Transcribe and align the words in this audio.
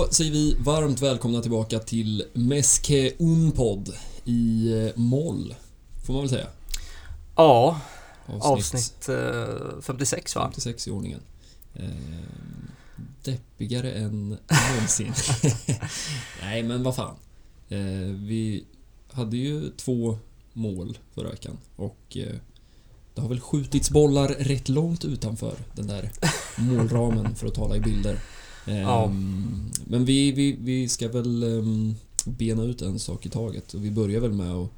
Då 0.00 0.08
säger 0.10 0.32
vi 0.32 0.54
varmt 0.54 1.02
välkomna 1.02 1.40
tillbaka 1.40 1.78
till 1.78 2.24
Meske 2.32 3.12
Unpod 3.18 3.94
i 4.24 4.72
eh, 4.72 5.00
moll, 5.00 5.54
får 6.06 6.12
man 6.12 6.22
väl 6.22 6.30
säga. 6.30 6.46
Ja, 7.36 7.80
avsnitt, 8.26 8.44
avsnitt 8.44 9.08
eh, 9.08 9.80
56 9.82 10.36
va? 10.36 10.42
56 10.42 10.88
i 10.88 10.90
ordningen. 10.90 11.20
Eh, 11.74 11.88
deppigare 13.24 13.92
än 13.92 14.28
någonsin. 14.74 15.12
Nej, 16.42 16.62
men 16.62 16.82
vad 16.82 16.96
fan. 16.96 17.14
Eh, 17.68 17.78
vi 18.14 18.64
hade 19.12 19.36
ju 19.36 19.70
två 19.70 20.18
mål 20.52 20.98
förra 21.14 21.30
veckan 21.30 21.58
och 21.76 22.16
eh, 22.16 22.36
det 23.14 23.20
har 23.20 23.28
väl 23.28 23.40
skjutits 23.40 23.90
bollar 23.90 24.28
rätt 24.28 24.68
långt 24.68 25.04
utanför 25.04 25.54
den 25.74 25.86
där 25.86 26.10
målramen 26.56 27.34
för 27.34 27.46
att 27.46 27.54
tala 27.54 27.76
i 27.76 27.80
bilder. 27.80 28.18
Ja. 28.64 29.04
Ehm, 29.04 29.70
men 29.84 30.04
vi, 30.04 30.32
vi, 30.32 30.56
vi 30.60 30.88
ska 30.88 31.08
väl 31.08 31.44
um, 31.44 31.96
bena 32.24 32.62
ut 32.62 32.82
en 32.82 32.98
sak 32.98 33.26
i 33.26 33.28
taget 33.28 33.74
och 33.74 33.84
vi 33.84 33.90
börjar 33.90 34.20
väl 34.20 34.32
med 34.32 34.52
att 34.52 34.70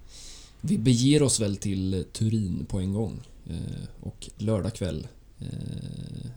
vi 0.60 0.78
beger 0.78 1.22
oss 1.22 1.40
väl 1.40 1.56
till 1.56 2.04
Turin 2.12 2.66
på 2.68 2.78
en 2.78 2.92
gång. 2.92 3.20
Uh, 3.50 3.56
och 4.00 4.28
lördag 4.38 4.74
kväll 4.74 5.06
uh, 5.42 5.48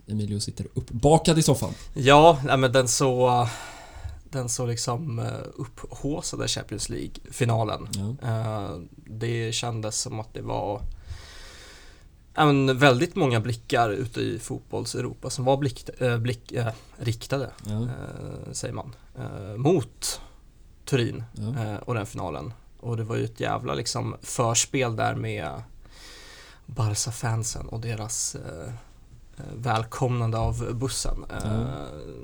Emilio 0.07 0.39
sitter 0.39 0.67
uppbakad 0.73 1.39
i 1.39 1.43
soffan. 1.43 1.73
Ja, 1.93 2.39
men 2.57 2.71
den 2.71 2.87
så 2.87 3.47
den 4.29 4.49
så 4.49 4.65
liksom 4.65 5.19
uh, 5.19 5.25
upphåsade 5.55 6.47
Champions 6.47 6.89
League-finalen. 6.89 7.87
Ja. 8.21 8.79
Det 9.09 9.55
kändes 9.55 10.01
som 10.01 10.19
att 10.19 10.33
det 10.33 10.41
var 10.41 10.81
även 12.35 12.77
väldigt 12.77 13.15
många 13.15 13.39
blickar 13.39 13.89
ute 13.89 14.21
i 14.21 14.39
fotbolls-Europa 14.39 15.29
som 15.29 15.45
var 15.45 15.57
blick, 15.57 15.89
äh, 16.01 16.17
blick 16.17 16.51
äh, 16.51 16.67
riktade, 16.97 17.49
ja. 17.65 17.81
äh, 17.81 18.51
säger 18.51 18.73
man, 18.73 18.95
mot 19.57 20.21
Turin 20.85 21.23
ja. 21.33 21.77
och 21.79 21.93
den 21.93 22.05
finalen. 22.05 22.53
Och 22.79 22.97
det 22.97 23.03
var 23.03 23.15
ju 23.15 23.23
ett 23.23 23.39
jävla 23.39 23.73
liksom 23.73 24.15
förspel 24.21 24.95
där 24.95 25.15
med 25.15 25.61
Barca-fansen 26.65 27.67
och 27.67 27.79
deras 27.79 28.35
välkomnande 29.55 30.37
av 30.37 30.75
bussen. 30.75 31.25
Ja. 31.29 31.49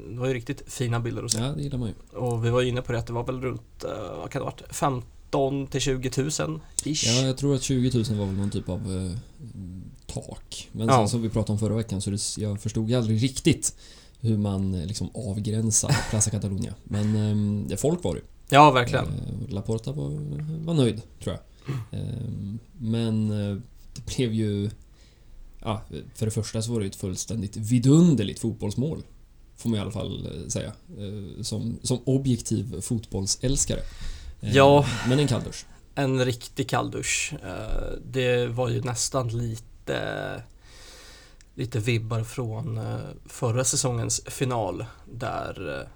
Det 0.10 0.20
var 0.20 0.28
ju 0.28 0.34
riktigt 0.34 0.64
fina 0.68 1.00
bilder 1.00 1.24
att 1.24 1.32
se. 1.32 1.40
Ja, 1.40 1.48
det 1.48 1.64
gillar 1.64 1.78
man 1.78 1.88
ju. 1.88 2.18
Och 2.18 2.46
vi 2.46 2.50
var 2.50 2.62
inne 2.62 2.82
på 2.82 2.92
det 2.92 3.00
att 3.00 3.08
det 3.08 3.14
var 3.14 3.24
väl 3.24 3.42
runt, 3.42 3.86
vad 4.18 4.32
kan 4.32 4.40
det 4.40 4.46
ha 4.46 4.52
varit, 4.52 4.76
15 4.76 5.68
till 5.68 5.82
20 5.82 6.12
000 6.18 6.60
ish. 6.84 7.06
Ja, 7.08 7.28
jag 7.28 7.38
tror 7.38 7.56
att 7.56 7.62
20 7.62 8.04
000 8.10 8.20
var 8.20 8.26
väl 8.26 8.36
någon 8.36 8.50
typ 8.50 8.70
av 8.70 9.16
tak. 10.14 10.70
Men 10.72 10.88
ja. 10.88 10.98
sen 10.98 11.10
som 11.10 11.22
vi 11.22 11.30
pratade 11.30 11.52
om 11.52 11.60
förra 11.60 11.76
veckan 11.76 12.02
så 12.02 12.10
det, 12.10 12.38
jag 12.38 12.62
förstod 12.62 12.90
ju 12.90 12.96
aldrig 12.96 13.24
riktigt 13.24 13.76
hur 14.20 14.38
man 14.38 14.74
eh, 14.74 14.86
liksom 14.86 15.10
avgränsar 15.14 15.96
Plaza 16.10 16.30
Catalunya. 16.32 16.74
Men 16.84 17.68
eh, 17.72 17.78
folk 17.78 18.04
var 18.04 18.16
det 18.16 18.22
Ja, 18.50 18.72
verkligen. 18.72 19.06
Eh, 19.06 19.54
Laporta 19.54 19.92
var, 19.92 20.10
var 20.66 20.74
nöjd, 20.74 21.02
tror 21.24 21.36
jag. 21.36 22.00
Eh, 22.00 22.06
men 22.78 23.32
eh, 23.32 23.58
det 23.96 24.16
blev 24.16 24.34
ju... 24.34 24.70
Ja, 25.64 25.82
för 26.16 26.26
det 26.26 26.32
första 26.32 26.62
så 26.62 26.74
var 26.74 26.80
det 26.80 26.86
ett 26.86 26.96
fullständigt 26.96 27.58
vidunderligt 27.58 28.40
fotbollsmål. 28.40 29.04
Får 29.56 29.70
man 29.70 29.80
i 29.80 29.82
alla 29.82 29.92
fall 29.92 30.26
eh, 30.26 30.48
säga. 30.48 30.72
Som, 31.42 31.80
som 31.84 32.00
objektiv 32.06 32.82
fotbollsälskare. 32.82 33.80
Ja. 34.40 34.86
Men 35.08 35.20
en 35.20 35.28
kalldusch. 35.28 35.66
En 35.96 36.26
riktig 36.26 36.70
kalldusch. 36.70 37.34
Det 38.12 38.48
var 38.48 38.70
ju 38.70 38.82
nästan 38.82 39.28
lite 39.28 39.71
lite, 39.92 40.44
lite 41.56 41.80
vibbar 41.80 42.24
från 42.24 42.78
eh, 42.78 43.00
förra 43.26 43.64
säsongens 43.64 44.22
final 44.26 44.86
där 45.12 45.80
eh, 45.80 45.88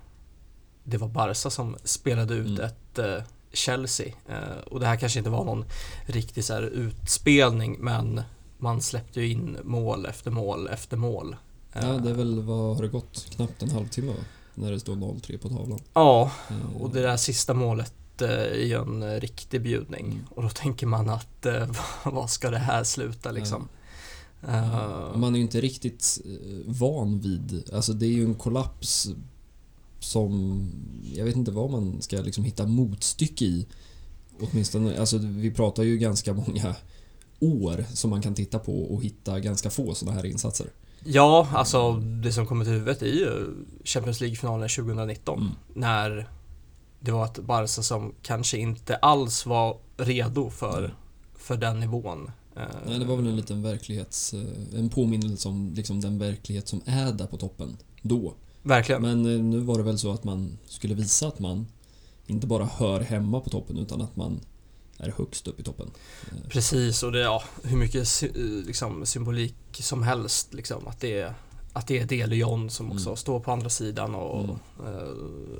det 0.84 0.98
var 0.98 1.08
Barca 1.08 1.50
som 1.50 1.78
spelade 1.84 2.34
ut 2.34 2.60
mm. 2.60 2.62
ett 2.62 3.00
eh, 3.00 3.24
Chelsea. 3.54 4.14
Och 4.72 4.80
det 4.80 4.86
här 4.86 4.96
kanske 4.96 5.20
inte 5.20 5.30
var 5.30 5.46
någon 5.46 5.66
riktig 6.06 6.46
så 6.46 6.54
här 6.54 6.62
utspelning 6.62 7.78
men 7.80 8.22
man 8.58 8.82
släppte 8.82 9.22
ju 9.22 9.32
in 9.32 9.58
mål 9.64 10.06
efter 10.06 10.32
mål 10.32 10.68
efter 10.68 10.98
mål. 10.98 11.36
Ja, 11.74 11.82
det 11.82 12.10
är 12.10 12.14
väl, 12.14 12.42
vad 12.42 12.76
har 12.76 12.82
det 12.82 12.88
gått? 12.88 13.28
Knappt 13.30 13.64
en 13.64 13.70
halvtimme 13.70 14.12
va? 14.12 14.24
När 14.56 14.72
det 14.72 14.80
står 14.80 14.96
0-3 14.96 15.38
på 15.38 15.50
tavlan. 15.50 15.80
Ja, 15.94 16.32
och 16.80 16.90
det 16.90 17.02
där 17.02 17.18
sista 17.18 17.54
målet 17.54 18.22
är 18.22 18.66
ju 18.66 18.82
en 18.82 19.20
riktig 19.20 19.62
bjudning. 19.62 20.06
Mm. 20.06 20.26
Och 20.30 20.44
då 20.44 20.50
tänker 20.50 20.88
man 20.88 21.10
att 21.10 21.46
vad 22.04 22.30
ska 22.30 22.50
det 22.50 22.58
här 22.58 22.84
sluta 22.84 23.32
liksom? 23.32 23.68
Uh, 24.48 25.18
man 25.18 25.36
är 25.36 25.38
ju 25.38 25.44
inte 25.44 25.62
riktigt 25.62 26.22
eh, 26.26 26.32
van 26.66 27.20
vid, 27.20 27.70
alltså 27.74 27.94
det 27.94 28.06
är 28.06 28.12
ju 28.12 28.26
en 28.26 28.36
kollaps 28.36 29.10
som, 30.00 30.62
jag 31.14 31.26
vet 31.26 31.36
inte 31.36 31.52
vad 31.52 31.72
man 31.72 32.02
ska 32.02 32.18
liksom 32.18 32.44
hitta 32.44 32.66
motstycke 32.66 33.46
i. 33.46 33.68
Åtminstone, 34.40 35.00
alltså 35.00 35.18
vi 35.18 35.52
pratar 35.52 35.84
ju 35.84 35.98
ganska 35.98 36.34
många 36.34 36.76
år 37.40 37.86
som 37.94 38.10
man 38.10 38.22
kan 38.22 38.34
titta 38.34 38.60
på 38.60 38.84
och 38.84 39.04
hitta 39.04 39.40
ganska 39.40 39.70
få 39.70 39.94
sådana 39.94 40.18
här 40.18 40.26
insatser. 40.26 40.68
Ja, 41.04 41.48
alltså 41.54 41.94
det 41.94 42.32
som 42.32 42.48
kommer 42.48 42.66
till 42.66 42.74
huvudet 42.74 43.02
är 43.02 43.06
ju 43.06 43.48
Champions 43.84 44.22
League-finalen 44.22 44.70
2019 44.70 45.40
mm. 45.40 45.52
när 45.74 46.30
det 47.00 47.12
var 47.12 47.26
ett 47.26 47.40
Barca 47.40 47.68
som 47.68 48.14
kanske 48.22 48.58
inte 48.58 48.96
alls 48.96 49.46
var 49.46 49.78
redo 49.98 50.50
för, 50.50 50.96
för 51.36 51.58
den 51.58 51.80
nivån 51.80 52.32
Nej, 52.56 53.00
det 53.00 53.06
var 53.06 53.16
väl 53.16 53.28
en 53.28 53.36
liten 53.36 53.62
verklighets... 53.62 54.34
Eh, 54.34 54.80
en 54.80 54.90
påminnelse 54.90 55.50
om 55.50 55.74
liksom 55.76 56.02
den 56.02 56.20
verklighet 56.20 56.68
som 56.68 56.82
är 56.86 57.12
där 57.12 57.28
på 57.28 57.38
toppen. 57.38 57.78
Då. 58.02 58.34
Verkligen. 58.64 59.02
Men 59.02 59.26
eh, 59.26 59.44
nu 59.44 59.60
var 59.60 59.78
det 59.78 59.84
väl 59.84 59.98
så 59.98 60.12
att 60.12 60.24
man 60.24 60.58
skulle 60.68 60.94
visa 60.94 61.28
att 61.28 61.40
man 61.40 61.68
inte 62.28 62.48
bara 62.48 62.66
hör 62.66 63.00
hemma 63.00 63.40
på 63.40 63.50
toppen 63.50 63.78
utan 63.78 64.02
att 64.02 64.16
man 64.16 64.40
är 64.98 65.14
högst 65.18 65.48
upp 65.48 65.60
i 65.60 65.64
toppen. 65.64 65.92
Eh. 66.32 66.50
Precis, 66.50 67.04
och 67.04 67.12
det 67.12 67.20
ja, 67.20 67.44
hur 67.64 67.78
mycket 67.78 68.24
liksom, 68.68 69.06
symbolik 69.06 69.56
som 69.72 70.04
helst. 70.04 70.54
Liksom, 70.54 70.88
att 70.88 71.00
det 71.00 71.20
är 71.20 71.34
att 71.74 71.88
det 71.88 72.00
är 72.00 72.06
De 72.06 72.26
Leon 72.26 72.70
som 72.70 72.92
också 72.92 73.10
mm. 73.10 73.18
står 73.18 73.40
på 73.40 73.52
andra 73.52 73.70
sidan 73.70 74.16
och 74.16 74.44
mm. 74.44 74.58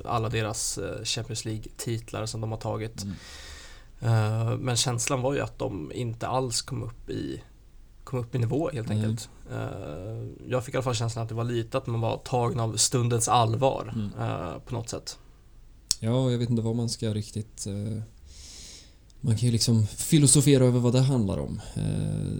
alla 0.04 0.28
deras 0.28 0.78
Champions 1.04 1.44
League-titlar 1.44 2.26
som 2.26 2.40
de 2.40 2.50
har 2.50 2.58
tagit. 2.58 3.02
Mm. 3.02 3.16
Eh, 4.00 4.58
men 4.58 4.76
känslan 4.76 5.22
var 5.22 5.34
ju 5.34 5.40
att 5.40 5.58
de 5.58 5.92
inte 5.92 6.26
alls 6.26 6.62
kom 6.62 6.82
upp 6.82 7.10
i, 7.10 7.42
kom 8.04 8.18
upp 8.18 8.34
i 8.34 8.38
nivå 8.38 8.70
helt 8.72 8.90
mm. 8.90 8.98
enkelt. 8.98 9.28
Mm. 9.52 10.36
Jag 10.48 10.64
fick 10.64 10.74
i 10.74 10.76
alla 10.76 10.84
fall 10.84 10.94
känslan 10.94 11.22
att 11.22 11.28
det 11.28 11.34
var 11.34 11.44
lite 11.44 11.78
att 11.78 11.86
man 11.86 12.00
var 12.00 12.16
tagen 12.16 12.60
av 12.60 12.76
stundens 12.76 13.28
allvar 13.28 13.92
mm. 13.94 14.10
Eh, 14.20 14.58
på 14.58 14.74
något 14.74 14.88
sätt. 14.88 15.18
Ja, 16.00 16.30
jag 16.30 16.38
vet 16.38 16.50
inte 16.50 16.62
vad 16.62 16.76
man 16.76 16.88
ska 16.88 17.14
riktigt... 17.14 17.66
Man 19.20 19.36
kan 19.36 19.46
ju 19.46 19.52
liksom 19.52 19.86
filosofera 19.86 20.64
över 20.64 20.80
vad 20.80 20.92
det 20.92 21.00
handlar 21.00 21.38
om. 21.38 21.60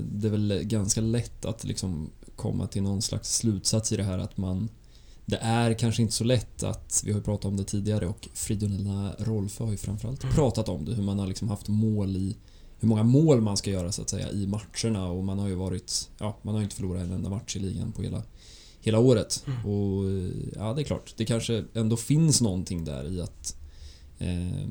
Det 0.03 0.29
är 0.29 0.31
väl 0.31 0.61
ganska 0.63 1.01
lätt 1.01 1.45
att 1.45 1.65
liksom 1.65 2.11
komma 2.37 2.67
till 2.67 2.83
någon 2.83 3.03
slags 3.03 3.37
slutsats 3.37 3.93
i 3.93 3.97
det 3.97 4.03
här 4.03 4.19
att 4.19 4.37
man 4.37 4.69
det 5.27 5.37
är 5.37 5.75
kanske 5.75 6.03
inte 6.03 6.15
så 6.15 6.25
lätt 6.25 6.63
att, 6.63 7.03
vi 7.05 7.13
har 7.13 7.19
ju 7.19 7.25
pratat 7.25 7.45
om 7.45 7.57
det 7.57 7.65
tidigare 7.65 8.07
och 8.07 8.29
Fridolina 8.35 9.15
Rolfö 9.19 9.65
har 9.65 9.71
ju 9.71 9.77
framförallt 9.77 10.23
mm. 10.23 10.35
pratat 10.35 10.69
om 10.69 10.85
det, 10.85 10.95
hur 10.95 11.03
man 11.03 11.19
har 11.19 11.27
liksom 11.27 11.49
haft 11.49 11.69
mål 11.69 12.17
i 12.17 12.37
hur 12.79 12.89
många 12.89 13.03
mål 13.03 13.41
man 13.41 13.57
ska 13.57 13.71
göra 13.71 13.93
så 13.93 14.03
att 14.03 14.11
säga 14.11 14.31
i 14.31 14.47
matcherna 14.47 15.11
och 15.11 15.25
man 15.25 15.39
har 15.39 15.49
ju 15.49 15.55
varit, 15.55 16.11
ja, 16.19 16.39
man 16.43 16.55
har 16.55 16.61
ju 16.61 16.65
inte 16.65 16.77
förlorat 16.77 17.03
en 17.03 17.13
enda 17.13 17.31
match 17.31 17.57
i 17.57 17.59
ligan 17.59 17.93
på 17.93 18.03
hela, 18.03 18.23
hela 18.81 18.99
året. 18.99 19.45
Mm. 19.47 19.67
Och 19.67 20.05
ja, 20.57 20.75
det 20.75 20.83
är 20.83 20.85
klart, 20.85 21.15
det 21.17 21.25
kanske 21.25 21.65
ändå 21.75 21.97
finns 21.97 22.41
någonting 22.41 22.85
där 22.85 23.13
i 23.13 23.21
att 23.21 23.57
eh, 24.19 24.69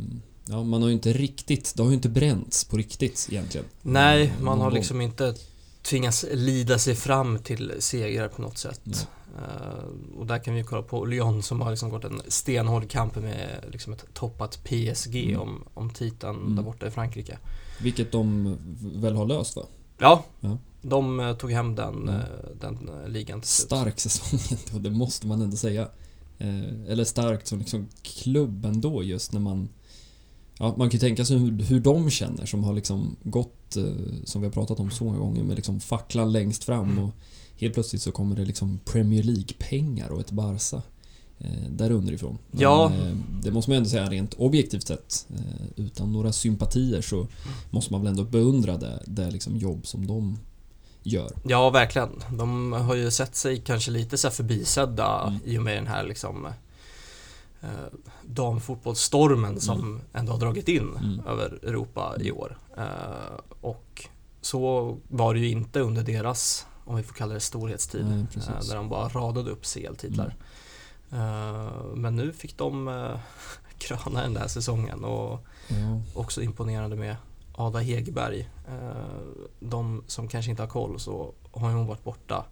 Ja, 0.47 0.63
man 0.63 0.81
har 0.81 0.89
ju 0.89 0.95
inte 0.95 1.13
riktigt, 1.13 1.73
det 1.75 1.83
har 1.83 1.89
ju 1.89 1.95
inte 1.95 2.09
bränts 2.09 2.63
på 2.63 2.77
riktigt 2.77 3.27
egentligen. 3.31 3.66
Nej, 3.81 4.33
man 4.41 4.61
har 4.61 4.72
liksom 4.72 5.01
inte 5.01 5.35
tvingats 5.81 6.25
lida 6.31 6.79
sig 6.79 6.96
fram 6.96 7.40
till 7.40 7.73
segrar 7.79 8.28
på 8.28 8.41
något 8.41 8.58
sätt. 8.58 8.81
Nej. 8.84 8.97
Uh, 9.35 10.17
och 10.17 10.26
där 10.26 10.43
kan 10.43 10.53
vi 10.53 10.64
kolla 10.64 10.82
på 10.82 11.05
Lyon 11.05 11.43
som 11.43 11.61
har 11.61 11.70
liksom 11.70 11.90
gått 11.90 12.03
en 12.03 12.22
stenhård 12.28 12.90
kamp 12.90 13.16
med 13.16 13.66
liksom 13.72 13.93
ett 13.93 14.05
toppat 14.14 14.64
PSG 14.64 15.16
mm. 15.16 15.41
om, 15.41 15.64
om 15.73 15.90
titeln 15.90 16.35
mm. 16.35 16.55
där 16.55 16.64
borta 16.64 16.87
i 16.87 16.91
Frankrike. 16.91 17.37
Vilket 17.82 18.11
de 18.11 18.58
väl 18.96 19.16
har 19.16 19.26
löst 19.26 19.55
va? 19.55 19.64
Ja, 19.97 20.23
ja. 20.40 20.58
de 20.82 21.20
uh, 21.20 21.35
tog 21.35 21.52
hem 21.52 21.76
den, 21.76 22.09
uh, 22.09 22.16
den 22.59 22.90
ligan 23.08 23.41
till. 23.41 23.49
Stark 23.49 23.99
säsong 23.99 24.58
det 24.82 24.90
måste 24.90 25.28
man 25.28 25.41
ändå 25.41 25.58
säga. 25.58 25.87
eller 26.87 27.03
starkt 27.03 27.47
som 27.47 27.59
liksom 27.59 27.87
klubb 28.03 28.66
ändå 28.66 29.03
just 29.03 29.34
när 29.34 29.40
man 29.40 29.70
Ja, 30.59 30.76
man 30.78 30.90
kan 30.90 30.99
ju 30.99 30.99
tänka 30.99 31.26
sig 31.26 31.37
hur, 31.37 31.64
hur 31.64 31.79
de 31.79 32.09
känner 32.09 32.46
som 32.46 32.64
har 32.64 32.73
liksom 32.73 33.16
gått, 33.23 33.78
som 34.23 34.41
vi 34.41 34.47
har 34.47 34.52
pratat 34.52 34.79
om 34.79 34.91
så 34.91 35.03
många 35.03 35.17
gånger, 35.17 35.43
med 35.43 35.55
liksom 35.55 35.79
facklan 35.79 36.32
längst 36.32 36.64
fram 36.64 36.99
och 36.99 37.11
helt 37.57 37.73
plötsligt 37.73 38.02
så 38.02 38.11
kommer 38.11 38.35
det 38.35 38.46
liksom 38.46 38.79
Premier 38.85 39.23
League-pengar 39.23 40.09
och 40.09 40.19
ett 40.19 40.31
Barca 40.31 40.81
eh, 41.40 41.69
där 41.69 41.91
underifrån. 41.91 42.37
Men, 42.52 42.61
ja. 42.61 42.91
Eh, 42.93 43.16
det 43.43 43.52
måste 43.52 43.72
man 43.72 43.78
ändå 43.78 43.90
säga 43.90 44.09
rent 44.09 44.34
objektivt 44.34 44.87
sett. 44.87 45.28
Eh, 45.35 45.66
utan 45.85 46.13
några 46.13 46.31
sympatier 46.31 47.02
så 47.02 47.28
måste 47.69 47.93
man 47.93 48.02
väl 48.02 48.09
ändå 48.09 48.23
beundra 48.23 48.78
det, 48.78 49.03
det 49.07 49.31
liksom 49.31 49.57
jobb 49.57 49.87
som 49.87 50.07
de 50.07 50.40
gör. 51.03 51.31
Ja, 51.47 51.69
verkligen. 51.69 52.09
De 52.31 52.72
har 52.72 52.96
ju 52.96 53.11
sett 53.11 53.35
sig 53.35 53.61
kanske 53.61 53.91
lite 53.91 54.17
så 54.17 54.29
förbisedda 54.29 55.28
mm. 55.28 55.40
i 55.46 55.58
och 55.58 55.63
med 55.63 55.78
den 55.78 55.87
här 55.87 56.03
liksom 56.03 56.46
eh, 57.61 57.69
damfotbollsstormen 58.25 59.61
som 59.61 59.79
Mm. 59.79 60.01
ändå 60.13 60.31
har 60.31 60.40
dragit 60.40 60.67
in 60.67 60.90
Mm. 61.03 61.19
över 61.28 61.59
Europa 61.63 62.16
i 62.19 62.31
år. 62.31 62.58
Eh, 62.78 63.40
och 63.61 64.05
så 64.41 64.97
var 65.08 65.34
det 65.34 65.40
ju 65.40 65.49
inte 65.49 65.79
under 65.79 66.03
deras, 66.03 66.66
om 66.85 66.96
vi 66.96 67.03
får 67.03 67.14
kalla 67.14 67.34
det 67.34 67.40
storhetstid, 67.40 68.05
Nej, 68.05 68.26
eh, 68.35 68.67
där 68.67 68.76
de 68.76 68.90
bara 68.90 69.08
radade 69.08 69.52
upp 69.52 69.66
CL-titlar. 69.66 70.35
Eh, 71.11 71.85
men 71.96 72.16
nu 72.16 72.34
fick 72.34 72.58
de 72.58 72.87
eh, 72.87 73.20
kröna 73.78 74.22
den 74.22 74.34
där 74.34 74.47
säsongen 74.47 75.03
och 75.03 75.46
Ja, 75.67 76.02
också 76.14 76.41
imponerande 76.41 76.96
med 76.96 77.16
Ada 77.55 77.79
Hegerberg. 77.79 78.49
De 79.59 80.03
som 80.08 80.28
kanske 80.28 80.52
inte 80.52 80.64
har 80.64 80.67
koll 80.67 80.99
så 80.99 81.34
har 81.52 81.72
hon 81.72 81.87
varit 81.87 82.03
borta 82.03 82.46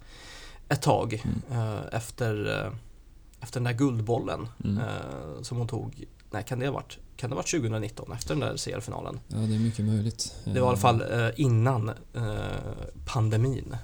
ett 0.69 0.81
tag 0.81 1.23
Mm. 1.49 1.77
efter, 1.91 2.45
efter 3.39 3.59
den 3.59 3.63
där 3.63 3.73
guldbollen 3.73 4.47
mm. 4.63 4.83
som 5.41 5.57
hon 5.57 5.67
tog. 5.67 6.05
Nej, 6.33 6.43
kan 6.47 6.59
det 6.59 6.65
ha 6.65 6.73
varit, 6.73 6.97
kan 7.17 7.29
det 7.29 7.33
ha 7.35 7.37
varit 7.41 7.51
2019 7.51 8.11
efter 8.11 8.29
den 8.35 8.39
där 8.39 8.57
CL-finalen? 8.57 9.19
ja, 9.27 9.37
det 9.37 9.55
är 9.55 9.59
mycket 9.59 9.85
möjligt. 9.85 10.35
Det 10.45 10.59
var 10.59 10.67
i 10.67 10.69
alla 10.69 10.77
fall 10.77 11.01
eh, 11.01 11.29
innan 11.35 11.89
eh, 11.89 12.23
pandemin. 13.05 13.75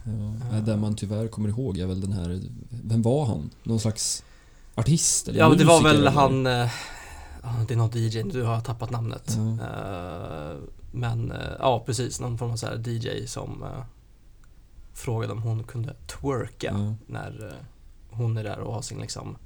Ja, 0.52 0.60
där 0.60 0.78
man 0.78 0.96
tyvärr 0.96 1.28
kommer 1.28 1.50
ihåg 1.50 1.78
är 1.78 1.86
väl 1.86 2.02
den 2.02 2.12
här, 2.14 2.42
vem 2.70 3.02
var 3.02 3.26
han? 3.26 3.50
Någon 3.64 3.80
slags 3.80 4.24
artist 4.76 5.28
eller 5.28 5.40
Ja, 5.40 5.50
det 5.50 5.64
var 5.66 5.84
väl 5.84 5.96
eller? 5.98 6.12
han, 6.12 6.48
eh, 6.48 6.72
ja, 7.44 7.56
det 7.68 7.74
är 7.74 7.78
någon 7.78 7.90
DJ, 7.94 8.22
du 8.24 8.44
har 8.44 8.62
tappat 8.62 8.90
namnet. 8.92 9.38
Ja. 9.38 9.66
Eh, 9.66 10.58
men 10.92 11.32
eh, 11.32 11.38
ja, 11.60 11.84
precis, 11.86 12.20
någon 12.20 12.38
form 12.38 12.52
av 12.52 12.56
så 12.56 12.68
DJ 12.86 13.26
som 13.28 13.64
eh, 13.64 13.84
frågade 14.94 15.34
om 15.34 15.42
hon 15.42 15.64
kunde 15.64 15.94
twerka 16.08 16.68
Ja. 16.78 16.96
när 17.08 17.48
eh, 17.48 17.66
hon 18.18 18.38
är 18.38 18.44
där 18.44 18.60
och 18.60 18.74
har 18.74 18.82
sin 18.82 19.00
liksom 19.00 19.38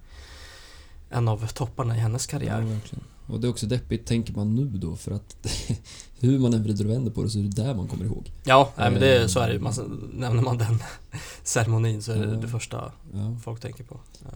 en 1.13 1.27
av 1.27 1.47
topparna 1.47 1.95
i 1.97 1.99
hennes 1.99 2.27
Ja, 2.27 2.31
karriär. 2.39 2.61
verkligen. 2.61 3.03
Och 3.27 3.39
det 3.39 3.47
är 3.47 3.49
också 3.49 3.65
deppigt, 3.65 4.05
tänker 4.07 4.33
man 4.33 4.55
nu 4.55 4.65
då, 4.65 4.95
för 4.95 5.11
att 5.11 5.47
hur 6.19 6.39
man 6.39 6.53
än 6.53 6.63
vrider 6.63 6.85
och 6.85 6.91
vänder 6.91 7.11
på 7.11 7.23
det 7.23 7.29
så 7.29 7.39
är 7.39 7.43
det 7.43 7.63
där 7.63 7.73
man 7.75 7.87
kommer 7.87 8.05
ihåg. 8.05 8.31
Ja, 8.43 8.71
nej, 8.77 8.91
men 8.91 8.99
det, 9.01 9.21
Eh. 9.21 9.27
så 9.27 9.39
är 9.39 9.47
det 9.47 9.53
ju. 9.53 9.59
Man- 9.59 10.09
Nämner 10.13 10.43
man 10.43 10.57
den 10.57 10.79
ceremonin 11.43 12.01
så 12.01 12.11
är 12.11 12.17
det 12.25 12.33
Ja. 12.33 12.39
det 12.39 12.47
första 12.47 12.91
Ja, 13.13 13.35
folk 13.43 13.61
tänker 13.61 13.83
på. 13.83 13.99
Eh, 14.25 14.29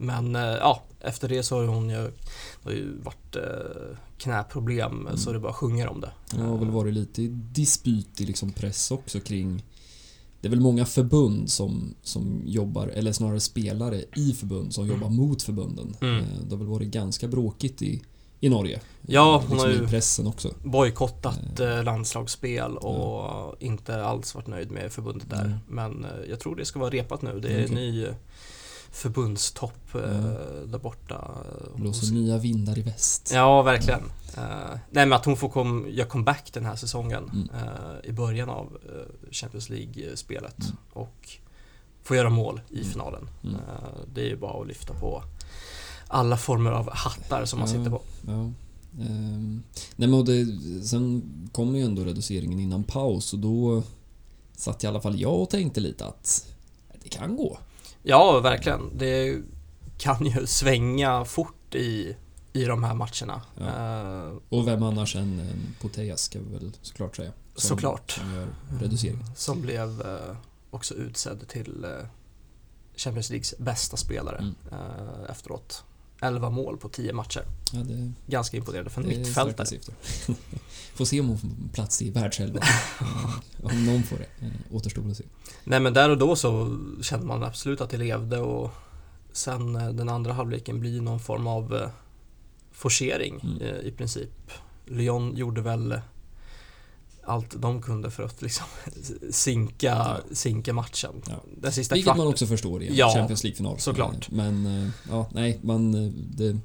Men 0.00 0.36
eh, 0.36 0.42
ja, 0.42 0.82
efter 1.00 1.28
det 1.28 1.42
så 1.42 1.56
har 1.60 1.66
hon 1.66 1.90
ju, 1.90 2.10
har 2.64 2.70
ju 2.72 2.98
varit 3.02 3.36
eh, 3.36 3.96
knäproblem 4.18 5.00
Mm. 5.06 5.16
så 5.16 5.32
det 5.32 5.38
bara 5.38 5.52
sjunger 5.52 5.88
om 5.88 6.00
det. 6.00 6.10
det 6.30 6.42
har 6.42 6.56
väl 6.58 6.70
varit 6.70 6.94
lite 6.94 7.22
dispyt 7.30 8.20
i 8.20 8.24
liksom 8.26 8.52
press 8.52 8.90
också 8.90 9.20
kring 9.20 9.64
det 10.40 10.48
är 10.48 10.50
väl 10.50 10.60
många 10.60 10.86
förbund 10.86 11.50
som, 11.50 11.94
som 12.02 12.42
jobbar, 12.46 12.86
eller 12.88 13.12
snarare 13.12 13.40
spelare 13.40 14.04
i 14.16 14.32
förbund 14.32 14.74
som 14.74 14.86
jobbar 14.86 15.08
mot 15.08 15.42
förbunden. 15.42 15.96
Mm. 16.00 16.16
Eh, 16.16 16.24
Det 16.44 16.50
har 16.50 16.56
väl 16.58 16.66
varit 16.66 16.88
ganska 16.88 17.28
bråkigt 17.28 17.82
i, 17.82 18.02
i 18.40 18.48
Norge. 18.48 18.80
Ja, 19.06 19.34
Eh, 19.42 19.48
hon 19.48 19.58
har 19.58 19.66
liksom 19.66 19.82
ju- 19.82 19.88
i 19.88 19.90
pressen 19.90 20.26
också. 20.26 20.54
bojkottat 20.64 21.60
eh, 21.60 21.84
landslagsspel 21.84 22.76
och 22.76 23.54
inte 23.62 24.04
alls 24.04 24.34
varit 24.34 24.46
nöjd 24.46 24.70
med 24.70 24.92
förbundet 24.92 25.30
där. 25.30 25.44
Mm. 25.44 25.58
Men 25.68 26.04
eh, 26.04 26.10
jag 26.30 26.40
tror 26.40 26.56
det 26.56 26.64
ska 26.64 26.78
vara 26.78 26.90
repat 26.90 27.22
nu. 27.22 27.40
Det 27.40 27.48
är 27.48 27.64
en 27.68 27.74
ny 27.74 28.04
eh, 28.04 28.14
förbundstopp 28.92 29.94
eh, 29.94 30.00
Mm. 30.18 30.70
där 30.70 30.78
borta. 30.78 31.30
Hon- 31.72 31.80
Blåser 31.82 32.12
nya 32.14 32.38
vindar 32.38 32.78
i 32.78 32.82
väst. 32.82 33.30
Ja, 33.34 33.62
verkligen. 33.62 34.00
Eh, 34.00 34.06
nej, 34.90 35.06
men 35.06 35.12
att 35.12 35.24
hon 35.24 35.36
får 35.36 35.48
kom, 35.48 35.86
göra 35.90 36.08
comeback 36.08 36.50
den 36.52 36.64
här 36.64 36.76
säsongen 36.76 37.24
Mm. 37.32 37.48
eh, 37.54 38.10
i 38.10 38.12
början 38.12 38.48
av 38.48 38.78
eh, 38.88 39.30
Champions 39.32 39.68
League-spelet 39.70 40.58
Mm. 40.64 40.76
och 40.92 41.28
få 42.02 42.16
göra 42.16 42.30
mål 42.30 42.60
i 42.70 42.76
Mm. 42.80 42.88
finalen. 42.90 43.28
Mm. 43.44 43.54
Eh, 43.54 43.60
det 44.14 44.20
är 44.20 44.26
ju 44.26 44.36
bara 44.36 44.60
att 44.60 44.66
lyfta 44.68 44.94
på 44.94 45.22
alla 46.08 46.36
former 46.36 46.70
av 46.70 46.90
hattar 46.92 47.44
som 47.44 47.58
man 47.58 47.68
Ja. 47.68 47.74
sitter 47.74 47.90
på. 47.90 48.02
Ja. 48.26 48.50
Ehm, 49.06 49.62
nej 49.96 50.08
men 50.08 50.24
det, 50.24 50.46
sen 50.86 51.22
kom 51.52 51.76
ju 51.76 51.84
ändå 51.84 52.04
reduceringen 52.04 52.60
innan 52.60 52.84
paus 52.84 53.32
och 53.32 53.38
då 53.38 53.82
satt 54.56 54.84
i 54.84 54.86
alla 54.86 55.00
fall 55.00 55.20
jag 55.20 55.40
och 55.40 55.50
tänkte 55.50 55.80
lite 55.80 56.06
att 56.06 56.46
det 57.02 57.08
kan 57.08 57.36
gå. 57.36 57.58
Ja, 58.02 58.40
verkligen. 58.40 58.80
Det 58.98 59.36
kan 59.98 60.26
ju 60.26 60.46
svänga 60.46 61.24
fort 61.24 61.74
i, 61.74 62.16
i 62.58 62.64
de 62.64 62.84
här 62.84 62.94
matcherna. 62.94 63.42
Ja. 63.58 63.66
Eh, 64.26 64.32
Och 64.48 64.68
vem 64.68 64.82
annars 64.82 65.16
än 65.16 65.42
Poteas 65.80 66.22
ska 66.22 66.38
vi 66.38 66.54
väl 66.54 66.72
såklart 66.82 67.16
säga. 67.16 67.32
Som, 67.54 67.68
Såklart. 67.68 68.10
Som 68.10 68.34
gör 68.34 68.48
reduceringen. 68.80 69.24
Som 69.36 69.60
blev 69.62 70.00
eh, 70.00 70.36
också 70.70 70.94
utsedd 70.94 71.48
till 71.48 71.84
eh, 71.84 71.90
Champions 72.96 73.30
Leagues 73.30 73.54
bästa 73.58 73.96
spelare 73.96 74.36
Mm. 74.38 74.54
efteråt. 75.28 75.84
11 76.20 76.50
mål 76.50 76.76
på 76.76 76.88
10 76.88 77.12
matcher. 77.12 77.42
Ja, 77.72 77.78
det, 77.78 78.12
Ganska 78.26 78.56
imponerande 78.56 78.90
för 78.90 79.02
en 79.02 79.08
mittfältare. 79.08 79.66
får 80.94 81.04
se 81.04 81.20
om 81.20 81.28
hon 81.28 81.38
får 81.38 81.48
plats 81.72 82.02
i 82.02 82.10
världselvan. 82.10 82.62
Om 83.62 83.86
någon 83.86 84.02
får 84.02 84.16
det. 84.16 84.50
Återstår 84.70 85.10
att 85.10 85.16
se. 85.16 85.24
Nej 85.64 85.80
men 85.80 85.94
där 85.94 86.10
och 86.10 86.18
då 86.18 86.36
så 86.36 86.78
kände 87.02 87.26
man 87.26 87.42
absolut 87.44 87.80
att 87.80 87.90
det 87.90 87.96
levde 87.96 88.38
och 88.38 88.70
sen 89.32 89.72
den 89.72 90.08
andra 90.08 90.32
halvleken 90.32 90.80
blir 90.80 91.00
någon 91.00 91.20
form 91.20 91.46
av 91.46 91.90
forcering 92.78 93.40
Mm. 93.42 93.62
eh, 93.62 93.80
i 93.88 93.90
princip. 93.90 94.50
Lyon 94.86 95.36
gjorde 95.36 95.60
väl 95.60 96.00
allt 97.24 97.62
de 97.62 97.82
kunde 97.82 98.10
för 98.10 98.22
att 98.22 98.42
liksom 98.42 98.66
sinka, 99.30 99.86
Ja. 99.86 100.18
sinka 100.32 100.72
matchen. 100.72 101.22
Ja. 101.28 101.42
Den 101.60 101.72
sista 101.72 101.94
Vilket 101.94 102.06
kvarten. 102.06 102.18
man 102.18 102.26
också 102.32 102.46
förstår 102.46 102.82
i 102.82 102.88
en 102.88 102.94
Ja, 102.96 103.12
Champions 103.14 103.44
League-final. 103.44 103.78
såklart. 103.78 104.28
Eh, 104.30 104.34
Men, 104.36 104.66
eh, 104.84 104.88
ja, 105.10 105.28
nej, 105.32 105.58
man... 105.62 105.94
eh, 105.94 106.12
Det, 106.36 106.58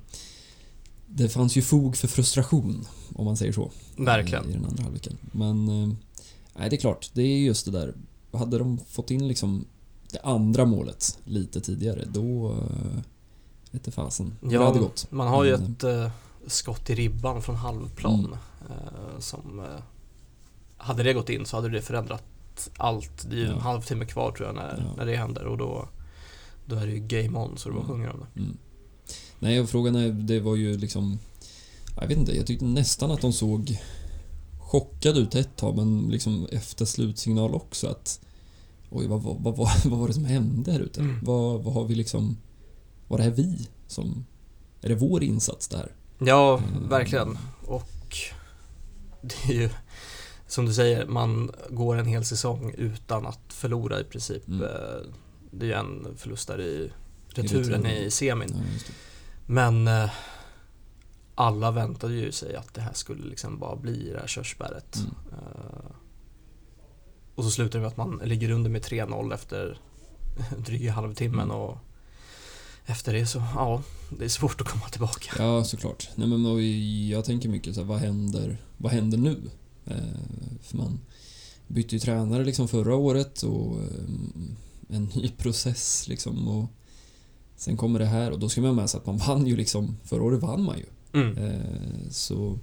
det 1.08 1.30
fanns 1.30 1.56
ju 1.56 1.62
fog 1.62 1.98
för 1.98 2.08
frustration, 2.08 2.86
om 3.16 3.26
man 3.26 3.38
säger 3.38 3.54
så. 3.54 3.72
Verkligen. 3.98 4.44
eh, 4.44 4.50
I 4.50 4.54
den 4.54 4.66
andra 4.66 4.84
halvleken. 4.84 5.18
Men, 5.32 5.68
eh, 5.70 5.90
nej, 6.56 6.70
det 6.70 6.76
är 6.76 6.80
klart. 6.80 7.10
Det 7.14 7.22
är 7.22 7.38
just 7.38 7.66
det 7.66 7.72
där. 7.72 7.94
Hade 8.32 8.58
de 8.58 8.78
fått 8.90 9.12
in 9.12 9.28
liksom 9.28 9.66
det 10.12 10.20
andra 10.24 10.66
målet 10.66 11.20
lite 11.26 11.62
tidigare, 11.62 12.06
då... 12.14 12.56
Vete 13.74 13.92
fasen. 13.92 14.36
hur 14.42 14.50
det 14.50 14.56
Ja, 14.56 14.66
hade 14.66 14.80
gått. 14.80 15.08
man 15.12 15.28
har 15.28 15.44
ju 15.44 15.54
ett 15.54 15.84
eh, 15.84 16.10
skott 16.48 16.90
i 16.90 16.96
ribban 16.96 17.42
från 17.42 17.56
halvplan 17.56 18.20
Mm. 18.20 18.34
eh, 18.70 19.20
som 19.20 19.60
eh, 19.60 19.66
hade 20.78 21.04
det 21.04 21.14
gått 21.14 21.30
in 21.30 21.46
så 21.46 21.56
hade 21.58 21.70
det 21.70 21.82
förändrat 21.82 22.24
allt. 22.78 23.30
Det 23.30 23.36
är 23.36 23.40
ju 23.40 23.46
en 23.46 23.52
Ja. 23.52 23.60
halvtimme 23.60 24.06
kvar 24.06 24.32
tror 24.32 24.48
jag 24.48 24.56
när, 24.56 24.78
Ja. 24.88 24.94
när 24.98 25.06
det 25.06 25.16
händer 25.16 25.46
och 25.46 25.58
då, 25.58 25.88
då 26.66 26.76
är 26.76 26.86
det 26.88 26.92
ju 26.94 27.00
game 27.00 27.40
on 27.40 27.58
så 27.58 27.70
det 27.70 27.76
bara 27.76 27.84
Mm. 27.84 27.96
sjunger 27.96 28.10
om 28.14 28.20
det. 28.34 28.40
Mm. 28.40 28.58
Nej, 29.40 29.60
och 29.62 29.70
frågan 29.70 29.96
är, 29.96 30.10
det 30.10 30.40
var 30.40 30.56
ju 30.56 30.78
liksom... 30.78 31.20
Jag 32.00 32.08
vet 32.08 32.18
inte, 32.18 32.36
jag 32.38 32.48
tyckte 32.48 32.66
nästan 32.66 33.12
att 33.12 33.22
de 33.22 33.34
såg 33.34 33.78
chockade 34.60 35.20
ut 35.20 35.36
ett 35.36 35.56
tag, 35.56 35.76
men 35.76 36.08
liksom 36.10 36.48
efter 36.52 36.86
slutsignal 36.86 37.54
också 37.56 37.88
att... 37.88 38.20
Oj, 38.90 39.08
vad, 39.08 39.22
vad, 39.22 39.36
vad, 39.44 39.58
vad, 39.58 39.70
vad 39.86 40.00
var 40.00 40.08
det 40.08 40.14
som 40.14 40.26
hände 40.26 40.72
här 40.72 40.80
ute? 40.80 41.00
Mm. 41.02 41.20
Vad, 41.24 41.64
vad 41.64 41.74
har 41.74 41.86
vi 41.86 41.96
liksom... 41.96 42.38
Var 43.14 43.18
det 43.18 43.24
här 43.24 43.32
vi 43.32 43.70
som... 43.88 44.26
Är 44.82 44.90
det 44.90 44.96
vår 44.96 45.24
insats 45.24 45.68
där? 45.68 45.92
Ja, 46.20 46.58
Mm. 46.58 46.90
verkligen. 46.90 47.38
Och 47.68 48.18
det 49.22 49.54
är 49.54 49.54
ju 49.62 49.70
som 50.48 50.66
du 50.66 50.74
säger, 50.74 51.06
man 51.06 51.52
går 51.70 51.96
en 51.98 52.06
hel 52.06 52.26
säsong 52.26 52.74
utan 52.78 53.26
att 53.28 53.40
förlora 53.54 54.00
i 54.00 54.04
princip. 54.04 54.48
Mm. 54.48 54.62
Eh, 54.64 54.70
Det 55.52 55.66
är 55.66 55.68
ju 55.68 55.74
en 55.74 56.08
förlust 56.18 56.48
där 56.48 56.62
i 56.62 56.92
returen 57.30 57.64
returen. 57.64 57.86
i 57.86 58.12
semin. 58.12 58.50
Ja, 58.54 58.60
det. 58.88 58.94
Men 59.54 59.88
eh, 59.88 60.10
alla 61.36 61.72
väntade 61.72 62.14
ju 62.14 62.32
sig 62.32 62.56
att 62.56 62.74
det 62.74 62.82
här 62.82 62.94
skulle 62.94 63.26
liksom 63.30 63.60
bara 63.60 63.76
bli 63.76 64.10
det 64.14 64.20
här 64.20 64.28
körsbäret. 64.28 64.96
Mm. 64.96 65.12
Eh, 65.32 65.92
och 67.36 67.44
så 67.44 67.52
slutar 67.52 67.80
det 67.80 67.84
med 67.84 67.88
att 67.88 67.98
man 67.98 68.22
ligger 68.24 68.52
under 68.52 68.70
med 68.70 68.82
3-0 68.82 69.34
efter 69.34 69.78
dryga 70.58 70.92
halvtimmen 70.92 71.40
Mm. 71.52 71.58
och 71.58 71.78
efter 72.86 73.14
det 73.14 73.26
så, 73.26 73.44
ja, 73.56 73.84
det 74.18 74.26
är 74.26 74.30
svårt 74.30 74.62
att 74.62 74.68
komma 74.68 74.90
tillbaka. 74.90 75.32
Ja, 75.38 75.64
såklart. 75.64 76.10
Nej, 76.16 76.28
men 76.28 77.10
jag 77.10 77.26
tänker 77.26 77.50
mycket 77.50 77.76
så 77.76 77.82
här, 77.82 77.88
vad 77.88 78.00
händer, 78.00 78.58
vad 78.78 78.92
händer 78.92 79.18
nu? 79.18 79.38
Eh, 79.86 79.98
för 80.62 80.78
man 80.78 81.00
bytte 81.68 81.96
ju 81.96 82.00
tränare 82.00 82.46
liksom 82.46 82.68
förra 82.68 82.96
året 82.96 83.44
och 83.44 83.82
eh, 83.82 84.96
en 84.96 85.04
ny 85.16 85.30
process 85.30 86.08
liksom 86.08 86.48
och 86.48 86.66
sen 87.56 87.78
kommer 87.78 88.00
det 88.00 88.06
här 88.06 88.32
och 88.32 88.40
då 88.40 88.50
ska 88.50 88.62
man 88.62 88.70
ha 88.70 88.76
med 88.76 88.90
sig 88.90 88.98
att 88.98 89.06
man 89.06 89.18
vann 89.18 89.48
ju 89.48 89.56
liksom, 89.56 89.98
förra 90.04 90.24
året 90.24 90.42
vann 90.42 90.64
man 90.64 90.78
ju. 90.78 90.86
Mm. 91.14 91.38
Eh, 91.38 92.10
så 92.10 92.60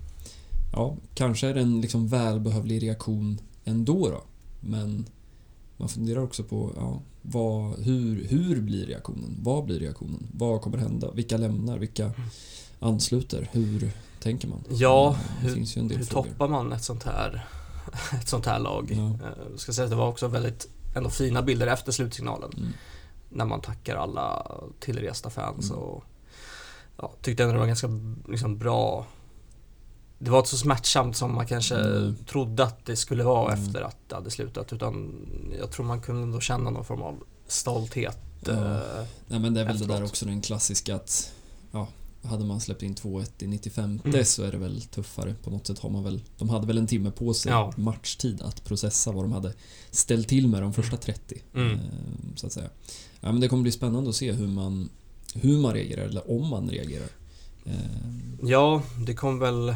ja, 0.73 0.97
kanske 1.15 1.49
är 1.49 1.55
det 1.55 1.61
en 1.61 1.81
liksom 1.81 2.09
välbehövlig 2.09 2.83
reaktion 2.83 3.41
ändå 3.65 4.09
då. 4.09 4.23
Men 4.61 5.07
man 5.81 5.89
funderar 5.89 6.21
också 6.23 6.45
på 6.45 6.73
ja, 6.77 7.01
vad, 7.23 7.79
hur, 7.79 8.25
hur 8.25 8.61
blir 8.61 8.87
reaktionen? 8.87 9.37
Vad 9.43 9.65
blir 9.65 9.81
reaktionen? 9.81 10.27
Vad 10.33 10.61
kommer 10.61 10.79
hända? 10.79 11.11
Vilka 11.11 11.37
lämnar? 11.37 11.79
Vilka 11.79 12.13
ansluter? 12.81 13.49
Hur 13.53 13.91
tänker 14.21 14.49
man? 14.49 14.65
Ja, 14.71 15.17
Eh, 15.43 15.47
det 15.47 15.49
hur- 15.49 15.97
Hur 15.97 16.05
toppar 16.05 16.49
man 16.49 16.73
ett 16.73 16.85
sånt 16.85 17.03
här, 17.05 17.47
ett 18.21 18.29
sånt 18.29 18.47
här 18.47 18.59
lag? 18.59 18.91
Ja. 18.97 19.07
Eh, 19.27 19.51
Jag 19.51 19.61
ska 19.61 19.73
säga 19.73 19.85
att 19.85 19.91
det 19.91 19.97
var 19.97 20.09
också 20.09 20.29
väldigt 20.29 20.69
ändå 20.97 21.11
fina 21.11 21.43
bilder 21.43 21.67
efter 21.67 21.93
slutsignalen. 21.93 22.51
Mm. 22.57 22.69
När 23.33 23.45
man 23.45 23.61
tackar 23.61 23.97
alla 23.97 24.47
tillresta 24.81 25.31
fans 25.31 25.71
Mm. 25.71 25.83
och 25.83 26.05
ja, 26.97 27.13
tyckte 27.23 27.43
ändå 27.43 27.53
det 27.53 27.59
var 27.59 27.67
ganska 27.67 27.89
liksom, 28.29 28.59
bra 28.59 29.07
det 30.23 30.31
var 30.31 30.39
inte 30.39 30.51
så 30.51 30.57
smärtsamt 30.57 31.17
som 31.17 31.35
man 31.35 31.47
kanske 31.47 31.75
Mm. 31.75 32.17
trodde 32.27 32.65
att 32.65 32.87
det 32.87 32.97
skulle 32.97 33.25
vara 33.25 33.53
Mm. 33.53 33.65
efter 33.67 33.81
att 33.83 33.97
det 34.09 34.15
hade 34.15 34.31
slutat 34.31 34.73
utan 34.73 35.13
jag 35.59 35.71
tror 35.71 35.87
man 35.87 36.01
kunde 36.01 36.23
ändå 36.23 36.41
känna 36.41 36.71
någon 36.71 36.85
form 36.85 37.03
av 37.03 37.17
stolthet. 37.47 38.19
Ja. 38.47 38.53
eh, 38.53 39.05
Nej 39.27 39.39
men 39.41 39.55
det 39.55 39.61
är 39.61 39.65
väl 39.65 39.79
det 39.79 39.87
där 39.87 39.95
efteråt. 39.95 40.11
också 40.11 40.27
den 40.27 40.41
klassiska 40.41 40.95
att 40.97 41.33
ja, 41.73 41.89
hade 42.23 42.45
man 42.45 42.61
släppt 42.61 42.83
in 42.83 42.95
2-1 42.95 43.43
i 43.43 43.47
95 43.47 44.01
Mm. 44.05 44.25
så 44.25 44.43
är 44.43 44.53
det 44.53 44.59
väl 44.59 44.83
tuffare. 44.83 45.35
På 45.45 45.51
något 45.51 45.67
sätt 45.67 45.79
har 45.79 45.91
man 45.91 46.05
väl, 46.05 46.23
de 46.39 46.49
hade 46.49 46.67
väl 46.67 46.79
en 46.79 46.87
timme 46.87 47.11
på 47.11 47.35
sig 47.35 47.53
Ja. 47.53 47.73
matchtid 47.77 48.43
att 48.43 48.65
processa 48.65 49.13
vad 49.13 49.25
de 49.25 49.33
hade 49.33 49.53
ställt 49.91 50.29
till 50.29 50.49
med 50.49 50.63
de 50.63 50.73
första 50.73 50.97
30. 50.97 51.43
Mm. 51.55 51.73
eh, 51.73 51.79
Så 52.37 52.47
att 52.47 52.53
säga. 52.53 52.69
Ja 53.21 53.33
men 53.33 53.41
det 53.41 53.49
kommer 53.49 53.63
bli 53.63 53.73
spännande 53.73 54.11
att 54.11 54.17
se 54.17 54.33
hur 54.33 54.47
man, 54.49 54.89
hur 55.35 55.59
man 55.59 55.73
reagerar 55.75 56.05
eller 56.05 56.31
om 56.31 56.49
man 56.49 56.69
reagerar. 56.71 57.09
Eh, 57.65 57.75
Ja, 58.43 58.83
det 59.07 59.15
kom 59.15 59.39
väl 59.39 59.75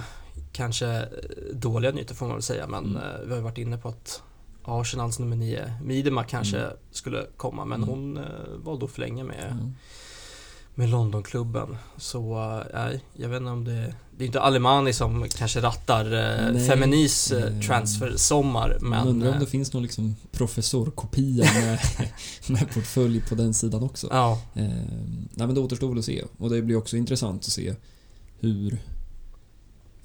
kanske 0.54 0.86
eh, 0.96 1.06
dåliga 1.54 1.90
nyheter 1.92 2.14
får 2.14 2.26
man 2.26 2.34
väl 2.34 2.42
säga 2.42 2.66
men 2.66 2.84
Mm. 2.84 2.96
eh, 2.96 3.20
vi 3.24 3.30
har 3.30 3.36
ju 3.36 3.42
varit 3.42 3.58
inne 3.58 3.78
på 3.78 3.88
att 3.88 4.22
Arsenals 4.64 5.18
nummer 5.18 5.36
9, 5.36 5.72
Midema 5.82 6.24
kanske 6.24 6.58
Mm. 6.58 6.76
skulle 6.90 7.26
komma 7.36 7.64
men 7.64 7.78
Mm. 7.82 7.88
hon 7.88 8.16
eh, 8.16 8.22
valde 8.64 8.84
att 8.84 8.90
förlänga 8.90 9.24
med, 9.24 9.56
ja. 9.60 9.66
med 10.74 10.88
Londonklubben. 10.90 11.76
Så 11.96 12.36
nej, 12.74 13.00
jag 13.14 13.28
vet 13.28 13.40
inte 13.40 13.50
om 13.52 13.64
det 13.64 13.94
Det 14.18 14.24
är 14.24 14.26
inte 14.26 14.40
Alemani 14.40 14.92
som 14.92 15.28
kanske 15.28 15.60
rattar 15.60 16.04
Nej. 16.52 16.68
Feminis 16.68 17.32
Eh, 17.32 17.60
transfersommar 17.60 18.78
Man 18.80 18.90
men 18.90 19.08
undrar 19.08 19.32
om 19.32 19.38
det 19.40 19.46
finns 19.46 19.72
någon 19.72 19.82
liksom 19.82 20.16
professorkopia 20.32 21.44
med, 21.54 21.78
med 22.48 22.74
portfölj 22.74 23.20
på 23.28 23.34
den 23.34 23.54
sidan 23.54 23.82
också. 23.82 24.08
Ja, 24.10 24.40
Eh, 24.54 24.62
nej 25.34 25.46
men 25.46 25.54
det 25.54 25.60
återstår 25.60 25.88
väl 25.88 25.98
att 25.98 26.04
se. 26.04 26.24
Och 26.38 26.50
det 26.50 26.62
blir 26.62 26.76
också 26.76 26.96
intressant 26.96 27.40
att 27.44 27.52
se 27.52 27.74
hur 28.40 28.78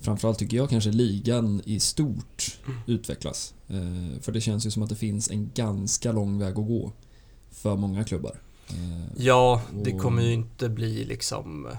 framförallt 0.01 0.39
tycker 0.39 0.57
jag 0.57 0.69
kanske 0.69 0.91
ligan 0.91 1.61
i 1.65 1.79
stort 1.79 2.59
utvecklas. 2.85 3.53
Eh, 3.67 4.21
för 4.21 4.31
det 4.31 4.41
känns 4.41 4.65
ju 4.65 4.71
som 4.71 4.83
att 4.83 4.89
det 4.89 4.95
finns 4.95 5.29
en 5.29 5.51
ganska 5.53 6.11
lång 6.11 6.39
väg 6.39 6.49
att 6.49 6.67
gå 6.67 6.91
för 7.51 7.75
många 7.75 8.03
klubbar. 8.03 8.41
Eh, 8.69 9.23
ja 9.23 9.61
det 9.83 9.91
kommer 9.91 10.21
ju 10.23 10.33
inte 10.33 10.69
bli 10.69 11.05
liksom 11.05 11.65
eh, 11.65 11.77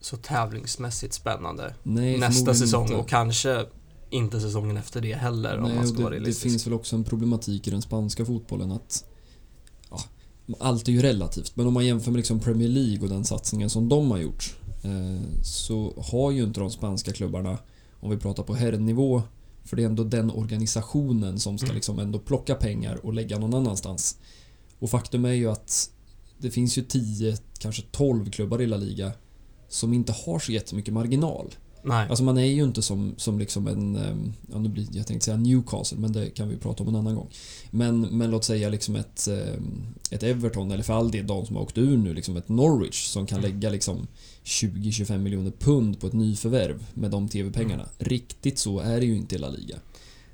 så 0.00 0.16
tävlingsmässigt 0.16 1.14
spännande 1.14 1.74
nej, 1.82 2.18
nästa 2.18 2.54
säsong 2.54 2.82
inte. 2.82 2.96
och 2.96 3.08
kanske 3.08 3.66
inte 4.10 4.40
säsongen 4.40 4.76
efter 4.76 5.00
det 5.00 5.14
heller 5.14 5.58
om 5.58 5.64
Nej, 5.64 5.74
man 5.74 5.84
och 5.84 5.88
ska 5.88 5.98
vara 5.98 6.10
det, 6.10 6.16
det 6.16 6.20
realistisk. 6.20 6.50
finns 6.50 6.66
väl 6.66 6.74
också 6.74 6.96
en 6.96 7.04
problematik 7.04 7.66
i 7.68 7.70
den 7.70 7.82
spanska 7.82 8.24
fotbollen 8.24 8.72
att 8.72 9.04
ja, 9.90 10.00
allt 10.60 10.88
är 10.88 10.92
ju 10.92 11.02
relativt, 11.02 11.56
men 11.56 11.66
om 11.66 11.72
man 11.74 11.86
jämför 11.86 12.10
med 12.10 12.16
liksom 12.18 12.40
Premier 12.40 12.68
League 12.68 13.02
och 13.02 13.08
den 13.08 13.24
satsningen 13.24 13.70
som 13.70 13.88
de 13.88 14.10
har 14.10 14.18
gjort 14.18 14.56
så 15.42 15.94
har 16.10 16.30
ju 16.30 16.42
inte 16.44 16.60
de 16.60 16.70
spanska 16.70 17.12
klubbarna, 17.12 17.58
om 18.00 18.10
vi 18.10 18.16
pratar 18.16 18.42
på 18.42 18.54
herrnivå, 18.54 19.22
för 19.64 19.76
det 19.76 19.82
är 19.82 19.86
ändå 19.86 20.04
den 20.04 20.30
organisationen 20.30 21.40
som 21.40 21.58
ska 21.58 21.66
Mm. 21.66 21.74
liksom 21.74 21.98
ändå 21.98 22.18
plocka 22.18 22.54
pengar 22.54 23.06
och 23.06 23.14
lägga 23.14 23.38
någon 23.38 23.54
annanstans. 23.54 24.18
Och 24.78 24.90
faktum 24.90 25.24
är 25.24 25.32
ju 25.32 25.50
att 25.50 25.90
det 26.38 26.50
finns 26.50 26.78
ju 26.78 26.82
10, 26.82 27.36
kanske 27.58 27.82
12 27.90 28.30
klubbar 28.30 28.62
i 28.62 28.66
La 28.66 28.76
Liga 28.76 29.12
som 29.68 29.92
inte 29.92 30.12
har 30.12 30.38
så 30.38 30.52
jättemycket 30.52 30.94
marginal. 30.94 31.54
Nej. 31.84 32.08
Alltså 32.08 32.24
man 32.24 32.38
är 32.38 32.44
ju 32.44 32.64
inte 32.64 32.82
som, 32.82 33.14
som 33.16 33.38
liksom 33.38 33.66
en, 33.66 33.96
ehm, 33.96 34.32
ja 34.52 34.58
nu 34.58 34.68
blir, 34.68 34.86
jag 34.92 35.06
tänkte 35.06 35.24
säga 35.24 35.36
Newcastle, 35.36 35.98
men 35.98 36.12
det 36.12 36.30
kan 36.30 36.48
vi 36.48 36.56
prata 36.56 36.82
om 36.82 36.88
en 36.88 36.96
annan 36.96 37.14
gång. 37.14 37.28
Men, 37.70 38.00
men 38.00 38.30
låt 38.30 38.44
säga 38.44 38.68
liksom 38.68 38.96
ett, 38.96 39.28
ehm, 39.28 39.82
ett 40.10 40.22
Everton, 40.22 40.70
eller 40.70 40.82
för 40.82 40.92
all 40.94 41.10
del 41.10 41.26
de 41.26 41.46
som 41.46 41.56
har 41.56 41.62
åkt 41.62 41.78
ur 41.78 41.96
nu, 41.96 42.14
liksom 42.14 42.36
ett 42.36 42.48
Norwich 42.48 43.06
som 43.06 43.26
kan 43.26 43.38
Mm. 43.38 43.50
lägga 43.50 43.70
liksom 43.70 44.06
20-25 44.44 45.18
miljoner 45.18 45.50
pund 45.50 46.00
på 46.00 46.06
ett 46.06 46.12
nyförvärv 46.12 46.86
med 46.94 47.10
de 47.10 47.28
TV-pengarna. 47.28 47.82
Mm. 47.82 47.88
Riktigt 47.98 48.58
så 48.58 48.78
är 48.78 49.00
det 49.00 49.06
ju 49.06 49.16
inte 49.16 49.34
i 49.34 49.38
La 49.38 49.48
Liga. 49.48 49.76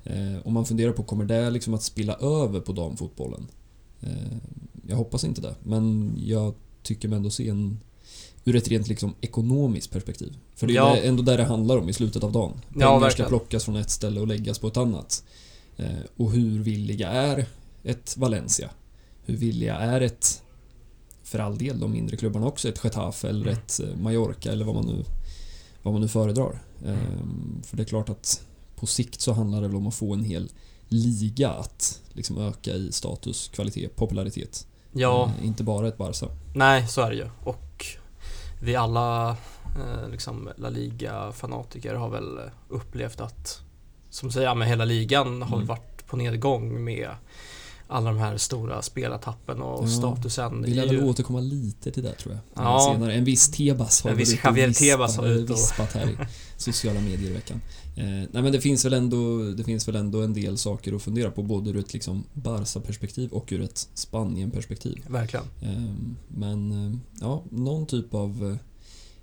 Eh, 0.03 0.47
om 0.47 0.53
man 0.53 0.65
funderar 0.65 0.91
på, 0.91 1.03
kommer 1.03 1.25
det 1.25 1.49
liksom 1.49 1.73
att 1.73 1.83
spilla 1.83 2.13
över 2.15 2.59
på 2.59 2.73
damfotbollen? 2.73 3.47
Eh, 4.01 4.37
jag 4.87 4.95
hoppas 4.95 5.23
inte 5.23 5.41
det, 5.41 5.55
men 5.63 6.13
jag 6.25 6.53
tycker 6.83 7.07
mig 7.07 7.17
ändå 7.17 7.29
se 7.29 7.49
en 7.49 7.79
ur 8.45 8.55
ett 8.55 8.67
rent 8.67 8.87
liksom 8.87 9.13
ekonomiskt 9.21 9.91
perspektiv. 9.91 10.37
För 10.55 10.67
det 10.67 10.73
är 10.73 10.75
Ja. 10.75 10.97
ändå 10.97 11.23
där 11.23 11.37
det 11.37 11.43
handlar 11.43 11.77
om 11.77 11.89
i 11.89 11.93
slutet 11.93 12.23
av 12.23 12.31
dagen. 12.31 12.51
Ja, 12.55 12.73
Pengar 12.73 12.89
ska 12.97 12.99
verkligen. 12.99 13.29
plockas 13.29 13.65
från 13.65 13.75
ett 13.75 13.89
ställe 13.89 14.19
och 14.21 14.27
läggas 14.27 14.59
på 14.59 14.67
ett 14.67 14.77
annat. 14.77 15.23
Eh, 15.77 15.85
och 16.17 16.31
hur 16.31 16.59
villiga 16.59 17.09
är 17.09 17.45
ett 17.83 18.17
Valencia? 18.17 18.69
Hur 19.25 19.37
villiga 19.37 19.75
är 19.77 20.01
ett, 20.01 20.41
för 21.23 21.39
all 21.39 21.57
del 21.57 21.79
de 21.79 21.91
mindre 21.91 22.17
klubbarna 22.17 22.47
också, 22.47 22.69
ett 22.69 22.83
Getafe 22.83 23.29
eller 23.29 23.41
Mm. 23.41 23.53
ett 23.53 23.79
eh, 23.79 24.01
Mallorca 24.01 24.51
eller 24.51 24.65
vad 24.65 24.75
man 24.75 24.85
nu, 24.85 25.03
vad 25.83 25.93
man 25.93 26.01
nu 26.01 26.07
föredrar. 26.07 26.61
Eh, 26.85 26.95
för 27.63 27.77
det 27.77 27.83
är 27.83 27.87
klart 27.87 28.09
att 28.09 28.45
på 28.75 28.85
sikt 28.85 29.21
så 29.21 29.33
handlar 29.33 29.61
det 29.61 29.67
väl 29.67 29.77
om 29.77 29.87
att 29.87 29.95
få 29.95 30.13
en 30.13 30.23
hel 30.23 30.49
liga 30.87 31.49
att 31.49 32.01
liksom 32.13 32.37
öka 32.37 32.71
i 32.73 32.91
status, 32.91 33.47
kvalitet, 33.53 33.87
popularitet. 33.95 34.67
Ja, 34.91 35.31
Eh, 35.39 35.47
inte 35.47 35.63
bara 35.63 35.87
ett 35.87 35.97
Barca. 35.97 36.27
nej 36.55 36.87
så 36.87 37.01
är 37.01 37.09
det 37.09 37.15
ju. 37.15 37.29
Och 37.43 37.85
vi 38.63 38.75
alla 38.75 39.29
eh, 39.79 40.09
liksom 40.11 40.49
La 40.57 40.69
Liga-fanatiker 40.69 41.95
har 41.95 42.09
väl 42.09 42.39
upplevt 42.69 43.21
att 43.21 43.61
som 44.09 44.31
säger, 44.31 44.47
ja, 44.47 44.53
men 44.55 44.67
hela 44.67 44.85
ligan 44.85 45.41
har 45.41 45.55
Mm. 45.57 45.67
varit 45.67 46.07
på 46.07 46.17
nedgång 46.17 46.83
med 46.83 47.09
alla 47.91 48.09
de 48.09 48.19
här 48.19 48.37
stora 48.37 48.81
spelartappen 48.81 49.61
och 49.61 49.83
Ja, 49.83 49.87
statusen. 49.87 50.61
Vi 50.63 50.73
lär 50.73 50.83
är 50.83 50.87
väl 50.87 50.95
ju- 50.95 51.03
återkomma 51.03 51.39
lite 51.39 51.91
till 51.91 52.03
det 52.03 52.13
tror 52.15 52.33
jag. 52.33 52.65
Ja. 52.65 52.91
Senare. 52.93 53.13
En 53.13 53.23
viss 53.23 53.51
Tebas 53.51 54.01
har 54.03 54.11
En 54.11 54.17
viss 54.17 54.43
Javier 54.43 54.71
Tebas 54.73 55.17
har 55.17 55.27
ute 55.27 55.53
och- 55.53 55.59
vispat 55.59 55.93
här 55.93 56.09
i 56.09 56.17
sociala 56.57 57.01
medier 57.01 57.29
i 57.29 57.33
veckan. 57.33 57.61
Eh, 57.95 58.03
nej 58.05 58.29
men 58.43 58.51
det 58.51 58.61
finns 58.61 58.85
väl 58.85 58.93
ändå 58.93 59.41
Det 59.57 59.63
finns 59.63 59.87
väl 59.87 59.95
ändå 59.95 60.21
en 60.21 60.33
del 60.33 60.57
saker 60.57 60.93
att 60.95 61.01
fundera 61.01 61.31
på 61.31 61.43
både 61.43 61.69
ur 61.69 61.77
ett 61.77 61.93
liksom 61.93 62.23
Barca-perspektiv 62.33 63.31
och 63.31 63.47
ur 63.51 63.61
ett 63.61 63.87
Spanien-perspektiv. 63.93 65.03
Verkligen. 65.07 65.45
Eh, 65.61 65.93
men 66.27 66.71
eh, 66.71 66.97
ja, 67.21 67.43
någon 67.51 67.85
typ 67.85 68.13
av 68.13 68.49
eh, 68.51 68.57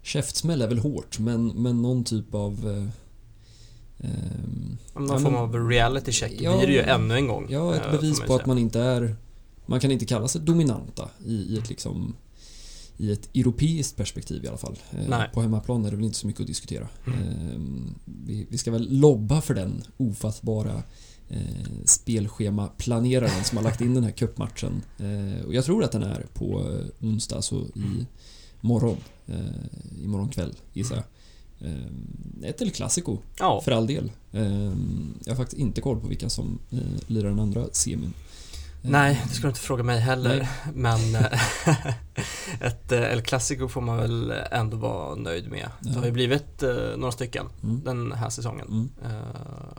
Käftsmäll 0.03 0.63
är 0.63 0.69
väl 0.69 0.79
hårt 0.79 1.19
men, 1.19 1.47
men 1.47 1.83
någon 1.83 2.05
typ 2.05 2.35
av 2.35 2.53
eh, 2.77 2.89
Någon 3.99 5.09
Ja, 5.09 5.19
form 5.19 5.35
av 5.35 5.69
reality 5.69 6.13
check 6.13 6.33
Ja, 6.41 6.57
blir 6.59 6.67
det 6.67 6.73
ju 6.73 6.81
ännu 6.81 7.15
en 7.15 7.27
gång. 7.27 7.47
Ja, 7.51 7.75
eh, 7.75 7.81
ett 7.81 7.85
får 7.85 7.93
bevis 7.93 8.21
på 8.21 8.35
att 8.35 8.47
man 8.47 8.59
inte 8.59 8.81
är... 8.81 9.17
Man 9.67 9.81
kan 9.81 9.91
inte 9.91 10.07
kalla 10.07 10.29
sig 10.29 10.41
dominanta 10.41 11.09
i, 11.27 11.35
i 11.35 11.59
ett 11.59 11.69
liksom... 11.69 12.17
I 13.01 13.13
ett 13.13 13.37
europeiskt 13.37 13.97
perspektiv 13.97 14.45
i 14.45 14.49
alla 14.49 14.57
fall. 14.57 14.79
Eh, 14.91 15.09
Nej. 15.09 15.31
På 15.35 15.41
hemmaplan 15.43 15.85
är 15.85 15.91
det 15.91 15.97
väl 15.97 16.05
inte 16.05 16.19
så 16.19 16.27
mycket 16.27 16.41
att 16.41 16.47
diskutera. 16.47 16.89
Mm. 17.07 17.19
Eh, 17.19 17.59
vi, 18.05 18.47
vi 18.51 18.59
ska 18.59 18.71
väl 18.71 18.99
lobba 18.99 19.41
för 19.41 19.55
den 19.55 19.83
ofattbara 19.97 20.83
eh, 21.29 21.41
spelschemaplaneraren 21.85 23.45
som 23.45 23.57
har 23.57 23.65
lagt 23.65 23.81
in 23.81 23.95
den 23.95 24.05
här 24.05 24.11
cupmatchen. 24.11 24.83
Eh, 24.99 25.47
och 25.47 25.55
jag 25.55 25.65
tror 25.65 25.85
att 25.85 25.93
den 25.93 26.03
är 26.03 26.27
på 26.35 26.61
eh, 26.61 27.07
onsdag, 27.09 27.37
alltså 27.37 27.57
i 27.75 28.07
morgon. 28.61 28.97
Eh, 29.27 30.05
imorgon 30.05 30.29
kväll, 30.29 30.55
gissar 30.73 30.95
jag. 30.97 31.05
Eh, 31.05 31.11
ett 32.45 32.61
El 32.63 32.71
Clasico, 32.71 33.19
Ja, 33.39 33.61
för 33.61 33.73
all 33.73 33.87
del. 33.87 34.13
Eh, 34.33 34.73
jag 35.25 35.33
har 35.33 35.37
faktiskt 35.37 35.61
inte 35.61 35.81
koll 35.81 36.01
på 36.01 36.07
vilka 36.09 36.29
som 36.29 36.59
eh, 36.71 36.79
lirar 37.07 37.29
den 37.29 37.41
andra 37.41 37.65
semin. 37.73 38.13
Eh, 38.83 38.91
nej, 38.91 39.23
det 39.29 39.35
ska 39.35 39.43
du 39.43 39.49
inte 39.49 39.61
fråga 39.61 39.83
mig 39.83 40.01
heller. 40.01 40.37
Nej. 40.39 40.49
Men 40.75 41.15
eh, 41.15 41.41
ett 42.61 42.93
eh, 42.93 43.03
El 43.13 43.23
Clasico 43.23 43.69
får 43.69 43.81
man 43.81 43.97
väl 43.97 44.31
ändå 44.51 44.77
vara 44.77 45.15
nöjd 45.15 45.51
med. 45.51 45.69
Det 45.81 45.99
har 45.99 46.07
ju 46.07 46.13
blivit 46.13 46.63
några 46.97 47.13
stycken 47.13 47.47
Mm. 47.63 47.81
den 47.85 48.13
här 48.13 48.31
säsongen. 48.31 48.67
Mm. 48.69 48.89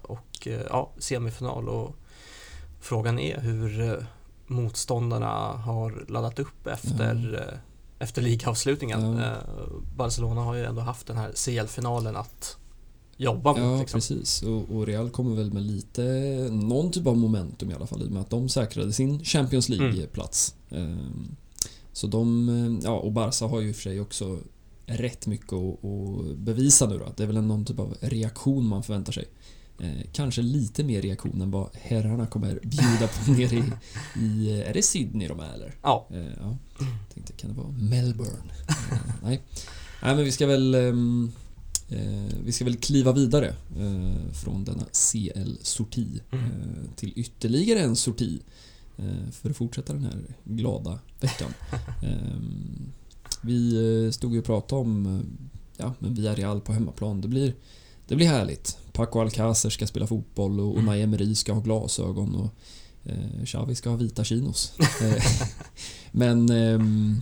Och 0.02 0.48
ja, 0.70 0.92
semifinal 0.98 1.70
och 1.70 1.96
frågan 2.82 3.20
är 3.20 3.40
hur 3.40 4.06
motståndarna 4.48 5.28
har 5.58 6.06
laddat 6.08 6.40
upp 6.40 6.68
efter, 6.68 7.46
eh, 7.48 7.60
efter 8.00 8.22
ligaavslutningen. 8.22 9.02
Ja. 9.18 9.26
Eh, 9.26 9.38
Barcelona 9.96 10.42
har 10.42 10.56
ju 10.56 10.66
ändå 10.66 10.82
haft 10.82 11.08
den 11.08 11.18
här 11.18 11.32
CL-finalen 11.32 12.16
att 12.16 12.58
jobba 13.18 13.50
mot. 13.50 13.60
Ja, 13.60 13.80
liksom. 13.80 13.98
precis. 13.98 14.42
Och, 14.42 14.76
och 14.76 14.88
Real 14.88 15.10
kommer 15.10 15.36
väl 15.36 15.54
med 15.54 15.64
lite, 15.64 16.02
någon 16.52 16.92
typ 16.92 17.08
av 17.08 17.18
momentum 17.18 17.72
i 17.72 17.74
alla 17.74 17.88
fall 17.88 18.04
i 18.04 18.08
och 18.08 18.12
med 18.12 18.22
att 18.22 18.30
de 18.30 18.50
säkrade 18.50 18.94
sin 18.94 19.24
Champions 19.24 19.70
Mm. 19.70 19.92
League-plats. 19.92 20.56
Ehm, 20.70 21.36
Så 21.94 22.08
de, 22.08 22.50
eh, 22.50 22.84
ja 22.84 22.98
och 23.00 23.12
Barca 23.12 23.46
har 23.48 23.60
ju 23.60 23.70
i 23.70 23.72
och 23.72 23.76
för 23.76 23.82
sig 23.82 24.02
också 24.02 24.38
rätt 24.86 25.28
mycket 25.28 25.54
att, 25.54 26.38
bevisa 26.38 26.88
nu 26.88 26.98
då. 26.98 27.06
Det 27.18 27.24
är 27.24 27.28
väl 27.28 27.42
någon 27.42 27.66
typ 27.66 27.80
av 27.80 27.96
reaktion 28.02 28.66
man 28.66 28.84
förväntar 28.84 29.14
sig. 29.14 29.26
Eh, 29.82 30.06
kanske 30.14 30.42
lite 30.42 30.84
mer 30.84 31.02
reaktion 31.02 31.42
än 31.42 31.52
vad 31.52 31.70
herrarna 31.74 32.28
kommer 32.28 32.60
bjuda 32.64 33.08
på 33.08 33.32
nere 33.32 33.56
i, 33.56 33.64
i, 34.26 34.62
är 34.62 34.74
det 34.74 34.82
Sydney 34.82 35.28
de 35.28 35.40
är 35.40 35.54
eller? 35.54 35.76
Ja, 35.82 36.08
Eh, 36.12 36.26
ja. 36.40 36.58
Tänkte, 37.14 37.34
kan 37.34 37.50
det 37.50 37.56
vara 37.62 37.72
Melbourne? 37.72 38.54
Eh, 38.68 38.98
nej. 39.24 39.42
nej, 40.04 40.16
men 40.16 40.26
vi 40.26 40.32
ska 40.32 40.48
väl 40.48 40.76
ehm, 40.76 41.32
eh, 41.90 42.36
Vi 42.46 42.52
ska 42.52 42.66
väl 42.66 42.78
kliva 42.78 43.12
vidare 43.12 43.48
eh, 43.80 44.32
från 44.34 44.64
denna 44.66 44.84
CL-sorti 44.92 46.22
Mm. 46.32 46.46
eh, 46.46 46.96
till 46.96 47.14
ytterligare 47.16 47.80
en 47.80 47.96
sorti 47.96 48.40
för 49.32 49.50
att 49.50 49.58
fortsätta 49.58 49.94
den 49.94 50.04
här 50.04 50.22
glada 50.44 51.00
veckan. 51.22 51.54
Ehm, 52.04 52.92
Vi 53.42 54.10
stod 54.14 54.34
ju 54.34 54.40
och 54.40 54.46
pratade 54.46 54.82
om 54.82 55.24
ja, 55.78 55.94
men 56.00 56.14
Villarreal 56.14 56.62
på 56.62 56.74
hemmaplan. 56.74 57.22
Det 57.22 57.28
blir, 57.28 57.54
det 58.08 58.16
blir 58.16 58.28
härligt. 58.28 58.78
Paco 58.94 59.20
Alcacer 59.22 59.70
ska 59.70 59.88
spela 59.88 60.08
fotboll 60.08 60.60
och 60.60 60.74
Mm. 60.74 60.88
Unai 60.88 61.02
Emery 61.02 61.36
ska 61.36 61.54
ha 61.54 61.62
glasögon 61.62 62.36
och 62.36 62.54
eh, 63.12 63.46
Xavi 63.46 63.76
ska 63.76 63.90
ha 63.90 63.98
vita 63.98 64.24
chinos. 64.24 64.74
Eh, 65.02 65.24
men 66.12 66.50
ehm, 66.50 67.22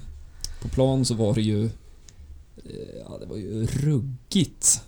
på 0.62 0.68
plan 0.68 1.06
så 1.06 1.14
var 1.14 1.34
det 1.34 1.42
ju 1.42 1.66
eh, 1.66 2.98
ja, 3.10 3.18
det 3.18 3.26
var 3.26 3.38
ju 3.38 3.66
ruggigt 3.66 4.82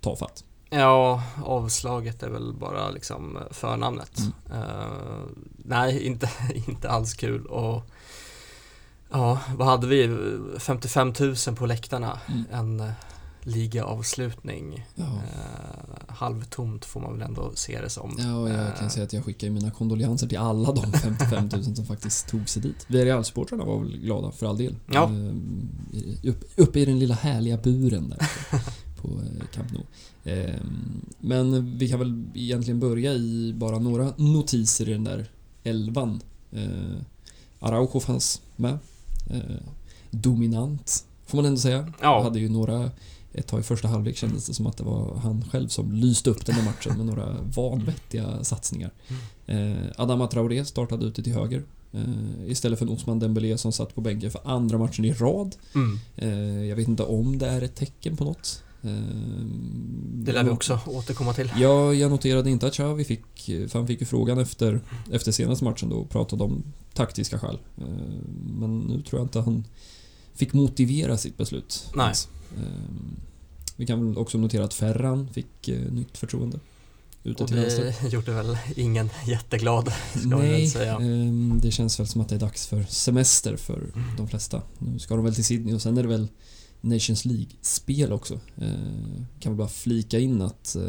tafatt. 0.00 0.44
Ja, 0.70 1.22
avslaget 1.44 2.22
är 2.22 2.30
väl 2.30 2.52
bara 2.52 2.90
liksom 2.90 3.38
förnamnet. 3.50 4.18
Mm. 4.18 4.62
Eh, 4.62 5.26
nej, 5.56 6.06
inte, 6.06 6.30
inte 6.68 6.90
alls 6.90 7.14
kul 7.14 7.46
och 7.46 7.82
ja, 9.10 9.38
vad 9.56 9.68
hade 9.68 9.86
vi? 9.86 10.16
55 10.58 11.12
000 11.20 11.56
på 11.56 11.66
läktarna. 11.66 12.20
Mm. 12.28 12.44
En 12.52 12.80
eh, 12.80 12.92
ligaavslutning. 13.42 14.86
Ja. 14.94 15.04
Eh, 15.04 16.03
halvtomt 16.14 16.84
får 16.84 17.00
man 17.00 17.12
väl 17.12 17.22
ändå 17.22 17.52
se 17.54 17.80
det 17.80 17.90
som. 17.90 18.16
Ja, 18.18 18.36
och 18.36 18.48
jag 18.50 18.76
kan 18.76 18.84
Eh, 18.86 18.90
säga 18.90 19.04
att 19.04 19.12
jag 19.12 19.24
skickar 19.24 19.50
mina 19.50 19.70
kondolenser 19.70 20.26
till 20.26 20.38
alla 20.38 20.72
de 20.72 20.92
55 20.92 21.48
000 21.52 21.64
som 21.76 21.86
faktiskt 21.86 22.28
tog 22.28 22.48
sig 22.48 22.62
dit. 22.62 22.86
Villarreal-supportrarna 22.88 23.64
var 23.64 23.78
väl 23.78 23.96
glada 24.00 24.30
för 24.30 24.46
all 24.46 24.56
del. 24.58 24.74
Ja. 24.92 25.06
Ehm, 25.08 25.68
i- 25.92 26.28
upp, 26.28 26.44
uppe 26.56 26.80
i 26.80 26.84
den 26.84 26.98
lilla 26.98 27.14
härliga 27.14 27.56
buren 27.56 28.08
där 28.08 28.30
på, 29.00 29.08
eh, 29.08 29.46
Camp 29.54 29.72
Nou. 29.72 29.82
Ehm, 30.24 31.00
Men 31.20 31.78
vi 31.78 31.88
kan 31.88 31.98
väl 31.98 32.24
egentligen 32.34 32.80
börja 32.80 33.12
i 33.12 33.54
bara 33.56 33.78
några 33.78 34.12
notiser 34.16 34.88
i 34.88 34.92
den 34.92 35.04
där 35.04 35.26
elvan. 35.64 36.20
Eh, 36.52 36.96
Araujo 37.60 38.00
fanns 38.00 38.42
med. 38.56 38.78
Eh, 39.30 39.40
Dominant, 40.10 41.04
får 41.26 41.36
man 41.38 41.44
ändå 41.44 41.60
säga. 41.60 41.92
Ja. 42.00 42.22
Hade 42.22 42.40
ju 42.40 42.48
några 42.48 42.90
ett 43.34 43.46
tag 43.46 43.60
i 43.60 43.62
första 43.62 43.88
halvlek 43.88 44.16
kändes 44.16 44.46
det 44.46 44.54
som 44.54 44.66
att 44.66 44.76
det 44.76 44.84
var 44.84 45.16
han 45.16 45.44
själv 45.50 45.68
som 45.68 45.92
lyste 45.92 46.30
upp 46.30 46.46
den 46.46 46.54
här 46.54 46.64
matchen 46.64 46.96
med 46.96 47.06
några 47.06 47.36
vanvettiga 47.56 48.44
satsningar. 48.44 48.90
Eh, 49.46 49.72
Adama 49.96 50.26
Traoré 50.26 50.64
startade 50.64 51.06
ute 51.06 51.22
till 51.22 51.32
höger. 51.34 51.62
Eh, 51.92 52.00
istället 52.50 52.78
för 52.78 52.90
Osman 52.92 53.18
Dembélé 53.18 53.58
som 53.58 53.72
satt 53.72 53.94
på 53.94 54.00
bänken 54.00 54.30
för 54.30 54.40
andra 54.44 54.78
matchen 54.78 55.04
i 55.04 55.12
rad. 55.12 55.56
Mm. 55.74 55.98
Eh, 56.16 56.64
jag 56.66 56.76
vet 56.76 56.88
inte 56.88 57.02
om 57.02 57.38
det 57.38 57.46
är 57.46 57.62
ett 57.62 57.74
tecken 57.76 58.16
på 58.16 58.24
något. 58.24 58.62
Eh, 58.82 58.90
Det 60.14 60.32
lär 60.32 60.44
vi 60.44 60.50
också 60.50 60.80
återkomma 60.86 61.32
till. 61.32 61.52
Ja, 61.58 61.94
jag 61.94 62.10
noterade 62.10 62.50
inte 62.50 62.66
att 62.66 62.72
Xavi 62.72 63.04
fick, 63.04 63.44
för 63.46 63.78
han 63.78 63.86
fick 63.86 64.00
ju 64.00 64.06
frågan 64.06 64.38
efter, 64.38 64.80
efter 65.12 65.32
senaste 65.32 65.64
matchen 65.64 65.88
då 65.88 65.96
och 65.96 66.10
pratade 66.10 66.44
om 66.44 66.62
taktiska 66.94 67.38
skäl. 67.38 67.58
Eh, 67.78 67.84
Men 68.58 68.78
nu 68.78 69.02
tror 69.02 69.20
jag 69.20 69.24
inte 69.24 69.40
han 69.40 69.64
fick 70.34 70.52
motivera 70.52 71.16
sitt 71.16 71.36
beslut. 71.36 71.86
Nej. 71.94 72.04
ens. 72.04 72.28
Eh, 72.56 72.62
Vi 73.76 73.86
kan 73.86 74.06
väl 74.08 74.18
också 74.18 74.38
notera 74.38 74.64
att 74.64 74.74
Ferran 74.74 75.28
fick 75.32 75.68
eh, 75.68 75.92
nytt 75.92 76.18
förtroende. 76.18 76.60
Ute 77.26 77.42
Och 77.42 77.48
till 77.48 77.56
vänster. 77.58 77.94
det 78.02 78.08
gjorde 78.12 78.32
väl 78.32 78.58
ingen 78.76 79.10
jätteglad, 79.26 79.92
ska 80.14 80.20
vi 80.36 80.48
Nej, 80.48 80.68
säga. 80.68 80.94
ehm, 80.96 81.58
det 81.62 81.70
känns 81.70 82.00
väl 82.00 82.06
som 82.06 82.20
att 82.20 82.28
det 82.28 82.34
är 82.34 82.38
dags 82.38 82.66
för 82.66 82.82
semester 82.88 83.56
för 83.56 83.76
Mm. 83.78 84.16
de 84.16 84.28
flesta. 84.28 84.62
Nu 84.78 84.98
ska 84.98 85.16
de 85.16 85.24
väl 85.24 85.34
till 85.34 85.44
Sydney 85.44 85.74
och 85.74 85.82
sen 85.82 85.98
är 85.98 86.02
det 86.02 86.08
väl 86.08 86.28
Nations 86.80 87.24
League-spel 87.24 88.12
också. 88.12 88.34
Eh, 88.56 88.68
kan 89.40 89.52
väl 89.52 89.58
bara 89.58 89.68
flika 89.68 90.18
in 90.18 90.42
att 90.42 90.76
eh, 90.76 90.82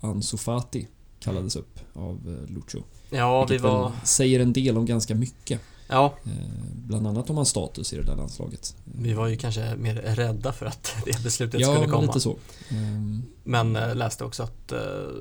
Ansu 0.00 0.36
Fati 0.36 0.86
kallades 1.20 1.56
upp 1.56 1.80
av 1.92 2.14
eh, 2.48 2.54
Lucho. 2.54 2.82
Ja, 3.10 3.46
vi 3.50 3.58
var... 3.58 3.92
säger 4.04 4.40
en 4.40 4.52
del 4.52 4.76
om 4.78 4.86
ganska 4.86 5.14
mycket. 5.14 5.60
Ja, 5.88 6.14
Eh, 6.24 6.30
bland 6.74 7.06
annat 7.06 7.30
om 7.30 7.36
hans 7.36 7.48
status 7.48 7.92
i 7.92 7.96
det 7.96 8.02
där 8.02 8.16
landslaget. 8.16 8.76
vi 8.84 9.12
var 9.14 9.26
ju 9.26 9.36
kanske 9.36 9.76
mer 9.76 9.94
rädda 9.94 10.52
för 10.52 10.66
att 10.66 10.94
det 11.04 11.22
beslutet 11.22 11.60
ja, 11.60 11.74
skulle 11.74 11.88
komma. 11.90 12.06
lite 12.06 12.20
så. 12.20 12.36
Ehm, 12.70 13.22
Men 13.44 13.76
eh, 13.76 13.94
läste 13.94 14.24
också 14.24 14.42
att 14.42 14.72
eh, 14.72 14.78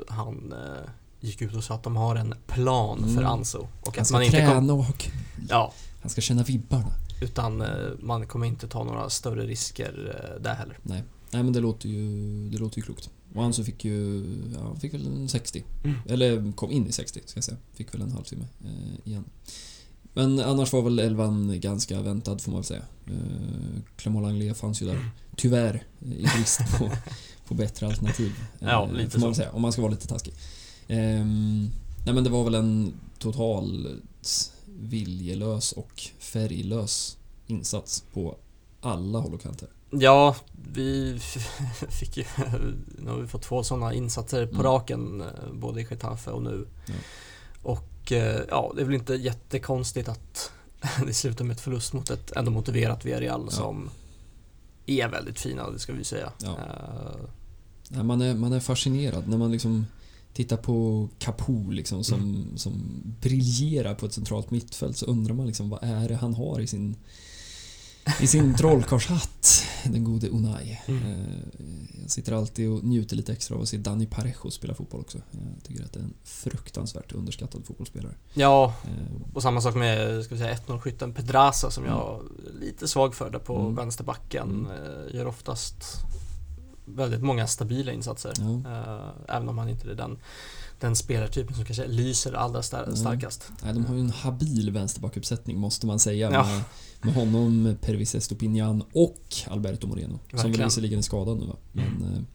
han 0.07 0.53
gick 1.19 1.41
ut 1.41 1.55
och 1.55 1.63
sa 1.63 1.75
att 1.75 1.83
de 1.83 1.95
har 1.95 2.15
en 2.15 2.35
plan 2.47 2.97
Mm. 3.03 3.15
för 3.15 3.23
Anso. 3.23 3.57
Och 3.81 3.95
han 3.95 4.01
att 4.01 4.07
ska 4.07 4.15
man 4.15 4.23
inte 4.23 4.37
träna 4.37 4.59
kom, 4.59 4.69
och. 4.79 5.09
Ja, 5.49 5.73
Han 6.01 6.09
ska 6.09 6.21
känna 6.21 6.43
vibbarna. 6.43 6.91
utan 7.21 7.63
man 7.99 8.27
kommer 8.27 8.45
inte 8.47 8.67
ta 8.67 8.83
några 8.83 9.09
större 9.09 9.45
risker 9.45 10.21
där 10.41 10.53
heller. 10.53 10.77
Nej. 10.83 11.03
Nej 11.31 11.43
men 11.43 11.53
det 11.53 11.59
låter 11.59 11.89
ju, 11.89 12.09
det 12.49 12.57
låter 12.57 12.77
ju 12.77 12.83
klokt. 12.83 13.09
Och 13.35 13.43
Ansu 13.43 13.63
fick 13.63 13.85
ju, 13.85 14.25
ja, 14.55 14.61
han 14.63 14.79
fick 14.79 14.93
väl 14.93 15.07
en 15.07 15.29
60. 15.29 15.63
Mm. 15.83 15.97
Eller 16.09 16.51
kom 16.51 16.71
in 16.71 16.87
i 16.87 16.91
60 16.91 17.21
ska 17.25 17.37
jag 17.37 17.43
säga. 17.43 17.57
Fick 17.73 17.93
väl 17.93 18.01
en 18.01 18.11
halvtimme 18.11 18.45
eh, 18.65 19.07
igen. 19.11 19.23
Men 20.17 20.39
annars 20.39 20.73
var 20.73 20.81
väl 20.81 20.99
elvan 20.99 21.59
ganska 21.59 22.01
väntad 22.01 22.39
får 22.39 22.51
man 22.51 22.59
väl 22.61 22.65
säga. 22.65 22.81
Eh, 23.07 23.81
Clement 23.95 24.25
Langlais 24.25 24.57
fanns 24.59 24.81
ju 24.81 24.85
där. 24.85 25.09
Tyvärr, 25.35 25.83
eh, 26.01 26.11
i 26.11 26.21
brist 26.35 26.59
på, 26.79 26.89
på 27.47 27.53
bättre 27.53 27.87
alternativ. 27.87 28.31
Eh, 28.61 28.67
Ja, 28.67 28.89
lite 28.93 29.09
får 29.11 29.19
man 29.19 29.29
väl 29.29 29.35
säga, 29.35 29.51
om 29.51 29.61
man 29.61 29.71
ska 29.71 29.81
vara 29.81 29.91
lite 29.91 30.07
taskig. 30.07 30.33
Ehm, 30.87 31.69
nej 32.05 32.15
men 32.15 32.23
det 32.23 32.29
var 32.29 32.43
väl 32.43 32.55
en 32.55 32.93
totalt 33.19 33.97
viljelös 34.79 35.71
och 35.71 36.01
färglös 36.19 37.17
insats 37.47 38.03
på 38.13 38.37
alla 38.81 39.19
håll 39.19 39.33
och 39.33 39.41
kanter. 39.41 39.69
Ja, 39.91 40.35
vi 40.73 41.19
fick 41.89 42.17
ju... 42.17 42.23
Nu 42.99 43.09
har 43.11 43.17
vi 43.17 43.27
fått 43.27 43.41
två 43.41 43.63
sådana 43.63 43.93
insatser 43.93 44.45
på 44.45 44.51
Mm. 44.53 44.63
raken, 44.63 45.21
eh, 45.21 45.27
både 45.53 45.81
i 45.81 45.87
Getafe 45.89 46.31
och 46.31 46.43
nu. 46.43 46.67
Ja. 46.87 46.93
Och 47.63 47.83
eh, 48.11 48.39
ja, 48.49 48.71
det 48.75 48.81
är 48.81 48.85
väl 48.85 48.95
inte 48.95 49.13
jättekonstigt 49.13 50.09
att 50.09 50.51
det 51.05 51.13
slutar 51.13 51.45
med 51.45 51.53
ett 51.53 51.61
förlust 51.61 51.93
mot 51.93 52.09
ett 52.09 52.31
ändå 52.31 52.51
motiverat 52.51 53.05
Villarreal 53.05 53.41
Ja. 53.45 53.51
som 53.51 53.89
är 54.85 55.07
väldigt 55.07 55.39
fina, 55.39 55.69
det 55.71 55.79
ska 55.79 55.93
vi 55.93 56.03
säga. 56.03 56.31
Ja. 56.43 56.57
Nej, 57.89 58.03
man, 58.03 58.21
är, 58.21 58.35
man 58.35 58.53
är 58.53 58.59
fascinerad 58.59 59.27
när 59.27 59.37
man 59.37 59.51
liksom 59.51 59.85
tittar 60.33 60.57
på 60.57 61.07
Capo 61.19 61.71
liksom 61.71 62.03
som, 62.03 62.19
Mm. 62.19 62.57
som 62.57 62.73
briljerar 63.21 63.95
på 63.95 64.05
ett 64.05 64.13
centralt 64.13 64.51
mittfält 64.51 64.97
så 64.97 65.05
undrar 65.05 65.33
man 65.35 65.47
liksom 65.47 65.69
vad 65.69 65.83
är 65.83 66.09
det 66.09 66.15
han 66.15 66.33
har 66.33 66.59
i 66.59 66.67
sin 66.67 66.95
i 68.21 68.27
sin 68.27 68.55
trollkarlshatt, 68.55 69.63
den 69.83 70.03
gode 70.03 70.29
Unai. 70.29 70.81
Mm. 70.87 71.03
Eh, 71.03 71.19
Jag 72.01 72.11
sitter 72.11 72.33
alltid 72.33 72.69
och 72.69 72.83
njuter 72.83 73.15
lite 73.15 73.31
extra 73.33 73.55
av 73.55 73.61
att 73.61 73.69
se 73.69 73.77
Dani 73.77 74.05
Parejo 74.05 74.51
spela 74.51 74.73
fotboll 74.73 75.01
också. 75.01 75.17
Jag 75.31 75.63
tycker 75.63 75.83
att 75.83 75.93
det 75.93 75.99
är 75.99 76.03
en 76.03 76.13
fruktansvärt 76.23 77.11
underskattad 77.11 77.65
fotbollsspelare. 77.65 78.13
Ja, 78.33 78.73
Eh, 78.83 79.21
och 79.35 79.41
samma 79.41 79.61
sak 79.61 79.75
med 79.75 80.23
ska 80.25 80.35
vi 80.35 80.41
säga 80.41 80.53
1-0-skytten 80.55 81.13
Pedraza 81.13 81.71
som 81.71 81.85
jag 81.85 82.21
är 82.55 82.59
lite 82.59 82.87
svag 82.87 83.15
för 83.15 83.29
där 83.29 83.39
på 83.39 83.59
Mm. 83.59 83.75
vänsterbacken. 83.75 84.49
Mm. 84.49 84.71
Eh, 84.71 85.15
Gör 85.15 85.25
oftast 85.27 85.83
väldigt 86.85 87.21
många 87.23 87.47
stabila 87.47 87.91
insatser. 87.91 88.33
Eh, 88.39 89.35
Även 89.35 89.49
om 89.49 89.57
han 89.57 89.69
inte 89.69 89.91
är 89.91 89.95
den, 89.95 90.17
den 90.79 90.95
spelartypen 90.95 91.55
som 91.55 91.65
kanske 91.65 91.87
lyser 91.87 92.33
allra 92.33 92.61
star- 92.61 92.83
Mm. 92.83 92.95
starkast. 92.95 93.51
Nej, 93.63 93.73
de 93.73 93.85
har 93.85 93.95
ju 93.95 94.01
en 94.01 94.09
habil 94.09 94.71
vänsterbackuppsättning 94.71 95.57
måste 95.59 95.85
man 95.85 95.99
säga. 95.99 96.31
Ja. 96.31 96.61
Med, 97.01 97.13
honom, 97.13 97.77
Pervis 97.81 98.15
Estopinian 98.15 98.83
och 98.93 99.21
Alberto 99.47 99.87
Moreno. 99.87 100.19
Som 100.29 100.37
väl 100.37 100.43
Verkligen. 100.45 100.67
visserligen 100.67 100.97
är 100.99 101.03
skadad 101.03 101.37
nu 101.39 101.45
va. 101.45 101.55
Men 101.71 101.85
Mm. 101.85 102.25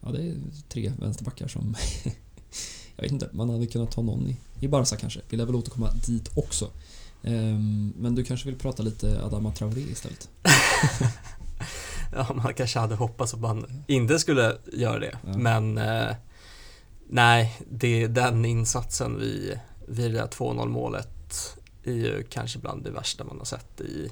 ja, 0.00 0.10
det 0.12 0.22
är 0.28 0.34
tre 0.68 0.92
vänsterbackar 1.00 1.48
som... 1.48 1.74
jag 2.96 3.02
vet 3.02 3.12
inte, 3.12 3.28
man 3.32 3.50
hade 3.50 3.66
kunnat 3.66 3.90
ta 3.90 4.02
någon 4.02 4.26
i, 4.26 4.36
i 4.60 4.68
Barca 4.68 4.96
kanske. 4.96 5.20
Vi 5.28 5.36
lär 5.36 5.44
väl 5.46 5.54
återkomma 5.54 5.90
dit 6.06 6.30
också. 6.34 6.70
Ehm, 7.22 7.92
men 7.98 8.14
du 8.14 8.24
kanske 8.24 8.46
vill 8.48 8.58
prata 8.58 8.82
lite 8.82 9.22
Adama 9.24 9.52
Traoré 9.52 9.80
istället? 9.80 10.28
Ja, 12.12 12.32
man 12.34 12.54
kanske 12.54 12.78
hade 12.78 12.94
hoppats 12.94 13.34
att 13.34 13.40
man 13.40 13.82
inte 13.86 14.18
skulle 14.18 14.56
göra 14.72 14.98
det. 14.98 15.18
Ja. 15.26 15.36
Men 15.38 15.78
eh, 15.78 16.14
nej, 17.08 17.56
det 17.70 18.02
är 18.02 18.08
den 18.08 18.44
insatsen 18.44 19.18
vid, 19.20 19.58
vid 19.88 20.10
det 20.12 20.18
där 20.18 20.26
2-0 20.26 20.68
målet 20.68 21.55
är 21.90 21.94
ju 21.94 22.22
kanske 22.30 22.58
bland 22.58 22.84
det 22.84 22.90
värsta 22.90 23.24
man 23.24 23.38
har 23.38 23.44
sett 23.44 23.80
i 23.80 24.10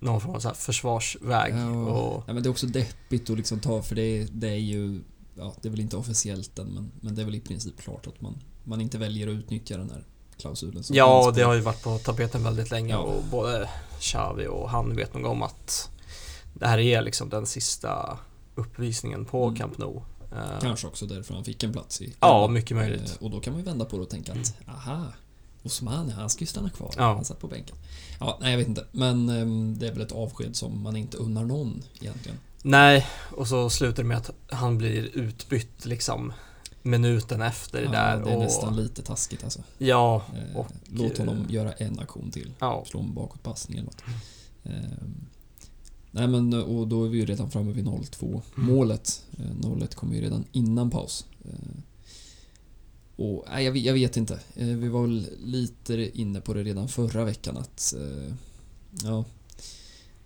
någon 0.00 0.20
form 0.20 0.34
av 0.34 0.40
så 0.40 0.50
försvarsväg. 0.54 1.54
Ja. 1.54 1.70
Och, 1.70 2.24
Ja, 2.26 2.32
men 2.32 2.42
det 2.42 2.48
är 2.48 2.50
också 2.50 2.66
deppigt 2.66 3.30
att 3.30 3.36
liksom 3.36 3.60
ta, 3.60 3.82
för 3.82 3.94
det, 3.94 4.24
det 4.32 4.48
är 4.48 4.56
ju... 4.56 5.00
Ja, 5.34 5.54
det 5.62 5.68
är 5.68 5.70
väl 5.70 5.80
inte 5.80 5.96
officiellt 5.96 6.58
än, 6.58 6.66
men, 6.66 6.90
men 7.00 7.14
det 7.14 7.22
är 7.22 7.26
väl 7.26 7.34
i 7.34 7.40
princip 7.40 7.80
klart 7.80 8.06
att 8.06 8.20
man, 8.20 8.38
man 8.64 8.80
inte 8.80 8.98
väljer 8.98 9.28
att 9.28 9.32
utnyttja 9.32 9.76
den 9.76 9.90
här 9.90 10.04
klausulen. 10.38 10.82
ja, 10.90 11.32
det 11.34 11.42
har 11.42 11.54
ju 11.54 11.60
varit 11.60 11.82
på 11.82 11.98
tapeten 11.98 12.44
väldigt 12.44 12.70
länge 12.70 12.92
Ja. 12.92 12.98
och 12.98 13.24
både 13.30 13.68
Xavi 14.00 14.46
och 14.46 14.70
han 14.70 14.96
vet 14.96 15.14
nog 15.14 15.24
om 15.26 15.42
att 15.42 15.90
det 16.54 16.66
här 16.66 16.78
är 16.78 17.02
liksom 17.02 17.28
den 17.28 17.46
sista 17.46 18.18
uppvisningen 18.54 19.24
på 19.24 19.44
Mm. 19.44 19.56
Camp 19.56 19.78
Nou. 19.78 19.96
Eh, 20.32 20.60
Kanske 20.60 20.86
också 20.86 21.06
därför 21.06 21.34
han 21.34 21.44
fick 21.44 21.62
en 21.62 21.72
plats 21.72 22.00
i... 22.02 22.14
Ja, 22.20 22.48
mycket 22.48 22.76
möjligt. 22.76 23.16
Eh, 23.20 23.24
Och 23.24 23.30
då 23.30 23.40
kan 23.40 23.52
man 23.52 23.60
ju 23.60 23.66
vända 23.66 23.84
på 23.84 23.96
det 23.96 24.02
och 24.02 24.10
tänka 24.10 24.32
att, 24.32 24.54
aha, 24.68 25.06
Osman, 25.62 26.10
han 26.10 26.30
ska 26.30 26.40
ju 26.40 26.46
stanna 26.46 26.70
kvar. 26.70 26.94
Ja. 26.96 27.14
Han 27.14 27.24
satt 27.24 27.38
på 27.40 27.46
bänken. 27.48 27.76
Ja, 28.20 28.38
nej 28.40 28.50
jag 28.50 28.58
vet 28.58 28.68
inte. 28.68 28.84
Men 28.92 29.28
ehm, 29.28 29.78
det 29.78 29.86
är 29.88 29.92
väl 29.92 30.00
ett 30.02 30.12
avsked 30.12 30.56
som 30.56 30.82
man 30.82 30.96
inte 30.96 31.16
unnar 31.16 31.44
någon 31.44 31.82
egentligen. 32.00 32.38
Nej, 32.62 33.06
och 33.36 33.48
så 33.48 33.70
slutar 33.70 34.02
det 34.02 34.08
med 34.08 34.16
att 34.16 34.30
han 34.50 34.78
blir 34.78 35.10
utbytt 35.16 35.84
liksom 35.86 36.32
minuten 36.82 37.42
efter 37.42 37.82
Ja, 37.82 37.90
där. 37.90 38.24
det 38.24 38.30
är 38.30 38.36
och, 38.36 38.42
nästan 38.42 38.76
lite 38.76 39.02
taskigt 39.02 39.44
alltså. 39.44 39.60
Ja, 39.78 40.22
Eh, 40.36 40.56
och, 40.56 40.66
Låt 40.90 41.18
honom 41.18 41.36
eh, 41.48 41.54
göra 41.54 41.72
en 41.72 41.98
aktion 41.98 42.30
till. 42.30 42.52
ja. 42.58 42.84
Slå 42.86 43.00
en 43.00 43.14
bakåtpassning 43.14 43.78
eller 43.78 43.86
något. 43.86 44.02
Ehm, 44.64 45.14
nej 46.10 46.28
men 46.28 46.54
och 46.54 46.88
då 46.88 47.04
är 47.04 47.08
vi 47.08 47.18
ju 47.18 47.26
redan 47.26 47.50
framme 47.50 47.72
vid 47.72 47.84
0-2 47.86 48.42
målet. 48.54 49.24
Eh, 49.38 49.44
0-1 49.56 49.94
kommer 49.94 50.14
ju 50.14 50.20
redan 50.20 50.44
innan 50.52 50.90
paus. 50.90 51.26
Eh, 51.44 51.50
och 53.16 53.44
nej, 53.50 53.64
jag, 53.64 53.72
vet- 53.72 53.84
jag 53.84 53.94
vet 53.94 54.16
inte. 54.16 54.40
Eh, 54.56 54.66
vi 54.66 54.88
var 54.88 55.02
väl 55.02 55.26
lite 55.44 56.10
inne 56.20 56.40
på 56.40 56.54
det 56.54 56.62
redan 56.62 56.88
förra 56.88 57.24
veckan 57.24 57.56
att 57.56 57.94
eh, 57.98 58.34
ja, 59.04 59.24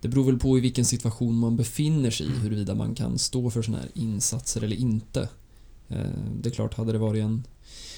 det 0.01 0.07
beror 0.07 0.23
väl 0.25 0.39
på 0.39 0.57
i 0.57 0.61
vilken 0.61 0.85
situation 0.85 1.35
man 1.35 1.55
befinner 1.57 2.11
sig 2.11 2.25
i 2.27 2.29
huruvida 2.29 2.75
man 2.75 2.95
kan 2.95 3.17
stå 3.17 3.49
för 3.49 3.61
sådana 3.61 3.81
här 3.83 3.91
insatser 3.93 4.63
eller 4.63 4.75
inte. 4.75 5.29
Eh, 5.89 5.97
det 6.41 6.49
är 6.49 6.53
klart, 6.53 6.73
hade 6.73 6.91
det 6.91 6.97
varit 6.97 7.23
en 7.23 7.43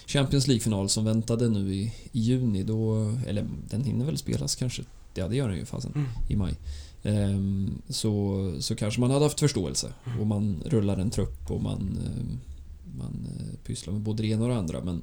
Champions 0.05 0.47
League-final 0.47 0.89
som 0.89 1.05
väntade 1.05 1.49
nu 1.49 1.73
i, 1.75 1.93
i 2.11 2.19
juni 2.19 2.63
då, 2.63 3.11
eller 3.27 3.47
den 3.69 3.83
hinner 3.83 4.05
väl 4.05 4.17
spelas 4.17 4.55
kanske, 4.55 4.83
ja 5.13 5.27
det 5.27 5.35
gör 5.35 5.49
den 5.49 5.57
ju 5.57 5.65
fasen, 5.65 5.91
Mm. 5.95 6.07
i 6.29 6.35
maj. 6.35 6.57
Ehm, 7.03 7.81
så, 7.89 8.53
så 8.59 8.75
kanske 8.75 8.99
man 9.01 9.11
hade 9.11 9.25
haft 9.25 9.39
förståelse 9.39 9.93
och 10.19 10.27
man 10.27 10.63
rullar 10.65 10.97
en 10.97 11.09
trupp 11.09 11.51
och 11.51 11.61
man, 11.63 11.97
ehm, 12.05 12.39
man 12.97 13.27
eh, 13.39 13.55
pysslar 13.65 13.93
med 13.93 14.01
både 14.01 14.23
det 14.23 14.29
ena 14.29 14.43
och 14.43 14.49
det 14.49 14.57
andra 14.57 14.83
men, 14.83 15.01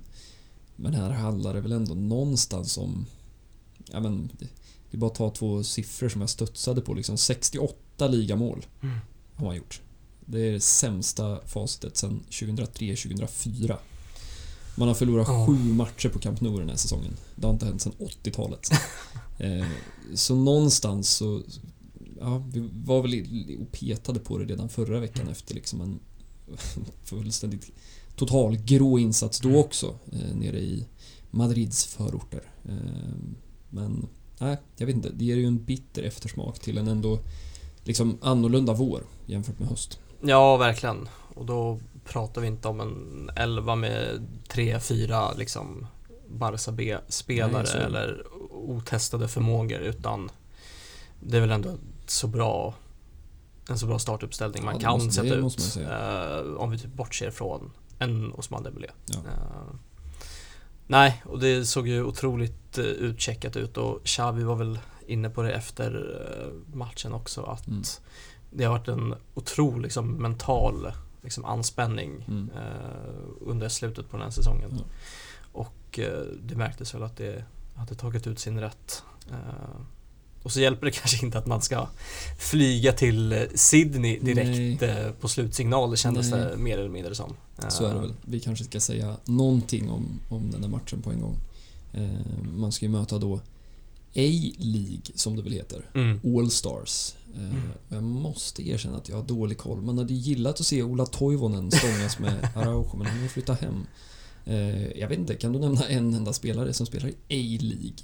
men 0.77 0.95
här 0.95 1.11
handlar 1.11 1.55
det 1.55 1.61
väl 1.61 1.73
ändå 1.73 1.95
någonstans 1.95 2.79
om, 2.79 3.07
ja 3.93 4.01
men 4.01 4.31
det, 4.39 4.97
är 4.97 4.99
bara 4.99 5.11
att 5.11 5.17
ta 5.17 5.31
två 5.31 5.65
siffror 5.65 6.09
som 6.09 6.21
jag 6.21 6.31
studsade 6.31 6.81
på 6.81 6.95
liksom, 6.95 7.19
68 7.19 8.09
ligamål 8.09 8.67
Mm. 8.83 8.97
har 9.35 9.47
man 9.47 9.57
gjort. 9.57 9.81
Det 10.29 10.41
är 10.49 10.53
det 10.53 10.61
sämsta 10.61 11.41
facitet 11.47 11.97
sedan 11.97 12.21
2003-2004. 12.31 13.77
Man 14.77 14.89
har 14.89 14.95
förlorat 14.95 15.29
Ja. 15.29 15.47
sju 15.47 15.53
matcher 15.73 16.09
på 16.09 16.19
Camp 16.19 16.41
Nou 16.41 16.59
den 16.59 16.69
här 16.69 16.77
säsongen. 16.77 17.17
Det 17.35 17.47
har 17.47 17.53
inte 17.53 17.67
hänt 17.67 17.83
sedan 17.83 17.93
80-talet. 17.99 18.71
eh, 19.39 19.67
så 20.15 20.35
någonstans 20.37 21.11
så... 21.11 21.43
Ja, 22.21 22.39
vi 22.53 22.69
var 22.85 23.03
väl 23.03 23.25
och 23.61 23.73
petade 23.73 24.21
på 24.21 24.39
det 24.39 24.45
redan 24.45 24.69
förra 24.69 25.01
veckan 25.01 25.29
efter 25.29 25.55
liksom 25.55 25.81
en 25.81 25.99
fullständigt 27.05 27.73
total 28.17 28.57
grå 28.57 28.99
insats 28.99 29.41
då 29.41 29.59
också. 29.59 29.95
Eh, 30.13 30.37
nere 30.37 30.59
i 30.59 30.87
Madrids 31.31 31.87
förorter. 31.87 32.43
Eh, 32.65 33.17
men 33.71 34.09
nej, 34.39 34.57
jag 34.77 34.87
vet 34.87 34.97
inte. 34.97 35.11
Det 35.11 35.25
ger 35.25 35.37
ju 35.37 35.47
en 35.47 35.65
bitter 35.65 36.03
eftersmak 36.03 36.59
till 36.59 36.79
en 36.79 36.89
ändå 36.89 37.19
liksom 37.85 38.19
annorlunda 38.21 38.73
vår 38.73 39.03
jämfört 39.27 39.59
med 39.59 39.69
höst. 39.69 39.99
Ja, 40.21 40.57
verkligen. 40.57 41.09
Och 41.35 41.47
då 41.47 41.81
pratar 42.05 42.41
vi 42.41 42.47
inte 42.47 42.69
om 42.69 42.81
en 42.81 43.31
elva 43.37 43.75
med 43.75 44.27
tre, 44.49 44.81
fyra 44.81 45.33
liksom 45.33 45.87
Barca 46.29 46.73
B-spelare 46.73 47.85
eller 47.85 48.27
otestade 48.51 49.29
förmågor 49.29 49.81
utan 49.81 50.31
det 51.21 51.37
är 51.37 51.41
väl 51.41 51.51
ändå 51.51 51.75
så 52.07 52.27
bra 52.27 52.75
en 53.69 53.79
så 53.79 53.87
bra 53.87 53.99
startuppställning 53.99 54.65
man 54.65 54.75
Ja, 54.75 54.81
kan 54.81 54.93
måste- 54.93 55.13
sätta 55.13 55.35
ut. 55.35 55.77
eh, 55.77 56.53
om 56.57 56.71
vi 56.71 56.79
typ 56.79 56.93
bortser 56.93 57.31
från 57.31 57.73
en 57.99 58.33
Osman 58.33 58.63
Dembélé. 58.63 58.89
Ja. 59.07 59.17
Eh, 59.19 59.75
nej, 60.87 61.23
och 61.27 61.39
det 61.41 61.65
såg 61.65 61.89
ju 61.89 62.03
otroligt 62.05 62.79
uh, 62.79 62.85
utcheckat 62.85 63.57
ut 63.57 63.77
och 63.77 64.05
Xavi 64.05 64.43
var 64.45 64.55
väl 64.57 64.79
inne 65.07 65.31
på 65.31 65.43
det 65.43 65.53
efter 65.53 65.91
matchen 66.73 67.13
också 67.13 67.43
att 67.43 67.67
Mm. 67.67 67.83
det 68.51 68.65
har 68.65 68.79
varit 68.79 68.89
en 68.89 69.15
otrolig 69.35 69.83
liksom, 69.83 70.11
mental 70.11 70.93
liksom, 71.23 71.45
anspänning 71.45 72.25
Mm. 72.29 72.51
under 73.41 73.69
slutet 73.69 74.11
på 74.11 74.17
den 74.17 74.25
här 74.25 74.31
säsongen. 74.31 74.71
Ja. 74.79 74.85
Och 75.53 75.99
det 76.43 76.57
märktes 76.57 76.95
väl 76.95 77.03
att 77.03 77.17
det 77.17 77.45
hade 77.77 77.95
tagit 77.95 78.27
ut 78.27 78.39
sin 78.39 78.61
rätt. 78.61 79.03
Eh, 80.47 80.49
och 80.49 80.53
så 80.53 80.61
hjälper 80.61 80.87
det 80.87 80.93
kanske 81.01 81.27
inte 81.27 81.39
att 81.39 81.47
man 81.47 81.63
ska 81.63 81.89
flyga 82.39 82.93
till 82.93 83.33
eh, 83.33 83.39
Sydney 83.55 84.19
direkt 84.19 84.83
eh, 84.83 85.11
på 85.21 85.29
slutsignal, 85.29 85.91
det 85.91 85.97
kändes 85.97 86.31
Nej. 86.31 86.41
det 86.41 86.57
mer 86.57 86.79
eller 86.79 86.89
mindre 86.89 87.15
som. 87.15 87.35
Så 87.69 87.85
är 87.85 87.89
det 87.91 87.95
Eh, 87.95 88.01
väl. 88.01 88.13
Vi 88.25 88.41
kanske 88.41 88.65
ska 88.65 88.81
säga 88.81 89.17
någonting 89.25 89.91
om, 89.91 90.21
om 90.29 90.51
den 90.51 90.63
här 90.63 90.71
matchen 90.71 91.03
på 91.03 91.11
en 91.11 91.21
gång. 91.21 91.37
Eh, 91.93 92.09
man 92.55 92.73
ska 92.73 92.85
ju 92.87 92.91
möta 92.93 93.19
då 93.19 93.41
A-League, 94.17 95.03
som 95.15 95.37
det 95.37 95.43
väl 95.43 95.53
heter. 95.53 95.91
Mm. 95.95 96.21
All 96.39 96.51
Stars. 96.51 97.15
Eh, 97.35 97.57
och 97.89 97.97
Jag 97.97 98.03
måste 98.03 98.69
erkänna 98.69 98.97
att 98.97 99.09
jag 99.09 99.17
har 99.17 99.25
dålig 99.25 99.59
koll. 99.59 99.83
Man 99.83 99.99
hade 99.99 100.15
gillat 100.15 100.61
att 100.61 100.67
se 100.67 100.83
Ola 100.83 101.07
Toivonen 101.07 101.71
stångas 101.71 102.19
med 102.19 102.49
Araujo, 102.57 102.97
men 102.97 103.07
han 103.07 103.21
har 103.21 103.29
flyttat 103.29 103.61
hem. 103.61 103.87
Eh, 104.45 104.87
jag 104.99 105.09
vet 105.09 105.19
inte, 105.19 105.35
kan 105.35 105.53
du 105.53 105.59
nämna 105.59 105.89
en 105.89 106.15
enda 106.15 106.33
spelare 106.33 106.73
som 106.73 106.87
spelar 106.87 107.09
i 107.09 107.15
A-League? 107.29 107.97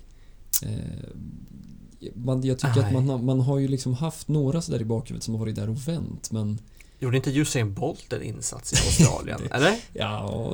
Eh, 2.03 2.09
man, 2.15 2.43
jag 2.43 2.59
tycker 2.59 2.81
att 2.81 2.93
Nej. 2.93 2.93
man 2.93 3.09
har, 3.09 3.19
man 3.19 3.41
har 3.41 3.59
ju 3.59 3.69
liksom 3.69 3.95
haft 3.95 4.29
några 4.29 4.63
sådär 4.63 4.81
i 4.81 4.85
bakhuvudet 4.85 5.25
som 5.25 5.35
har 5.35 5.39
varit 5.41 5.57
där 5.57 5.71
och 5.71 5.89
vänt, 5.89 6.31
men 6.33 6.59
Gjorde 6.99 7.17
inte 7.17 7.31
Usain 7.39 7.75
Bolt 7.75 8.13
en 8.13 8.23
insats 8.23 8.73
i 8.73 8.77
Australien? 8.87 9.41
eller? 9.53 9.75
ja, 9.93 10.53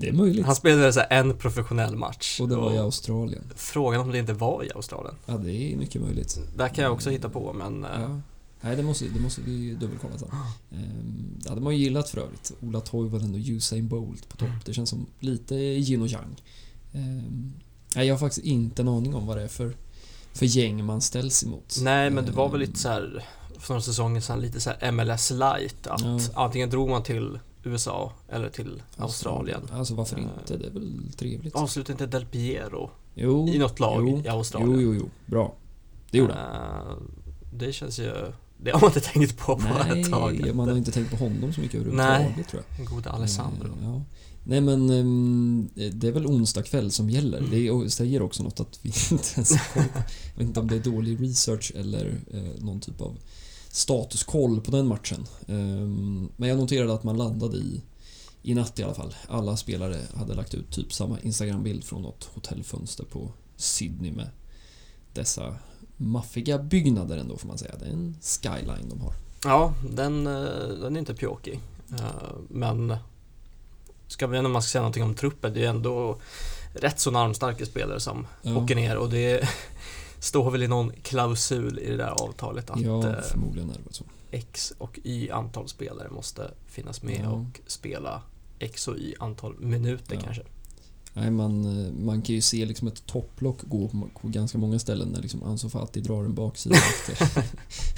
det 0.00 0.08
är 0.08 0.12
möjligt. 0.12 0.46
Han 0.46 0.56
spelade 0.56 0.92
så 0.92 1.00
en 1.10 1.36
professionell 1.38 1.96
match. 1.96 2.40
Och 2.40 2.48
det 2.48 2.56
var 2.56 2.74
i 2.74 2.78
Australien. 2.78 3.42
Frågan 3.56 4.00
om 4.00 4.10
det 4.12 4.18
inte 4.18 4.32
var 4.32 4.64
i 4.64 4.70
Australien. 4.74 5.14
Ja, 5.26 5.36
det 5.36 5.52
är 5.72 5.76
mycket 5.76 6.02
möjligt. 6.02 6.38
Där 6.56 6.68
kan 6.68 6.84
jag 6.84 6.92
också 6.92 7.10
hitta 7.10 7.28
på 7.28 7.52
men... 7.52 7.84
eh, 7.84 7.90
Ja. 8.00 8.20
Nej, 8.60 8.76
det 8.76 8.82
måste, 8.82 9.04
det 9.08 9.20
måste 9.20 9.40
vi 9.42 9.74
dubbelkolla 9.74 10.18
sen. 10.18 10.28
Ehm, 10.72 11.26
Det 11.42 11.48
hade 11.48 11.60
man 11.60 11.76
ju 11.76 11.82
gillat 11.84 12.08
för 12.08 12.18
övrigt. 12.18 12.52
Ola 12.60 12.80
Toivonen 12.80 13.34
och 13.34 13.40
Usain 13.44 13.88
Bolt 13.88 14.28
på 14.28 14.36
topp. 14.36 14.48
Mm. 14.48 14.60
Det 14.64 14.74
känns 14.74 14.90
som 14.90 15.06
lite 15.20 15.54
yin 15.54 16.02
och 16.02 16.08
yang. 16.08 16.36
Ehm, 16.92 17.52
Nej, 17.96 18.06
jag 18.06 18.14
har 18.14 18.18
faktiskt 18.18 18.46
inte 18.46 18.82
en 18.82 18.88
aning 18.88 19.14
om 19.14 19.26
vad 19.26 19.36
det 19.36 19.42
är 19.42 19.48
för, 19.48 19.76
för 20.34 20.46
gäng 20.46 20.84
man 20.84 21.00
ställs 21.00 21.44
emot. 21.44 21.76
Nej 21.82 22.10
men 22.10 22.24
det 22.26 22.32
var 22.32 22.48
väl 22.48 22.54
Ehm, 22.62 22.66
lite 22.68 22.78
så 22.78 22.88
här 22.88 23.24
för 23.58 23.74
några 23.74 23.82
säsonger 23.82 24.20
sedan 24.20 24.40
lite 24.40 24.60
så 24.60 24.70
MLS 24.92 25.30
light 25.30 25.86
att 25.86 26.02
Ja. 26.02 26.18
antingen 26.34 26.70
drog 26.70 26.88
man 26.90 27.02
till 27.02 27.38
USA 27.64 28.12
eller 28.28 28.48
till 28.48 28.82
Australien. 28.96 29.60
Alltså 29.72 29.94
varför 29.94 30.16
Eh, 30.16 30.22
inte? 30.22 30.56
Det 30.56 30.66
är 30.66 30.70
väl 30.70 31.12
trevligt. 31.16 31.54
Avslutade 31.54 31.92
inte 31.92 32.06
Del 32.18 32.26
Piero 32.26 32.90
Jo, 33.14 33.48
i 33.48 33.58
något 33.58 33.80
lag 33.80 34.08
jo, 34.08 34.22
i 34.24 34.28
Australien? 34.28 34.70
jo, 34.80 34.80
jo, 34.80 34.94
jo. 34.94 35.10
Bra. 35.26 35.54
Det 36.10 36.18
gjorde 36.18 36.34
han. 36.34 36.86
Eh, 36.88 36.96
Det 37.52 37.72
känns 37.72 37.98
ju... 37.98 38.12
Det 38.64 38.70
har 38.70 38.80
man 38.80 38.88
inte 38.90 39.00
tänkt 39.00 39.38
på 39.38 39.56
på 39.56 39.92
ett 39.94 40.10
tag. 40.10 40.38
Nej, 40.40 40.54
man 40.54 40.68
har 40.68 40.76
inte 40.76 40.92
tänkt 40.92 41.10
på 41.10 41.16
honom 41.16 41.52
så 41.52 41.60
mycket 41.60 41.80
överhuvudtaget 41.80 42.48
tror 42.48 42.62
jag. 42.78 42.86
Gode 42.86 43.10
Alessandro. 43.10 43.68
Eh, 43.68 43.84
Ja. 43.84 44.02
Nej 44.46 44.60
men 44.60 44.90
ehm, 44.90 45.68
det 45.92 46.08
är 46.08 46.12
väl 46.12 46.26
onsdag 46.26 46.62
kväll 46.62 46.90
som 46.90 47.10
gäller. 47.10 47.38
Mm. 47.38 47.50
Det 47.82 47.90
säger 47.90 48.22
också 48.22 48.42
något 48.42 48.60
att 48.60 48.78
vi 48.82 48.88
inte 49.10 49.28
ens. 49.34 49.50
Jag 49.74 49.82
vet 50.36 50.46
inte 50.48 50.60
om 50.60 50.68
det 50.68 50.76
är 50.76 50.80
dålig 50.80 51.22
research 51.22 51.72
eller 51.76 52.20
eh, 52.32 52.64
någon 52.64 52.80
typ 52.80 53.00
av 53.00 53.16
statuskoll 53.68 54.60
på 54.60 54.70
den 54.70 54.86
matchen. 54.86 55.26
Ehm, 55.48 56.28
men 56.36 56.48
jag 56.48 56.58
noterade 56.58 56.94
att 56.94 57.04
man 57.04 57.16
landade 57.16 57.56
i 57.56 57.82
i 58.42 58.54
natt 58.54 58.78
i 58.78 58.82
alla 58.82 58.94
fall. 58.94 59.14
Alla 59.28 59.56
spelare 59.56 60.00
hade 60.14 60.34
lagt 60.34 60.54
ut 60.54 60.70
typ 60.70 60.92
samma 60.92 61.20
Instagram-bild 61.20 61.84
från 61.84 62.02
något 62.02 62.24
hotellfönster 62.34 63.04
på 63.04 63.32
Sydney 63.56 64.12
med 64.12 64.28
dessa 65.12 65.56
maffiga 65.96 66.58
byggnader 66.58 67.16
ändå 67.18 67.36
får 67.36 67.48
man 67.48 67.58
säga. 67.58 67.74
Det 67.80 67.84
är 67.86 67.90
en 67.90 68.16
skyline 68.22 68.88
de 68.88 69.00
har. 69.00 69.12
Ja, 69.44 69.74
den, 69.90 70.26
eh, 70.26 70.68
den 70.80 70.96
är 70.96 70.98
inte 71.00 71.14
pjåkig. 71.14 71.60
Eh, 71.92 72.34
Men 72.48 72.96
ska 74.06 74.26
vi, 74.26 74.42
när 74.42 74.48
man 74.48 74.62
ska 74.62 74.70
säga 74.70 74.82
någonting 74.82 75.02
om 75.02 75.14
truppen, 75.14 75.54
det 75.54 75.64
är 75.64 75.68
ändå 75.70 76.16
rätt 76.74 77.00
så 77.00 77.10
namnstarka 77.10 77.66
spelare 77.66 78.00
som 78.00 78.26
Ja. 78.42 78.56
åker 78.56 78.74
ner 78.74 78.96
och 78.96 79.10
det 79.10 79.48
står 80.18 80.50
väl 80.50 80.62
i 80.62 80.68
någon 80.68 80.92
klausul 81.02 81.78
i 81.78 81.90
det 81.90 81.96
där 81.96 82.10
avtalet 82.24 82.70
att 82.70 82.80
ja, 82.80 83.08
eh, 83.08 83.20
förmodligen 83.22 83.70
är 83.70 83.78
det 83.88 83.94
så. 83.94 84.04
X 84.30 84.72
och 84.78 84.98
Y 85.04 85.30
antal 85.30 85.68
spelare 85.68 86.10
måste 86.10 86.50
finnas 86.66 87.02
med 87.02 87.20
Ja. 87.24 87.30
och 87.30 87.60
spela 87.66 88.22
X 88.58 88.88
och 88.88 88.96
Y 88.96 89.14
antal 89.20 89.54
minuter 89.58 90.14
Ja. 90.14 90.20
kanske. 90.24 90.42
Nej, 91.16 91.30
man, 91.30 91.64
eh, 91.64 91.92
man 91.92 92.22
kan 92.22 92.34
ju 92.34 92.40
se 92.40 92.66
liksom 92.66 92.88
ett 92.88 93.06
topplock 93.06 93.62
gå 93.62 93.88
på, 93.88 94.08
på 94.20 94.28
ganska 94.28 94.58
många 94.58 94.78
ställen 94.78 95.08
när 95.08 95.22
liksom 95.22 95.42
Ansu 95.42 95.68
Fati 95.68 96.00
drar 96.00 96.24
en 96.24 96.34
baksida 96.34 96.76
efter, 97.08 97.44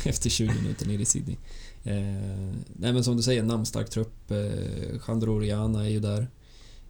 efter 0.08 0.30
20 0.30 0.54
minuter 0.54 0.86
nere 0.86 1.02
i 1.02 1.04
Sydney. 1.04 1.36
Eh, 1.84 2.54
nej 2.72 2.92
men 2.92 3.04
som 3.04 3.16
du 3.16 3.22
säger, 3.22 3.42
namnstark 3.42 3.90
trupp. 3.90 4.30
Eh, 4.30 4.98
Chandro 4.98 5.36
Oriana 5.36 5.84
är 5.84 5.88
ju 5.88 6.00
där. 6.00 6.28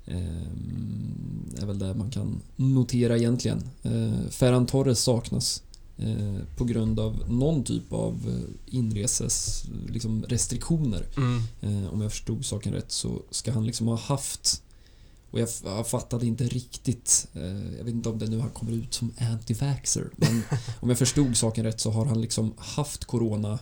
Eh, 0.04 1.62
är 1.62 1.66
väl 1.66 1.78
det 1.78 1.94
man 1.94 2.10
kan 2.10 2.40
notera 2.56 3.16
egentligen. 3.16 3.62
Eh, 3.82 4.28
Ferran 4.30 4.66
Torres 4.66 5.00
saknas 5.00 5.62
eh, 5.96 6.56
på 6.56 6.64
grund 6.64 7.00
av 7.00 7.22
någon 7.28 7.64
typ 7.64 7.92
av 7.92 8.14
eh, 8.28 8.74
inreses 8.76 9.64
liksom 9.88 10.24
restriktioner. 10.28 11.06
Mm. 11.16 11.42
Eh, 11.60 11.92
om 11.92 12.00
jag 12.00 12.10
förstod 12.10 12.44
saken 12.44 12.72
rätt 12.72 12.92
så 12.92 13.22
ska 13.30 13.52
han 13.52 13.66
liksom 13.66 13.86
ha 13.86 13.96
haft 13.96 14.62
och 15.30 15.40
jag, 15.40 15.86
fattade 15.88 16.26
inte 16.26 16.44
riktigt, 16.44 17.28
eh, 17.34 17.76
jag 17.76 17.84
vet 17.84 17.94
inte 17.94 18.08
om 18.08 18.18
det 18.18 18.26
nu 18.26 18.38
han 18.40 18.50
kommer 18.50 18.72
ut 18.72 18.94
som 18.94 19.10
anti-vaxxer, 19.18 20.10
men 20.16 20.42
om 20.80 20.88
jag 20.88 20.98
förstod 20.98 21.36
saken 21.36 21.64
rätt 21.64 21.80
så 21.80 21.90
har 21.90 22.06
han 22.06 22.20
liksom 22.20 22.54
haft 22.58 23.04
corona 23.04 23.58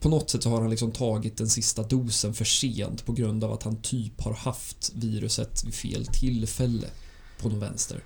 på 0.00 0.08
något 0.08 0.30
sätt 0.30 0.42
så 0.42 0.50
har 0.50 0.60
han 0.60 0.70
liksom 0.70 0.92
tagit 0.92 1.36
den 1.36 1.48
sista 1.48 1.82
dosen 1.82 2.34
för 2.34 2.44
sent 2.44 3.04
på 3.06 3.12
grund 3.12 3.44
av 3.44 3.52
att 3.52 3.62
han 3.62 3.76
typ 3.82 4.20
har 4.20 4.32
haft 4.34 4.92
viruset 4.94 5.64
vid 5.64 5.74
fel 5.74 6.06
tillfälle 6.06 6.86
på 7.40 7.48
någon 7.48 7.60
vänster. 7.60 8.04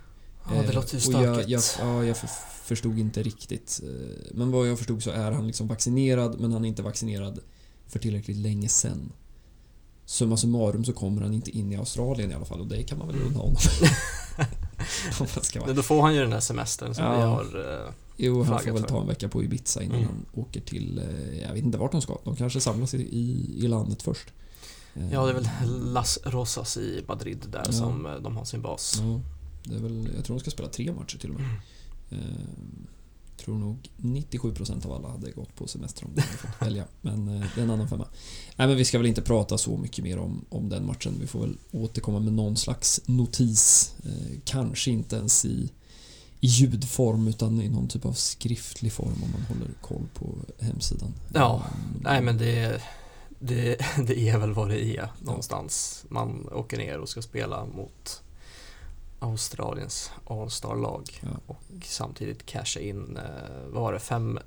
Ja, 0.49 0.63
det 0.63 0.69
Eh, 0.69 0.75
låter 0.75 0.99
ju 0.99 1.07
och 1.17 1.23
jag, 1.25 1.35
stökigt. 1.35 1.51
jag, 1.79 1.89
ja, 1.89 2.05
jag 2.05 2.17
för, 2.17 2.29
förstod 2.65 2.99
inte 2.99 3.23
riktigt. 3.23 3.81
eh, 3.85 4.27
Men 4.35 4.51
vad 4.51 4.69
jag 4.69 4.79
förstod 4.79 5.03
så 5.03 5.11
är 5.11 5.33
han 5.33 5.47
liksom 5.47 5.67
vaccinerad, 5.69 6.41
men 6.41 6.53
han 6.53 6.65
är 6.65 6.69
inte 6.69 6.83
vaccinerad 6.83 7.41
för 7.87 7.99
tillräckligt 7.99 8.37
länge 8.37 8.69
sen. 8.69 9.13
Summa 10.09 10.37
summarum 10.37 10.85
så 10.85 10.93
kommer 10.93 11.23
han 11.23 11.35
inte 11.35 11.51
in 11.51 11.73
i 11.73 11.77
Australien 11.77 12.31
i 12.31 12.35
alla 12.35 12.45
fall 12.45 12.61
och 12.61 12.67
det 12.67 12.83
kan 12.83 12.99
man 12.99 13.09
väl 13.09 13.17
unna 13.23 13.39
honom. 13.39 13.57
Om 15.67 15.75
då 15.77 15.83
får 15.83 16.03
han 16.03 16.15
ju 16.15 16.21
den 16.21 16.31
där 16.31 16.41
semestern 16.41 16.95
som 16.95 17.05
Ja. 17.05 17.17
vi 17.17 17.23
har... 17.23 17.85
eh, 17.87 17.93
Jo, 18.17 18.43
han 18.43 18.61
får 18.61 18.71
väl 18.73 18.83
ta 18.83 19.01
en 19.01 19.07
vecka 19.07 19.29
på 19.29 19.43
Ibiza 19.43 19.83
innan 19.83 19.97
Mm. 19.99 20.09
han 20.09 20.43
åker 20.45 20.61
till... 20.61 20.99
eh, 20.99 21.39
Jag 21.43 21.55
vet 21.55 21.65
inte 21.65 21.79
vart 21.79 21.93
de 21.93 22.03
ska. 22.03 22.19
De 22.25 22.37
kanske 22.37 22.61
samlas 22.61 22.95
i, 22.95 22.99
i, 22.99 23.55
i 23.65 23.69
landet 23.69 24.03
först. 24.03 24.29
Eh, 24.95 25.13
Ja, 25.13 25.25
det 25.27 25.31
är 25.31 25.35
väl 25.35 25.49
Las 25.93 26.19
Rosas 26.25 26.77
i 26.77 27.05
Madrid 27.09 27.47
där 27.53 27.63
Ja. 27.67 27.73
som 27.73 28.07
eh, 28.07 28.15
de 28.15 28.37
har 28.37 28.45
sin 28.45 28.63
bas. 28.63 28.99
Ja, 29.03 29.21
det 29.65 29.75
är 29.77 29.81
väl, 29.81 30.09
jag 30.17 30.25
tror 30.25 30.37
de 30.37 30.41
ska 30.41 30.51
spela 30.51 30.69
tre 30.69 30.93
matcher 30.93 31.19
till 31.19 31.31
och 31.31 31.41
med. 31.41 31.49
Mm. 32.11 32.87
Tror 33.45 33.59
nog 33.59 33.89
97% 33.97 34.87
av 34.87 34.93
alla 34.93 35.09
hade 35.09 35.31
gått 35.31 35.55
på 35.55 35.67
semester 35.67 36.05
om 36.05 36.11
de 36.15 36.21
hade 36.21 36.37
fått 36.37 36.63
välja. 36.63 36.85
Men 37.01 37.29
eh, 37.29 37.47
det 37.55 37.61
är 37.61 37.65
en 37.65 37.71
annan 37.71 37.89
femma. 37.89 38.07
Nej, 38.57 38.69
men 38.69 38.77
vi 38.77 38.85
ska 38.85 38.99
väl 38.99 39.07
inte 39.07 39.23
prata 39.23 39.59
så 39.59 39.77
mycket 39.77 40.05
mer 40.05 40.19
om, 40.19 40.45
om 40.49 40.69
den 40.69 40.87
matchen. 40.87 41.17
Vi 41.21 41.27
får 41.27 41.41
väl 41.41 41.57
återkomma 41.73 42.19
med 42.21 42.33
någon 42.33 42.57
slags 42.57 43.01
notis. 43.07 43.95
Eh, 44.05 44.39
kanske 44.45 44.91
inte 44.91 45.17
ens 45.17 45.45
i, 45.45 45.71
i 46.41 46.47
ljudform 46.47 47.29
utan 47.29 47.61
i 47.61 47.69
någon 47.69 47.89
typ 47.89 48.07
av 48.07 48.13
skriftlig 48.13 48.93
form 48.93 49.23
om 49.23 49.31
man 49.33 49.43
håller 49.43 49.75
koll 49.81 50.07
på 50.15 50.35
hemsidan. 50.61 51.15
Ja, 51.35 51.63
Eh, 51.65 51.73
Nej, 52.03 52.23
men 52.23 52.39
det, 52.39 52.83
det, 53.39 53.77
det 54.07 54.29
är 54.29 54.39
väl 54.39 54.53
vad 54.53 54.69
det 54.69 54.97
är 54.97 55.09
någonstans. 55.21 56.05
Man 56.09 56.49
åker 56.53 56.79
ner 56.79 56.99
och 56.99 57.09
ska 57.09 57.23
spela 57.23 57.65
mot 57.65 58.23
Australiens 59.19 60.11
All-star-lag 60.27 61.21
Ja. 61.23 61.29
och 61.47 61.63
samtidigt 61.87 62.47
casha 62.47 62.81
in, 62.81 63.17
eh, 63.17 63.23
vad 63.73 63.83
var 63.83 63.93
det, 63.93 63.99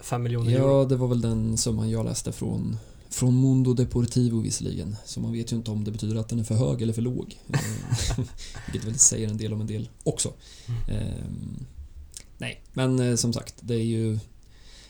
5 0.03 0.23
miljoner 0.23 0.51
Ja, 0.51 0.57
euro? 0.57 0.85
det 0.85 0.95
var 0.95 1.07
väl 1.07 1.21
den 1.21 1.57
summan 1.57 1.89
jag 1.89 2.05
läste 2.05 2.31
från, 2.31 2.77
från 3.09 3.41
Mundo 3.41 3.73
Deportivo 3.73 4.39
visserligen. 4.41 4.95
Så 5.05 5.19
man 5.19 5.31
vet 5.31 5.51
ju 5.51 5.55
inte 5.55 5.71
om 5.71 5.83
det 5.83 5.91
betyder 5.91 6.15
att 6.15 6.29
den 6.29 6.39
är 6.39 6.43
för 6.43 6.55
hög 6.55 6.81
eller 6.81 6.93
för 6.93 7.01
låg. 7.01 7.39
Eh, 7.53 8.25
Vilket 8.71 8.87
väl 8.89 8.99
säger 8.99 9.27
en 9.29 9.37
del 9.37 9.53
om 9.53 9.61
en 9.61 9.67
del 9.67 9.89
också. 10.03 10.33
Mm. 10.67 10.81
Ehm, 11.01 11.65
nej, 12.37 12.61
men 12.73 12.99
eh, 12.99 13.15
som 13.15 13.33
sagt, 13.33 13.55
det 13.61 13.73
är 13.75 13.83
ju... 13.83 14.19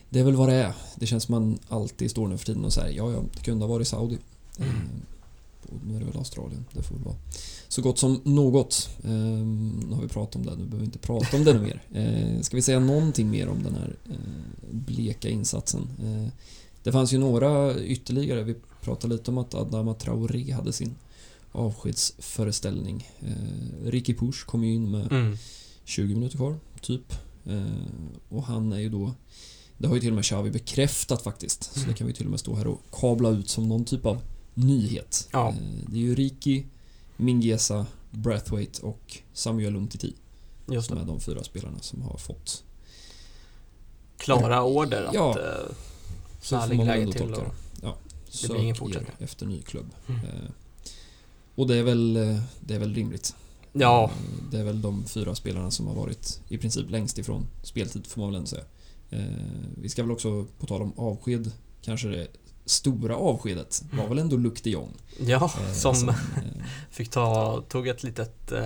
Det 0.10 0.20
är 0.20 0.24
väl 0.24 0.36
vad 0.36 0.50
det 0.50 0.56
är. 0.56 0.74
Det 0.96 1.06
känns 1.06 1.24
som 1.24 1.36
man 1.36 1.60
alltid 1.70 2.12
står 2.12 2.28
nu 2.28 2.38
för 2.38 2.46
tiden 2.46 2.66
och 2.66 2.74
säger 2.74 2.98
ja, 2.98 3.12
ja, 3.12 3.24
det 3.34 3.44
kunde 3.44 3.66
ha 3.66 3.74
varit 3.74 3.88
Saudi. 3.88 4.18
Mm. 4.60 4.70
Ehm, 4.70 5.96
är 5.96 6.00
det 6.00 6.06
väl 6.06 6.18
Australien. 6.18 6.66
Det 6.74 6.84
får 6.84 6.96
väl 6.96 7.04
vara 7.04 7.16
så 7.72 7.82
gott 7.82 8.00
som 8.00 8.22
något. 8.24 8.90
Ehm, 9.04 9.80
nu 9.90 9.96
har 9.96 10.02
vi 10.02 10.08
pratat 10.08 10.36
om 10.36 10.46
det, 10.46 10.52
nu 10.52 10.56
behöver 10.64 10.78
vi 10.78 10.86
inte 10.86 11.00
prata 11.00 11.38
om 11.38 11.44
det 11.44 11.54
mer. 11.60 11.82
Ehm, 11.94 12.44
ska 12.44 12.56
vi 12.56 12.62
säga 12.62 12.80
någonting 12.80 13.30
mer 13.30 13.48
om 13.48 13.64
den 13.64 13.76
här 13.76 13.96
eh, 14.10 14.16
bleka 14.72 15.30
insatsen? 15.30 15.82
Ehm, 16.06 16.30
det 16.84 16.92
fanns 16.92 17.14
ju 17.14 17.18
några 17.18 17.80
ytterligare. 17.80 18.44
Vi 18.44 18.56
pratade 18.82 19.14
lite 19.14 19.32
om 19.32 19.38
att 19.38 19.54
Adama 19.56 19.94
Traoré 19.94 20.52
hade 20.52 20.74
sin 20.74 20.96
avskedsföreställning. 21.52 23.10
Ricky 23.86 24.14
Push 24.14 24.46
kom 24.46 24.64
ju 24.64 24.74
in 24.74 24.92
med 24.92 25.12
Mm. 25.12 25.38
20 25.84 26.14
minuter 26.16 26.38
kvar, 26.38 26.60
typ. 26.82 27.14
Och 28.30 28.44
han 28.44 28.74
är 28.74 28.80
ju 28.80 28.90
då... 28.90 29.12
Det 29.78 29.88
har 29.88 29.96
ju 29.96 30.02
till 30.02 30.10
och 30.10 30.16
med 30.16 30.24
Xavi 30.24 30.52
bekräftat 30.52 31.22
faktiskt. 31.22 31.64
Så 31.64 31.80
Mm. 31.80 31.92
det 31.92 31.98
kan 31.98 32.08
vi 32.08 32.14
till 32.14 32.26
och 32.26 32.32
med 32.32 32.40
stå 32.40 32.56
här 32.56 32.68
och 32.68 32.82
kabla 32.92 33.30
ut 33.30 33.50
som 33.50 33.70
någon 33.70 33.86
typ 33.86 34.06
av 34.06 34.18
nyhet. 34.54 35.30
Ja. 35.32 35.54
Det 35.88 35.98
är 35.98 36.02
ju 36.02 36.16
Riki, 36.16 36.66
Mingiesa, 37.22 37.86
Brathwaite 38.12 38.82
och 38.82 39.18
Samuel 39.34 39.76
Umtiti 39.76 40.14
Just 40.72 40.88
som 40.88 40.98
är 40.98 41.06
de 41.06 41.20
fyra 41.20 41.44
spelarna 41.44 41.80
som 41.80 42.02
har 42.02 42.18
fått... 42.18 42.64
Klara 44.18 44.64
order 44.64 45.04
att 45.04 45.14
Ja. 45.14 45.30
eh, 45.40 45.72
Så 46.42 46.60
får 46.62 46.74
man 46.76 46.90
ändå 46.90 47.12
till. 47.12 47.34
Och. 47.34 47.54
Ja, 47.82 47.98
Det 48.42 48.48
blir 48.50 48.62
ingen 48.62 48.76
fortsättning. 48.76 49.16
efter 49.20 49.46
ny 49.46 49.62
klubb. 49.62 49.90
Mm. 50.08 50.22
Ehm, 50.22 50.52
och 51.56 51.68
det 51.68 51.76
är 51.76 51.84
väl, 51.84 52.18
eh, 52.18 52.42
det 52.60 52.76
är 52.76 52.80
väl 52.80 52.94
rimligt. 52.94 53.36
ja, 53.74 54.04
Eh, 54.04 54.44
Det 54.52 54.60
är 54.60 54.64
väl 54.64 54.82
de 54.82 55.06
fyra 55.06 55.36
spelarna 55.36 55.72
som 55.72 55.88
har 55.88 55.96
varit 55.96 56.42
i 56.50 56.58
princip 56.58 56.90
längst 56.90 57.18
ifrån 57.18 57.48
speltid 57.64 58.08
får 58.08 58.22
man 58.22 58.30
väl 58.30 58.36
ändå 58.38 58.48
säga. 58.48 58.64
Eh, 59.10 59.22
Vi 59.78 59.90
ska 59.90 60.02
väl 60.04 60.12
också, 60.12 60.46
på 60.60 60.66
tal 60.66 60.82
om 60.82 60.94
avsked, 60.98 61.52
kanske 61.82 62.08
det 62.08 62.28
stora 62.72 63.16
avskedet 63.16 63.84
var 63.92 64.08
väl 64.08 64.20
ändå 64.20 64.38
Luc 64.38 64.62
de 64.62 64.70
Jong. 64.70 64.94
ja 65.20 65.52
eh, 65.68 65.74
som 65.74 66.10
eh, 66.10 66.16
fick 66.92 67.10
ta, 67.10 67.62
tog 67.70 67.88
ett 67.88 68.04
litet, 68.04 68.52
eh, 68.52 68.64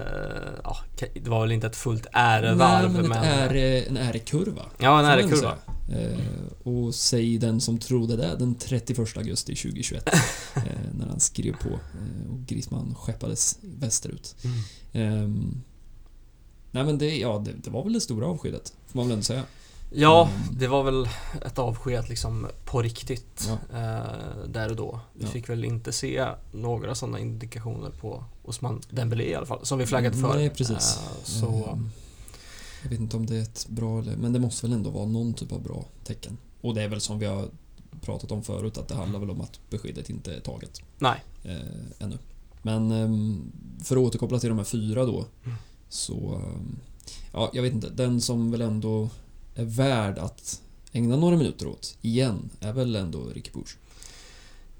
ja, 0.63 0.77
det 1.13 1.29
var 1.29 1.41
väl 1.41 1.51
inte 1.51 1.67
ett 1.67 1.75
fullt 1.75 2.07
ärevarv 2.11 2.91
Nej, 2.91 3.01
men, 3.01 3.09
men... 3.09 3.23
äre, 3.23 3.81
en 3.81 3.97
ärekurva. 3.97 4.65
ja, 4.77 4.99
en 4.99 5.05
ärekurva. 5.05 5.57
Eh, 5.89 6.19
och 6.63 6.95
säg 6.95 7.37
den 7.37 7.61
som 7.61 7.77
trodde 7.77 8.15
det 8.15 8.35
den 8.39 8.55
31 8.55 9.17
augusti 9.17 9.55
2021. 9.55 10.07
eh, 10.55 10.63
när 10.99 11.07
han 11.07 11.19
skrev 11.19 11.53
på 11.53 11.69
eh, 11.69 12.31
och 12.31 12.39
Griezmann 12.47 12.95
skeppades 12.95 13.59
västerut. 13.61 14.35
Mm. 14.43 14.57
Ehm, 14.93 15.63
nej 16.71 16.83
men 16.83 16.97
det, 16.97 17.17
ja, 17.17 17.41
det, 17.45 17.51
det 17.63 17.69
var 17.69 17.83
väl 17.83 17.93
det 17.93 18.01
stora 18.01 18.27
avskedet, 18.27 18.73
får 18.87 18.99
man 18.99 19.07
väl 19.07 19.13
ändå 19.13 19.23
säga. 19.23 19.43
Ja, 19.91 20.29
Mm. 20.35 20.57
det 20.59 20.67
var 20.67 20.83
väl 20.83 21.09
ett 21.45 21.59
avsked 21.59 22.09
liksom 22.09 22.47
på 22.65 22.81
riktigt 22.81 23.49
Ja. 23.71 23.77
eh, 23.77 24.47
där 24.47 24.69
och 24.69 24.75
då. 24.75 24.99
Vi 25.13 25.23
Ja. 25.23 25.29
fick 25.29 25.49
väl 25.49 25.65
inte 25.65 25.91
se 25.91 26.27
några 26.51 26.95
sådana 26.95 27.19
indikationer 27.19 27.89
på 27.89 28.23
Osman 28.43 28.81
Dembélé 28.89 29.23
i 29.31 29.35
alla 29.35 29.45
fall, 29.45 29.65
som 29.65 29.79
vi 29.79 29.85
flaggat 29.85 30.13
för. 30.15 30.33
Nej, 30.35 30.49
precis. 30.49 30.99
Eh, 30.99 31.23
så, 31.23 31.47
Ehm, 31.73 31.89
Jag 32.83 32.89
vet 32.89 32.99
inte 32.99 33.17
om 33.17 33.25
det 33.25 33.37
är 33.37 33.41
ett 33.41 33.67
bra 33.69 33.99
eller... 33.99 34.15
Men 34.17 34.33
det 34.33 34.39
måste 34.39 34.65
väl 34.67 34.73
ändå 34.75 34.89
vara 34.89 35.05
någon 35.05 35.33
typ 35.33 35.51
av 35.51 35.61
bra 35.61 35.85
tecken. 36.03 36.37
Och 36.61 36.75
det 36.75 36.81
är 36.83 36.87
väl 36.87 37.01
som 37.01 37.19
vi 37.19 37.25
har 37.25 37.47
pratat 38.01 38.31
om 38.31 38.43
förut 38.43 38.77
att 38.77 38.87
det 38.87 38.95
handlar 38.95 39.19
väl 39.19 39.29
om 39.29 39.41
att 39.41 39.59
beskedet 39.69 40.09
inte 40.09 40.35
är 40.35 40.39
taget 40.39 40.81
nej. 40.99 41.23
eh, 41.43 41.55
ännu. 42.05 42.17
Men 42.61 42.91
ehm, 42.91 43.51
för 43.83 43.95
att 43.95 44.01
återkoppla 44.01 44.39
till 44.39 44.49
de 44.49 44.57
här 44.57 44.65
fyra 44.65 45.05
då. 45.05 45.25
Mm. 45.45 45.57
Så... 45.89 46.35
ehm, 46.35 46.75
Ja, 47.33 47.49
jag 47.53 47.63
vet 47.63 47.73
inte. 47.73 47.89
Den 47.89 48.21
som 48.21 48.51
väl 48.51 48.61
ändå 48.61 49.09
är 49.55 49.65
värd 49.65 50.17
att 50.17 50.61
ägna 50.91 51.15
några 51.15 51.37
minuter 51.37 51.67
åt 51.67 51.97
igen 52.01 52.49
är 52.59 52.73
väl 52.73 52.95
ändå 52.95 53.25
Ricky 53.33 53.51
Push. 53.51 53.77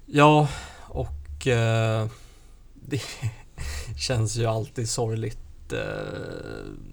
Ja, 0.06 0.48
och 0.88 1.46
eh, 1.46 2.08
det 2.88 3.00
känns 3.98 4.36
ju 4.36 4.46
alltid 4.46 4.88
sorgligt 4.88 5.72
eh, 5.72 5.78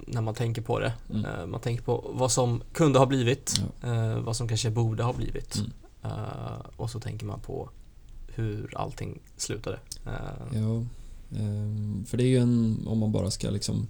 när 0.08 0.22
man 0.22 0.36
tänker 0.36 0.62
på 0.62 0.80
det. 0.80 0.94
Mm. 1.10 1.26
Eh, 1.26 1.46
man 1.46 1.60
tänker 1.62 1.84
på 1.84 2.12
vad 2.14 2.32
som 2.32 2.64
kunde 2.74 3.00
ha 3.00 3.06
blivit, 3.06 3.62
Ja. 3.82 3.94
eh, 3.94 4.20
vad 4.20 4.36
som 4.36 4.48
kanske 4.48 4.70
borde 4.70 5.04
ha 5.04 5.14
blivit. 5.14 5.56
Mm. 5.56 5.72
Eh, 6.04 6.66
och 6.78 6.90
så 6.90 7.00
tänker 7.00 7.26
man 7.26 7.40
på 7.40 7.70
hur 8.36 8.78
allting 8.78 9.20
slutade. 9.38 9.80
Eh, 10.06 10.60
Ja, 10.60 10.84
ehm, 11.40 12.06
för 12.08 12.18
det 12.18 12.24
är 12.24 12.28
ju 12.28 12.38
en, 12.38 12.84
om 12.88 12.98
man 13.00 13.12
bara 13.12 13.32
ska 13.32 13.50
liksom 13.50 13.88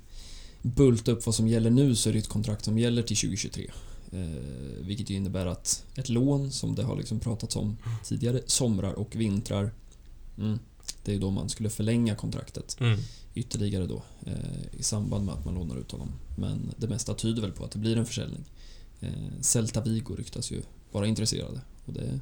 bulta 0.64 1.12
upp 1.12 1.26
vad 1.26 1.36
som 1.36 1.48
gäller 1.48 1.70
nu 1.70 1.96
så 1.96 2.10
är 2.10 2.14
det 2.14 2.20
ett 2.20 2.28
kontrakt 2.30 2.66
som 2.66 2.78
gäller 2.80 3.04
till 3.04 3.18
2023. 3.18 3.72
Eh, 4.12 4.20
vilket 4.82 5.10
innebär 5.10 5.46
att 5.46 5.86
ett 5.96 6.10
lån 6.10 6.52
som 6.52 6.76
det 6.76 6.84
har 6.84 6.96
liksom 6.98 7.20
pratats 7.20 7.56
om 7.56 7.78
tidigare, 8.04 8.42
somrar 8.46 8.94
och 8.94 9.16
vintrar, 9.16 9.72
mm, 10.38 10.60
det 11.04 11.14
är 11.16 11.20
då 11.20 11.32
man 11.32 11.50
skulle 11.50 11.70
förlänga 11.70 12.16
kontraktet 12.16 12.78
Mm. 12.80 13.00
ytterligare 13.36 13.88
då 13.88 14.04
eh, 14.26 14.80
i 14.80 14.84
samband 14.84 15.26
med 15.26 15.36
att 15.36 15.46
man 15.46 15.54
lånar 15.56 15.76
ut 15.78 15.92
honom. 15.92 16.10
Men 16.38 16.74
det 16.78 16.88
mesta 16.88 17.14
tyder 17.14 17.42
väl 17.42 17.52
på 17.52 17.66
att 17.66 17.72
det 17.72 17.80
blir 17.80 17.98
en 17.98 18.06
försäljning. 18.06 18.44
Eh, 19.02 19.10
Celta 19.42 19.82
Vigo 19.82 20.16
ryktas 20.16 20.52
ju 20.52 20.62
vara 20.92 21.08
intresserade. 21.08 21.62
Och 21.86 21.94
det, 21.94 22.20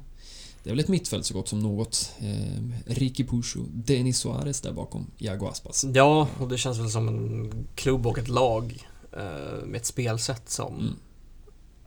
det 0.62 0.70
är 0.70 0.74
väl 0.74 0.80
ett 0.80 0.88
mittfält 0.88 1.26
så 1.26 1.34
gott 1.34 1.48
som 1.48 1.58
något. 1.58 2.12
Eh, 2.18 2.62
Ricky 2.86 3.24
Push 3.24 3.56
och 3.56 3.66
Denis 3.70 4.18
Suarez 4.18 4.60
där 4.60 4.72
bakom 4.72 5.06
Iago 5.18 5.46
Aspas. 5.46 5.84
Ja, 5.94 6.28
och 6.40 6.48
det 6.48 6.58
känns 6.58 6.78
väl 6.78 6.90
som 6.90 7.08
en 7.08 7.52
klubb 7.74 8.06
och 8.06 8.18
ett 8.18 8.28
lag 8.28 8.86
eh, 9.12 9.66
med 9.66 9.76
ett 9.76 9.86
spelsätt 9.86 10.50
som 10.50 10.74
Mm. 10.80 10.94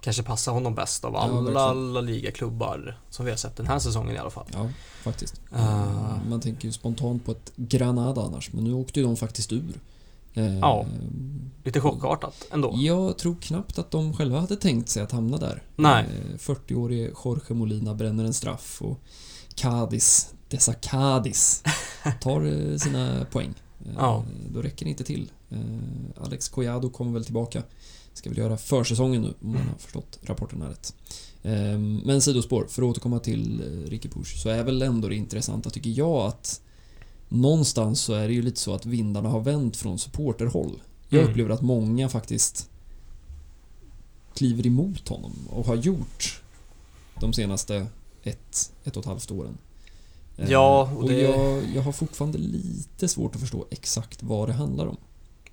kanske 0.01 0.23
passar 0.23 0.51
honom 0.51 0.75
bäst 0.75 1.05
av 1.05 1.13
Ja, 1.13 1.19
alla 1.19 1.41
verkligen. 1.41 1.93
La 1.93 2.01
Liga-klubbar 2.01 2.99
som 3.09 3.25
vi 3.25 3.31
har 3.31 3.37
sett 3.37 3.55
den 3.57 3.67
här 3.67 3.79
säsongen 3.79 4.15
i 4.15 4.19
alla 4.19 4.29
fall. 4.29 4.45
Ja, 4.53 4.69
faktiskt. 5.03 5.41
Ah. 5.51 6.15
Man 6.29 6.41
tänker 6.41 6.65
ju 6.65 6.71
spontant 6.71 7.25
på 7.25 7.31
ett 7.31 7.51
Granada 7.55 8.21
annars, 8.21 8.53
men 8.53 8.63
nu 8.63 8.73
åkte 8.73 8.99
ju 8.99 9.05
de 9.05 9.15
faktiskt 9.17 9.53
ur. 9.53 9.79
Eh, 10.35 10.59
Ja. 10.59 10.85
Lite 11.63 11.81
chockartat 11.81 12.47
ändå. 12.51 12.73
Jag 12.77 13.17
tror 13.17 13.35
knappt 13.41 13.79
att 13.79 13.91
de 13.91 14.13
själva 14.13 14.39
hade 14.39 14.55
tänkt 14.55 14.89
sig 14.89 15.03
att 15.03 15.11
hamna 15.11 15.37
där. 15.37 15.63
Nej. 15.75 16.03
Eh, 16.05 16.37
40-årige 16.37 17.11
Jorge 17.25 17.53
Molina 17.55 17.93
bränner 17.93 18.25
en 18.25 18.33
straff 18.33 18.81
och 18.81 18.99
Cadiz, 19.55 20.33
dessa 20.49 20.73
Cadiz, 20.73 21.63
tar 22.21 22.45
eh, 22.71 22.77
sina 22.77 23.25
poäng. 23.31 23.53
Eh, 23.85 23.91
Ja. 23.97 24.25
Då 24.53 24.61
räcker 24.61 24.85
det 24.85 24.89
inte 24.89 25.03
till. 25.03 25.31
Eh, 25.49 26.23
Alex 26.23 26.49
Collado 26.49 26.89
kommer 26.89 27.11
väl 27.11 27.25
tillbaka. 27.25 27.63
Ska 28.13 28.29
väl 28.29 28.37
göra 28.39 28.57
försäsongen 28.57 29.21
nu, 29.21 29.33
om 29.41 29.53
man 29.53 29.67
har 29.67 29.77
förstått 29.77 30.19
rapporterna 30.21 30.69
rätt. 30.69 30.95
Eh, 31.43 31.79
Men 32.05 32.21
sidospår, 32.21 32.65
för 32.69 32.81
att 32.81 32.87
återkomma 32.89 33.19
till 33.19 33.61
eh, 33.61 33.89
Ricky 33.89 34.09
Push, 34.09 34.41
så 34.43 34.49
är 34.49 34.63
väl 34.63 34.81
ändå 34.81 35.07
det 35.07 35.15
intressanta 35.15 35.69
tycker 35.69 35.89
jag 35.89 36.17
att 36.27 36.61
någonstans 37.29 37.99
så 38.01 38.13
är 38.13 38.27
det 38.27 38.33
ju 38.33 38.41
lite 38.41 38.59
så 38.59 38.73
att 38.75 38.85
vindarna 38.85 39.29
har 39.29 39.39
vänt 39.39 39.77
från 39.77 39.99
supporterhåll 39.99 40.81
Jag 41.09 41.19
Mm. 41.19 41.31
upplever 41.31 41.49
att 41.49 41.61
många 41.61 42.09
faktiskt 42.09 42.69
kliver 44.33 44.67
emot 44.67 45.07
honom 45.09 45.31
och 45.49 45.65
har 45.65 45.75
gjort 45.75 46.41
de 47.19 47.33
senaste 47.33 47.87
ett, 48.23 48.71
ett 48.83 48.97
och 48.97 49.03
ett 49.03 49.07
halvt 49.07 49.31
åren. 49.31 49.57
Eh, 50.37 50.51
Ja, 50.51 50.91
och 50.95 51.03
och 51.03 51.09
det- 51.09 51.21
jag, 51.21 51.63
jag 51.75 51.81
har 51.81 51.91
fortfarande 51.91 52.37
lite 52.37 53.07
svårt 53.07 53.35
att 53.35 53.41
förstå 53.41 53.65
exakt 53.69 54.23
vad 54.23 54.49
det 54.49 54.53
handlar 54.53 54.87
om. 54.87 54.97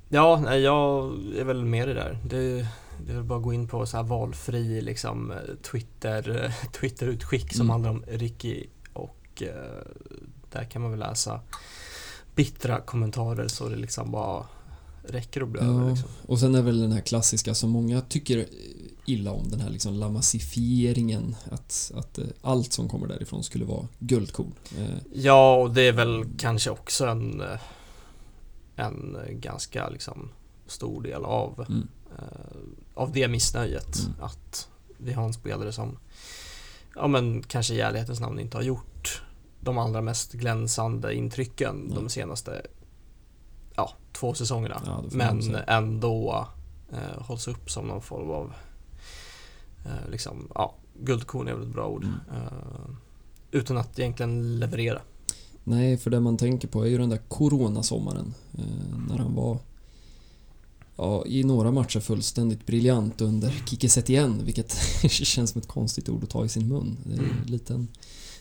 Ja, 0.08 0.40
nej, 0.44 0.60
jag 0.60 1.04
är 1.38 1.44
väl 1.44 1.64
med 1.64 1.82
i 1.84 1.86
det 1.86 1.94
där. 1.94 2.18
Det, 2.28 2.66
det 3.06 3.12
är 3.12 3.22
bara 3.22 3.38
att 3.38 3.44
gå 3.44 3.52
in 3.52 3.68
på 3.68 3.86
så 3.86 3.96
här 3.96 4.04
valfri 4.04 4.80
liksom 4.80 5.30
eh, 5.30 5.36
Twitter, 5.70 6.44
eh, 6.44 6.70
Twitter-utskick 6.80 7.52
som 7.54 7.60
Mm. 7.60 7.70
handlar 7.70 7.90
om 7.90 8.04
Ricky 8.08 8.66
och 8.92 9.42
där 10.52 10.64
kan 10.64 10.82
man 10.82 10.90
väl 10.90 11.00
läsa 11.00 11.40
bittra 12.34 12.80
kommentarer 12.80 13.48
så 13.48 13.68
det 13.68 13.76
liksom 13.76 14.10
bara 14.10 14.46
räcker 15.04 15.42
och 15.42 15.48
blöder 15.48 15.82
Ja, 15.82 15.88
liksom. 15.90 16.08
och 16.26 16.38
sen 16.38 16.54
är 16.54 16.62
väl 16.62 16.80
den 16.80 16.92
här 16.92 17.00
klassiska 17.00 17.54
som 17.54 17.70
många 17.70 18.00
tycker 18.00 18.46
illa 19.06 19.32
om, 19.32 19.48
den 19.50 19.60
här 19.60 19.70
liksom 19.70 19.94
lamassifieringen. 19.94 21.36
Att, 21.50 21.92
att 21.94 22.18
eh, 22.18 22.24
allt 22.42 22.72
som 22.72 22.88
kommer 22.88 23.06
därifrån 23.08 23.42
skulle 23.44 23.64
vara 23.64 23.88
guldkorn. 23.98 24.52
Eh, 24.78 24.96
Ja, 25.12 25.54
och 25.56 25.70
det 25.74 25.82
är 25.82 25.92
väl 25.92 26.24
kanske 26.38 26.70
också 26.70 27.06
en, 27.06 27.40
eh, 27.40 27.60
en 28.76 29.16
ganska 29.30 29.88
liksom 29.88 30.28
stor 30.66 31.02
del 31.02 31.24
av, 31.24 31.66
Mm. 31.68 31.88
av 32.94 33.12
det 33.12 33.28
missnöjet. 33.28 33.98
Mm. 33.98 34.12
Att 34.20 34.68
vi 34.98 35.12
har 35.12 35.24
en 35.24 35.32
spelare 35.34 35.72
som, 35.72 35.98
ja 36.94 37.06
men 37.06 37.42
kanske 37.42 37.74
i 37.74 37.80
ärlighetens 37.80 38.20
namn 38.20 38.38
inte 38.40 38.56
har 38.56 38.62
gjort 38.64 39.22
de 39.64 39.78
allra 39.78 40.00
mest 40.00 40.32
glänsande 40.32 41.14
intrycken 41.14 41.76
Nej. 41.86 41.94
de 41.94 42.08
senaste 42.08 42.62
ja, 43.76 43.92
två 44.12 44.34
säsongerna. 44.34 44.82
Ja, 44.86 45.04
men 45.12 45.54
ändå 45.66 46.46
eh, 46.92 47.22
hålls 47.22 47.48
upp 47.48 47.70
som 47.70 47.86
någon 47.86 48.02
form 48.02 48.30
av 48.30 48.52
eh, 49.84 50.10
liksom, 50.10 50.48
ja, 50.54 50.74
guldkorn 51.00 51.48
är 51.48 51.54
väl 51.54 51.62
ett 51.62 51.74
bra 51.74 51.86
ord. 51.88 52.04
Mm. 52.04 52.16
Eh, 52.42 52.90
utan 53.50 53.76
att 53.76 53.98
egentligen 53.98 54.58
leverera. 54.58 55.00
Nej, 55.64 55.96
för 55.96 56.10
det 56.10 56.20
man 56.20 56.36
tänker 56.36 56.68
på 56.68 56.82
är 56.84 56.88
ju 56.90 56.98
den 56.98 57.08
där 57.08 57.20
coronasommaren. 57.28 58.34
Eh, 58.58 58.98
när 59.08 59.18
han 59.18 59.34
var 59.34 59.58
ja, 60.96 61.26
i 61.26 61.44
några 61.44 61.70
matcher 61.70 62.00
fullständigt 62.00 62.66
briljant 62.66 63.20
under 63.20 63.50
Kike 63.66 63.88
Setien, 63.88 64.44
vilket 64.44 64.72
känns 65.10 65.50
som 65.50 65.60
ett 65.60 65.68
konstigt 65.68 66.08
ord 66.08 66.22
att 66.24 66.30
ta 66.30 66.44
i 66.44 66.48
sin 66.48 66.68
mun. 66.68 66.96
Det 67.04 67.14
är 67.14 67.18
Mm. 67.18 67.42
lite 67.46 67.86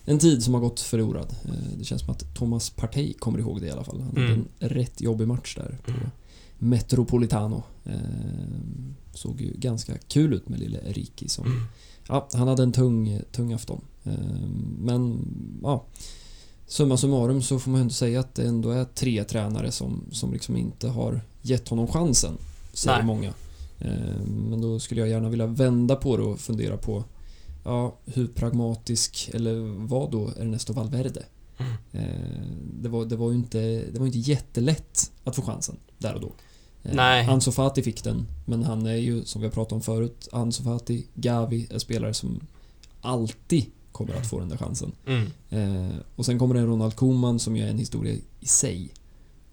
en, 0.05 0.19
tid 0.19 0.43
som 0.43 0.53
har 0.53 0.61
gått 0.61 0.79
förlorad. 0.79 1.35
Eh, 1.45 1.77
det 1.77 1.83
känns 1.83 2.01
som 2.01 2.09
att 2.11 2.35
Thomas 2.35 2.69
Partey 2.69 3.13
kommer 3.13 3.39
ihåg 3.39 3.61
det 3.61 3.67
i 3.67 3.71
alla 3.71 3.83
fall. 3.83 3.99
Han 4.01 4.07
hade 4.09 4.21
Mm. 4.33 4.45
en 4.59 4.69
rätt 4.69 5.01
jobbig 5.01 5.27
match 5.27 5.55
där 5.55 5.77
på 5.85 5.91
Mm. 5.91 6.09
Metropolitano. 6.57 7.63
Eh, 7.85 7.93
såg 9.13 9.41
ju 9.41 9.53
ganska 9.57 9.97
kul 9.97 10.33
ut 10.33 10.49
med 10.49 10.59
lille 10.59 10.79
Riki 10.87 11.29
som 11.29 11.45
Mm. 11.45 11.63
Ja, 12.07 12.27
han 12.33 12.47
hade 12.47 12.63
en 12.63 12.71
tung, 12.71 13.21
tung 13.31 13.53
afton. 13.53 13.81
Eh, 14.03 14.13
Men 14.79 15.25
ja, 15.63 15.85
summa 16.67 16.97
summarum 16.97 17.41
så 17.41 17.59
får 17.59 17.71
man 17.71 17.81
ändå 17.81 17.93
säga 17.93 18.19
att 18.19 18.35
det 18.35 18.43
ändå 18.47 18.69
är 18.69 18.85
tre 18.85 19.23
tränare 19.23 19.71
som, 19.71 20.01
som 20.11 20.33
liksom 20.33 20.57
inte 20.57 20.87
har 20.89 21.21
gett 21.41 21.67
honom 21.69 21.87
chansen, 21.87 22.37
säger 22.73 22.97
Nej. 22.97 23.05
många. 23.05 23.33
Men 24.27 24.61
då 24.61 24.79
skulle 24.79 25.01
jag 25.01 25.09
gärna 25.09 25.29
vilja 25.29 25.47
vända 25.47 25.95
på 25.95 26.17
det 26.17 26.23
och 26.23 26.39
fundera 26.39 26.77
på 26.77 27.03
ja, 27.63 27.97
hur 28.05 28.27
pragmatisk, 28.27 29.29
eller 29.33 29.85
vad 29.87 30.11
då, 30.11 30.27
Ernesto 30.27 30.73
Valverde? 30.73 31.25
Mm. 31.57 31.73
Eh, 31.91 32.41
Det 32.81 32.89
var, 32.89 33.05
det 33.05 33.15
var 33.15 33.29
ju 33.31 33.35
inte, 33.35 33.59
det 33.91 33.99
var 33.99 34.05
inte 34.05 34.19
jättelätt 34.19 35.11
att 35.23 35.35
få 35.35 35.41
chansen 35.41 35.77
där 35.97 36.13
och 36.13 36.21
då. 36.21 36.33
Eh, 36.83 36.95
Nej. 36.95 37.27
Ansu 37.27 37.51
Fati 37.51 37.83
fick 37.83 38.03
den, 38.03 38.27
men 38.45 38.63
han 38.63 38.85
är 38.85 38.95
ju, 38.95 39.25
som 39.25 39.41
vi 39.41 39.47
har 39.47 39.53
pratat 39.53 39.73
om 39.73 39.81
förut, 39.81 40.27
Ansu 40.31 40.63
Fati, 40.63 41.05
Gavi 41.13 41.67
är 41.69 41.79
spelare 41.79 42.13
som 42.13 42.39
alltid 43.01 43.65
kommer 43.91 44.13
att 44.13 44.27
få 44.29 44.39
den 44.39 44.49
där 44.49 44.57
chansen. 44.57 44.91
Mm. 45.05 45.27
Eh, 45.49 45.95
och 46.15 46.25
sen 46.25 46.39
kommer 46.39 46.55
det 46.55 46.61
en 46.61 46.67
Ronald 46.67 46.95
Koeman 46.95 47.39
som 47.39 47.55
ju 47.57 47.63
är 47.63 47.69
en 47.69 47.77
historia 47.77 48.15
i 48.39 48.47
sig. 48.47 48.93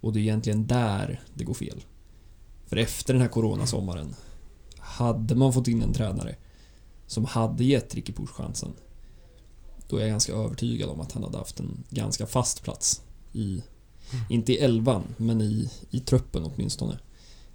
Och 0.01 0.13
det 0.13 0.19
är 0.19 0.23
egentligen 0.23 0.67
där 0.67 1.21
det 1.35 1.45
går 1.45 1.55
fel. 1.55 1.85
För 2.67 2.77
efter 2.77 3.15
den 3.15 3.21
här 3.23 3.29
coronasommaren, 3.29 4.15
hade 4.79 5.35
man 5.35 5.53
fått 5.53 5.69
in 5.69 5.83
en 5.83 5.93
tränare 5.93 6.37
som 7.09 7.25
hade 7.25 7.65
gett 7.65 7.95
Ricky 7.95 8.13
Puch 8.13 8.31
chansen, 8.31 8.73
då 9.89 9.97
är 9.97 10.01
jag 10.01 10.11
ganska 10.11 10.33
övertygad 10.33 10.91
om 10.91 11.01
att 11.01 11.13
han 11.13 11.23
hade 11.23 11.39
haft 11.39 11.61
en 11.61 11.85
ganska 11.91 12.27
fast 12.27 12.63
plats 12.63 13.03
i, 13.33 13.63
Mm. 14.13 14.25
inte 14.29 14.53
i 14.53 14.59
elvan, 14.59 15.03
men 15.17 15.41
i, 15.41 15.71
i 15.91 16.01
truppen 16.01 16.45
åtminstone. 16.45 16.99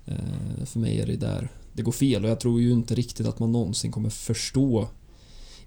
Eh, 0.05 0.65
för 0.65 0.79
mig 0.79 0.99
är 1.01 1.05
det 1.07 1.15
där 1.15 1.49
det 1.73 1.81
går 1.83 1.91
fel 1.91 2.23
och 2.23 2.29
jag 2.31 2.39
tror 2.39 2.61
ju 2.61 2.71
inte 2.71 2.95
riktigt 2.95 3.27
att 3.27 3.39
man 3.39 3.51
någonsin 3.51 3.91
kommer 3.91 4.09
förstå 4.09 4.87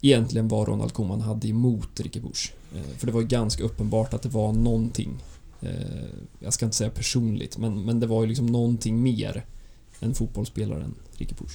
egentligen 0.01 0.49
vad 0.49 0.68
Ronald 0.68 0.92
Koeman 0.92 1.20
hade 1.20 1.49
emot 1.49 2.01
Ricky 2.01 2.20
Bush. 2.20 2.53
Eh, 2.75 2.83
För 2.99 3.07
det 3.07 3.12
var 3.12 3.20
ju 3.20 3.27
ganska 3.27 3.64
uppenbart 3.64 4.14
att 4.14 4.22
det 4.22 4.29
var 4.29 4.53
någonting. 4.53 5.11
eh, 5.61 5.70
Jag 6.38 6.53
ska 6.53 6.64
inte 6.64 6.77
säga 6.77 6.90
personligt, 6.90 7.59
men, 7.59 7.83
men 7.85 8.01
det 8.01 8.07
var 8.07 8.22
ju 8.22 8.29
liksom 8.29 8.46
någonting 8.46 9.03
mer 9.03 9.44
än 10.01 10.14
fotbollsspelaren 10.14 10.94
Ricky 11.12 11.35
Bush. 11.38 11.55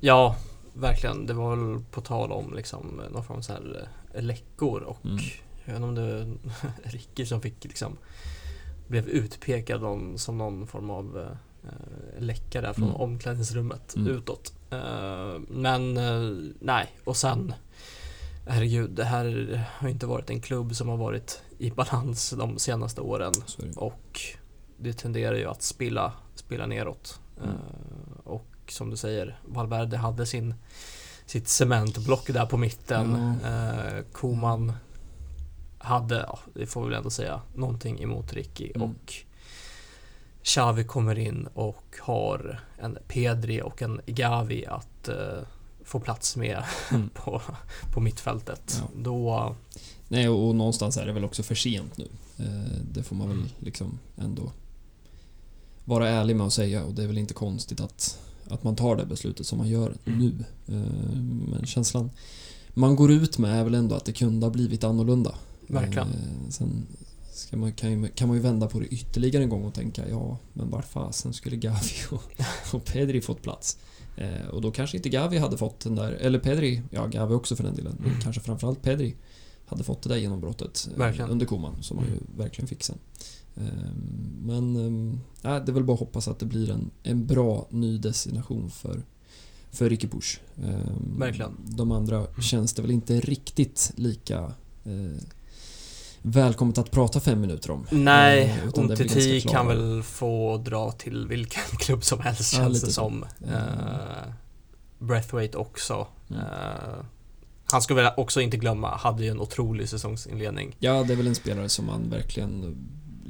Ja, 0.00 0.36
verkligen. 0.74 1.26
Det 1.26 1.34
var 1.34 1.56
väl 1.56 1.84
på 1.90 2.00
tal 2.00 2.32
om 2.32 2.54
liksom 2.54 3.00
någon 3.12 3.24
form 3.24 3.36
av 3.36 3.42
så 3.42 3.52
här 3.52 3.88
eh, 4.14 4.22
läckor 4.22 4.82
och 4.82 5.04
Mm. 5.04 5.16
jag 5.64 5.72
vet 5.72 5.76
inte 5.76 5.88
om 5.88 5.94
det 5.94 6.02
var 6.02 6.36
Ricky 6.90 7.26
som 7.26 7.40
fick 7.42 7.64
liksom 7.64 7.96
blev 8.88 9.08
utpekad 9.08 9.80
någon, 9.82 10.18
som 10.18 10.38
någon 10.38 10.66
form 10.66 10.90
av 10.90 11.18
eh, 11.18 12.22
läcka 12.22 12.60
där 12.60 12.72
från 12.72 12.88
Mm. 12.88 13.00
omklädningsrummet 13.00 13.96
Mm. 13.96 14.08
utåt. 14.12 14.52
Eh, 14.70 15.38
men 15.48 15.96
eh, 15.96 16.36
nej, 16.60 16.86
och 17.04 17.16
sen 17.16 17.54
Herregud, 18.46 18.90
det 18.90 19.04
här 19.04 19.64
har 19.78 19.88
inte 19.88 20.06
varit 20.06 20.30
en 20.30 20.40
klubb 20.40 20.74
som 20.76 20.88
har 20.88 20.96
varit 20.96 21.42
i 21.58 21.70
balans 21.70 22.30
de 22.30 22.58
senaste 22.58 23.00
åren 23.00 23.32
det. 23.58 23.76
och 23.76 24.20
det 24.76 24.92
tenderar 24.92 25.36
ju 25.36 25.44
att 25.46 25.62
spilla, 25.62 26.12
spilla 26.34 26.66
neråt. 26.66 27.20
Mm. 27.42 27.54
Eh, 28.70 28.72
och 28.72 28.72
som 28.72 28.90
du 28.90 28.96
säger, 28.96 29.38
Valverde 29.46 29.96
hade 29.96 30.26
sin, 30.26 30.54
sitt 31.26 31.48
cementblock 31.48 32.26
där 32.26 32.46
på 32.46 32.56
mitten. 32.56 33.14
Uh, 33.44 34.02
Koman 34.12 34.72
hade, 35.78 36.16
ja, 36.16 36.38
det 36.54 36.66
får 36.66 36.82
vi 36.82 36.88
väl 36.88 36.96
ändå 36.98 37.10
säga, 37.10 37.40
någonting 37.54 38.00
emot 38.02 38.32
Ricky 38.32 38.72
Mm. 38.74 38.90
och 38.90 39.14
Xavi 40.42 40.84
kommer 40.84 41.18
in 41.18 41.48
och 41.54 41.84
har 42.00 42.60
en 42.78 42.98
Pedri 43.08 43.62
och 43.62 43.82
en 43.82 44.00
Gavi 44.06 44.66
att 44.66 45.08
eh, 45.08 45.42
få 45.84 46.00
plats 46.00 46.36
med 46.36 46.64
Mm. 46.90 47.08
på, 47.14 47.42
på 47.92 48.00
mittfältet. 48.00 48.76
Ja. 48.80 48.88
Då, 48.96 49.54
Nej, 50.08 50.28
och, 50.28 50.48
och 50.48 50.54
någonstans 50.54 50.96
är 50.96 51.06
det 51.06 51.12
väl 51.12 51.24
också 51.24 51.42
för 51.42 51.54
sent 51.54 51.96
nu. 51.98 52.08
Eh, 52.38 52.78
Det 52.92 53.02
får 53.02 53.16
man 53.16 53.28
väl 53.28 53.36
Mm. 53.38 53.48
liksom 53.58 53.98
ändå 54.18 54.52
vara 55.84 56.08
ärlig 56.08 56.36
med 56.36 56.46
att 56.46 56.52
säga 56.52 56.84
och 56.84 56.94
det 56.94 57.02
är 57.02 57.06
väl 57.06 57.18
inte 57.18 57.34
konstigt 57.34 57.80
att, 57.80 58.18
att 58.52 58.64
man 58.64 58.76
tar 58.76 58.96
det 58.96 59.06
beslutet 59.06 59.46
som 59.46 59.58
man 59.58 59.68
gör 59.68 59.96
Mm. 60.04 60.18
nu. 60.18 60.44
Eh, 60.74 61.20
Men 61.50 61.66
känslan 61.66 62.10
man 62.74 62.96
går 62.96 63.10
ut 63.12 63.38
med 63.38 63.60
är 63.60 63.64
väl 63.64 63.74
ändå 63.74 63.94
att 63.94 64.04
det 64.04 64.12
kunde 64.12 64.46
ha 64.46 64.50
blivit 64.50 64.84
annorlunda. 64.84 65.34
Verkligen. 65.66 66.08
Eh, 66.08 66.48
Sen 66.48 66.86
man, 67.60 67.72
kan, 67.72 67.90
ju, 68.02 68.08
kan 68.08 68.28
man 68.28 68.36
ju 68.36 68.42
vända 68.42 68.66
på 68.66 68.80
det 68.80 68.86
ytterligare 68.86 69.44
en 69.44 69.50
gång 69.50 69.64
och 69.64 69.74
tänka 69.74 70.08
ja, 70.08 70.38
men 70.52 70.70
vart 70.70 70.84
fasen 70.92 71.32
skulle 71.32 71.56
Gavi 71.56 71.90
och, 72.10 72.22
och 72.74 72.84
Pedri 72.84 73.20
fått 73.20 73.42
plats? 73.42 73.78
Eh, 74.16 74.46
och 74.52 74.60
då 74.60 74.70
kanske 74.70 74.96
inte 74.96 75.08
Gavi 75.08 75.38
hade 75.38 75.56
fått 75.58 75.80
den 75.80 75.94
där, 75.94 76.12
eller 76.12 76.38
Pedri, 76.38 76.82
ja 76.90 77.06
Gavi 77.06 77.34
också 77.34 77.56
för 77.56 77.64
den 77.64 77.74
delen, 77.74 77.96
men 77.98 78.08
Mm. 78.10 78.20
kanske 78.20 78.40
framförallt 78.42 78.82
Pedri 78.82 79.14
hade 79.66 79.84
fått 79.84 80.02
det 80.02 80.08
där 80.08 80.16
genombrottet 80.16 80.88
Verkligen. 80.96 81.30
under 81.30 81.46
Koman 81.46 81.82
som 81.82 81.98
han 81.98 82.06
ju 82.06 82.12
Mm. 82.12 82.24
verkligen 82.36 82.68
fick 82.68 82.84
sen. 82.84 82.98
Eh, 83.60 83.92
Men 84.42 84.76
eh, 85.42 85.54
det 85.64 85.68
är 85.68 85.72
väl 85.72 85.84
bara 85.84 85.94
att 85.94 86.00
hoppas 86.00 86.28
att 86.28 86.38
det 86.38 86.46
blir 86.46 86.70
en, 86.70 86.90
en 87.02 87.26
bra 87.26 87.66
ny 87.70 87.98
destination 87.98 88.70
för, 88.70 89.02
för 89.70 89.90
Ricky 89.90 90.08
Push. 90.08 90.40
Eh, 90.64 90.92
Verkligen. 91.18 91.52
De 91.64 91.92
andra 91.92 92.26
känns 92.42 92.74
det 92.74 92.82
väl 92.82 92.90
inte 92.90 93.20
riktigt 93.20 93.92
lika 93.96 94.38
eh, 94.84 95.22
välkommet 96.22 96.78
att 96.78 96.90
prata 96.90 97.20
fem 97.20 97.40
minuter 97.40 97.70
om. 97.70 97.86
nej, 97.90 98.60
Eh, 98.64 98.80
Umtiti 98.80 99.40
kan 99.40 99.66
väl 99.66 100.02
få 100.02 100.56
dra 100.56 100.92
till 100.92 101.26
vilken 101.28 101.62
klubb 101.78 102.04
som 102.04 102.20
helst 102.20 102.52
Ja, 102.52 102.58
känns 102.58 102.80
det 102.80 102.92
som. 102.92 103.24
Mm. 103.48 104.32
Breathwaite 104.98 105.58
också. 105.58 106.06
Mm. 106.30 106.42
Eh, 106.42 107.04
han 107.64 107.82
ska 107.82 107.94
väl 107.94 108.12
också 108.16 108.40
inte 108.40 108.56
glömma, 108.56 108.96
hade 108.96 109.24
ju 109.24 109.30
en 109.30 109.40
otrolig 109.40 109.88
säsongsinledning. 109.88 110.76
Ja, 110.78 111.02
det 111.02 111.12
är 111.12 111.16
väl 111.16 111.26
en 111.26 111.34
spelare 111.34 111.68
som 111.68 111.86
man 111.86 112.10
verkligen 112.10 112.76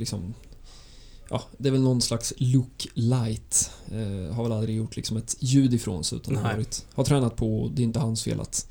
liksom 0.00 0.34
Ja, 1.32 1.42
det 1.58 1.68
är 1.68 1.72
väl 1.72 1.80
någon 1.80 2.00
slags 2.00 2.32
look 2.36 2.86
light. 2.94 3.70
Eh, 3.92 4.34
har 4.34 4.42
väl 4.42 4.52
aldrig 4.52 4.76
gjort 4.76 4.96
liksom 4.96 5.16
ett 5.16 5.36
ljud 5.40 5.74
ifrån 5.74 6.04
sig 6.04 6.16
utan 6.18 6.36
har, 6.36 6.52
varit, 6.52 6.86
har 6.94 7.04
tränat 7.04 7.36
på 7.36 7.60
och 7.62 7.70
det 7.70 7.82
är 7.82 7.84
inte 7.84 8.00
hans 8.00 8.24
fel 8.24 8.40
att 8.40 8.66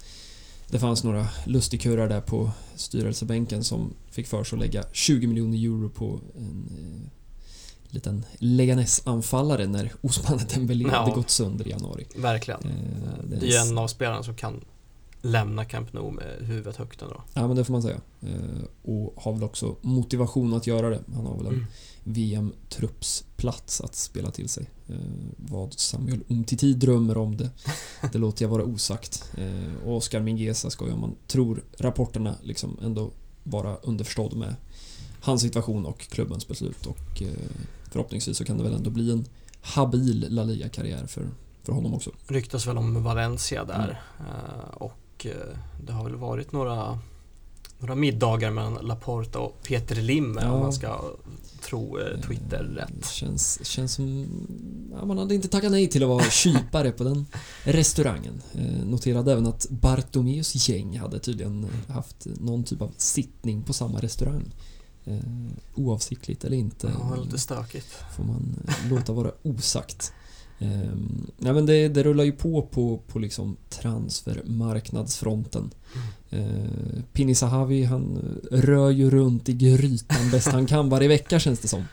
det 0.70 0.80
fanns 0.80 1.04
några 1.04 1.28
lustigkurrar 1.46 2.10
där 2.10 2.22
på 2.22 2.52
styrelsebänken 2.76 3.64
som 3.64 3.94
fick 4.12 4.28
för 4.28 4.44
sig 4.44 4.56
att 4.56 4.62
lägga 4.62 4.84
20 4.92 5.28
miljoner 5.28 5.58
euro 5.58 5.90
på 5.90 6.20
en 6.38 6.66
eh, 6.72 7.94
liten 7.94 8.26
Leganes-anfallare 8.40 9.68
när 9.68 9.92
Osman 10.02 10.40
Dembélé 10.54 10.86
Ja. 10.92 11.00
hade 11.00 11.12
gått 11.16 11.30
sönder 11.30 11.68
i 11.68 11.70
januari. 11.70 12.06
Verkligen. 12.16 12.62
Eh, 12.64 13.40
Det 13.40 13.56
är 13.56 13.68
en 13.72 13.78
av 13.78 13.88
spelarna 13.88 14.24
som 14.24 14.36
kan 14.36 14.62
lämna 15.22 15.66
Camp 15.66 15.94
Nou 15.94 16.12
med 16.12 16.38
huvudet 16.40 16.76
högt 16.76 17.02
ändå. 17.02 17.24
Ja, 17.34 17.48
men 17.48 17.56
det 17.58 17.64
får 17.66 17.74
man 17.74 17.82
säga. 17.82 18.02
Eh, 18.22 18.64
och 18.82 19.14
har 19.24 19.34
väl 19.34 19.44
också 19.44 19.76
motivation 19.82 20.54
att 20.54 20.68
göra 20.68 20.90
det. 20.90 21.00
Han 21.16 21.26
har 21.26 21.38
väl 21.38 21.46
en 21.48 21.54
Mm. 21.54 21.66
VM-truppsplats 22.04 23.82
att 23.82 23.96
spela 23.96 24.32
till 24.32 24.50
sig. 24.50 24.70
Eh, 24.88 24.96
vad 25.38 25.74
Samuel 25.74 26.24
Umtiti 26.28 26.74
drömmer 26.74 27.18
om 27.18 27.38
det, 27.38 27.50
det 28.12 28.18
låter 28.18 28.46
jag 28.46 28.50
vara 28.50 28.64
osagt. 28.64 29.32
Eh, 29.38 29.88
och 29.88 29.98
Oscar 29.98 30.20
Mingueza 30.20 30.70
ska 30.70 30.86
ju, 30.86 30.92
om 30.92 31.02
man 31.02 31.16
tror 31.28 31.64
rapporterna, 31.78 32.36
liksom 32.44 32.78
ändå 32.84 33.12
vara 33.44 33.76
underförstådd 33.76 34.38
med 34.38 34.56
hans 35.22 35.42
situation 35.42 35.86
och 35.86 36.00
klubbens 36.00 36.48
beslut. 36.48 36.86
Och 36.86 37.22
eh, 37.22 37.28
förhoppningsvis 37.92 38.38
så 38.38 38.46
kan 38.46 38.58
det 38.58 38.64
väl 38.64 38.74
ändå 38.74 38.90
bli 38.90 39.12
en 39.12 39.26
habil 39.62 40.26
La 40.30 40.44
Liga-karriär 40.44 41.06
för, 41.08 41.30
för 41.64 41.74
honom 41.74 41.94
också. 41.94 42.12
Ryktas 42.28 42.68
väl 42.68 42.78
om 42.78 43.04
Valencia 43.04 43.66
där 43.66 44.02
eh, 44.20 44.74
och 44.74 44.94
eh, 45.26 45.58
det 45.86 45.94
har 45.94 46.04
väl 46.04 46.16
varit 46.16 46.52
några 46.52 47.00
några 47.82 47.96
middagar 47.96 48.52
mellan 48.52 48.74
Laporta 48.74 49.40
och 49.40 49.64
Peter 49.64 49.96
Lim 49.96 50.40
Ja. 50.42 50.52
om 50.52 50.60
man 50.60 50.74
ska 50.74 51.02
tro 51.62 52.00
eh, 52.00 52.22
Twitter 52.22 52.64
Det 52.64 52.82
rätt. 52.82 53.10
känns, 53.10 53.66
känns 53.66 53.94
som... 53.94 54.28
Ja, 55.00 55.06
man 55.06 55.18
hade 55.18 55.36
inte 55.36 55.48
tackat 55.48 55.72
nej 55.72 55.88
till 55.88 56.04
att 56.04 56.10
vara 56.10 56.24
kypare 56.30 56.92
på 56.92 57.04
den 57.04 57.26
restaurangen. 57.64 58.42
Eh, 58.54 58.86
noterade 58.86 59.32
även 59.32 59.46
att 59.48 59.68
Bartomeus 59.70 60.70
gäng 60.70 60.98
hade 61.00 61.20
tydligen 61.20 61.68
haft 61.88 62.28
någon 62.40 62.64
typ 62.64 62.82
av 62.82 62.92
sittning 62.98 63.64
på 63.64 63.74
samma 63.74 64.00
restaurang. 64.00 64.46
Eh, 65.06 65.18
oavsiktligt 65.76 66.44
eller 66.44 66.58
inte 66.58 66.92
Ja, 67.00 67.16
lite 67.24 67.38
stökigt. 67.40 67.88
får 68.16 68.24
man 68.24 68.56
eh, 68.68 68.90
låta 68.90 69.14
vara 69.14 69.32
osagt. 69.44 70.14
Eh, 70.60 70.70
nej 71.38 71.54
men 71.54 71.66
det, 71.66 71.88
det 71.88 72.04
rullar 72.04 72.24
ju 72.24 72.32
på 72.32 72.62
på, 72.62 73.00
på 73.08 73.20
liksom 73.20 73.58
transfermarknadsfronten. 73.70 75.72
Eh, 76.30 77.02
Pini 77.14 77.36
Sahavi 77.36 77.84
han 77.84 78.20
rör 78.52 78.90
ju 78.90 79.10
runt 79.10 79.50
i 79.50 79.54
grytan 79.54 80.30
bäst 80.32 80.48
han 80.48 80.66
kan 80.66 80.90
varje 80.90 81.08
vecka 81.08 81.40
känns 81.40 81.60
det 81.60 81.68
som. 81.68 81.84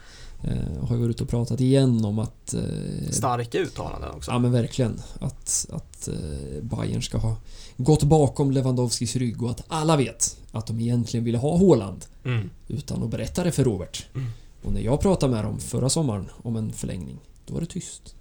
Eh, 0.44 0.84
har 0.88 0.96
ju 0.96 1.02
varit 1.02 1.10
ute 1.14 1.22
och 1.22 1.28
pratat 1.28 1.60
igen 1.60 2.04
om 2.04 2.18
att... 2.18 2.54
Eh, 2.54 3.10
Starka 3.10 3.58
uttalanden 3.58 4.10
också. 4.10 4.30
Ja 4.30 4.38
men 4.38 4.52
verkligen. 4.52 5.00
Att, 5.20 5.66
att 5.72 6.08
eh, 6.08 6.62
Bayern 6.62 7.02
ska 7.02 7.18
ha 7.18 7.36
gått 7.76 8.02
bakom 8.02 8.50
Lewandowskis 8.50 9.16
rygg 9.16 9.42
och 9.42 9.50
att 9.50 9.64
alla 9.68 9.96
vet 9.96 10.36
att 10.52 10.66
de 10.66 10.80
egentligen 10.80 11.24
ville 11.24 11.38
ha 11.38 11.58
Haaland 11.58 12.04
Mm. 12.24 12.50
utan 12.68 13.02
att 13.02 13.10
berätta 13.10 13.44
det 13.44 13.52
för 13.52 13.64
Robert. 13.64 14.06
Mm. 14.14 14.28
Och 14.62 14.72
när 14.72 14.80
jag 14.80 15.00
pratade 15.00 15.32
med 15.34 15.44
dem 15.44 15.58
förra 15.58 15.88
sommaren 15.88 16.28
om 16.42 16.56
en 16.56 16.72
förlängning, 16.72 17.18
då 17.46 17.54
var 17.54 17.60
det 17.60 17.66
tyst. 17.66 18.14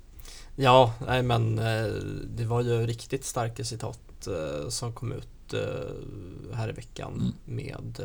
Ja, 0.56 0.94
nej 1.08 1.24
men 1.24 1.60
eh, 1.60 1.86
det 2.36 2.46
var 2.46 2.62
ju 2.62 2.86
riktigt 2.88 3.26
starka 3.26 3.64
citat 3.64 4.28
eh, 4.28 4.70
som 4.70 4.94
kom 4.94 5.12
ut 5.12 5.54
eh, 5.54 6.56
här 6.56 6.70
i 6.70 6.72
veckan 6.72 7.14
Mm. 7.14 7.34
med 7.46 8.00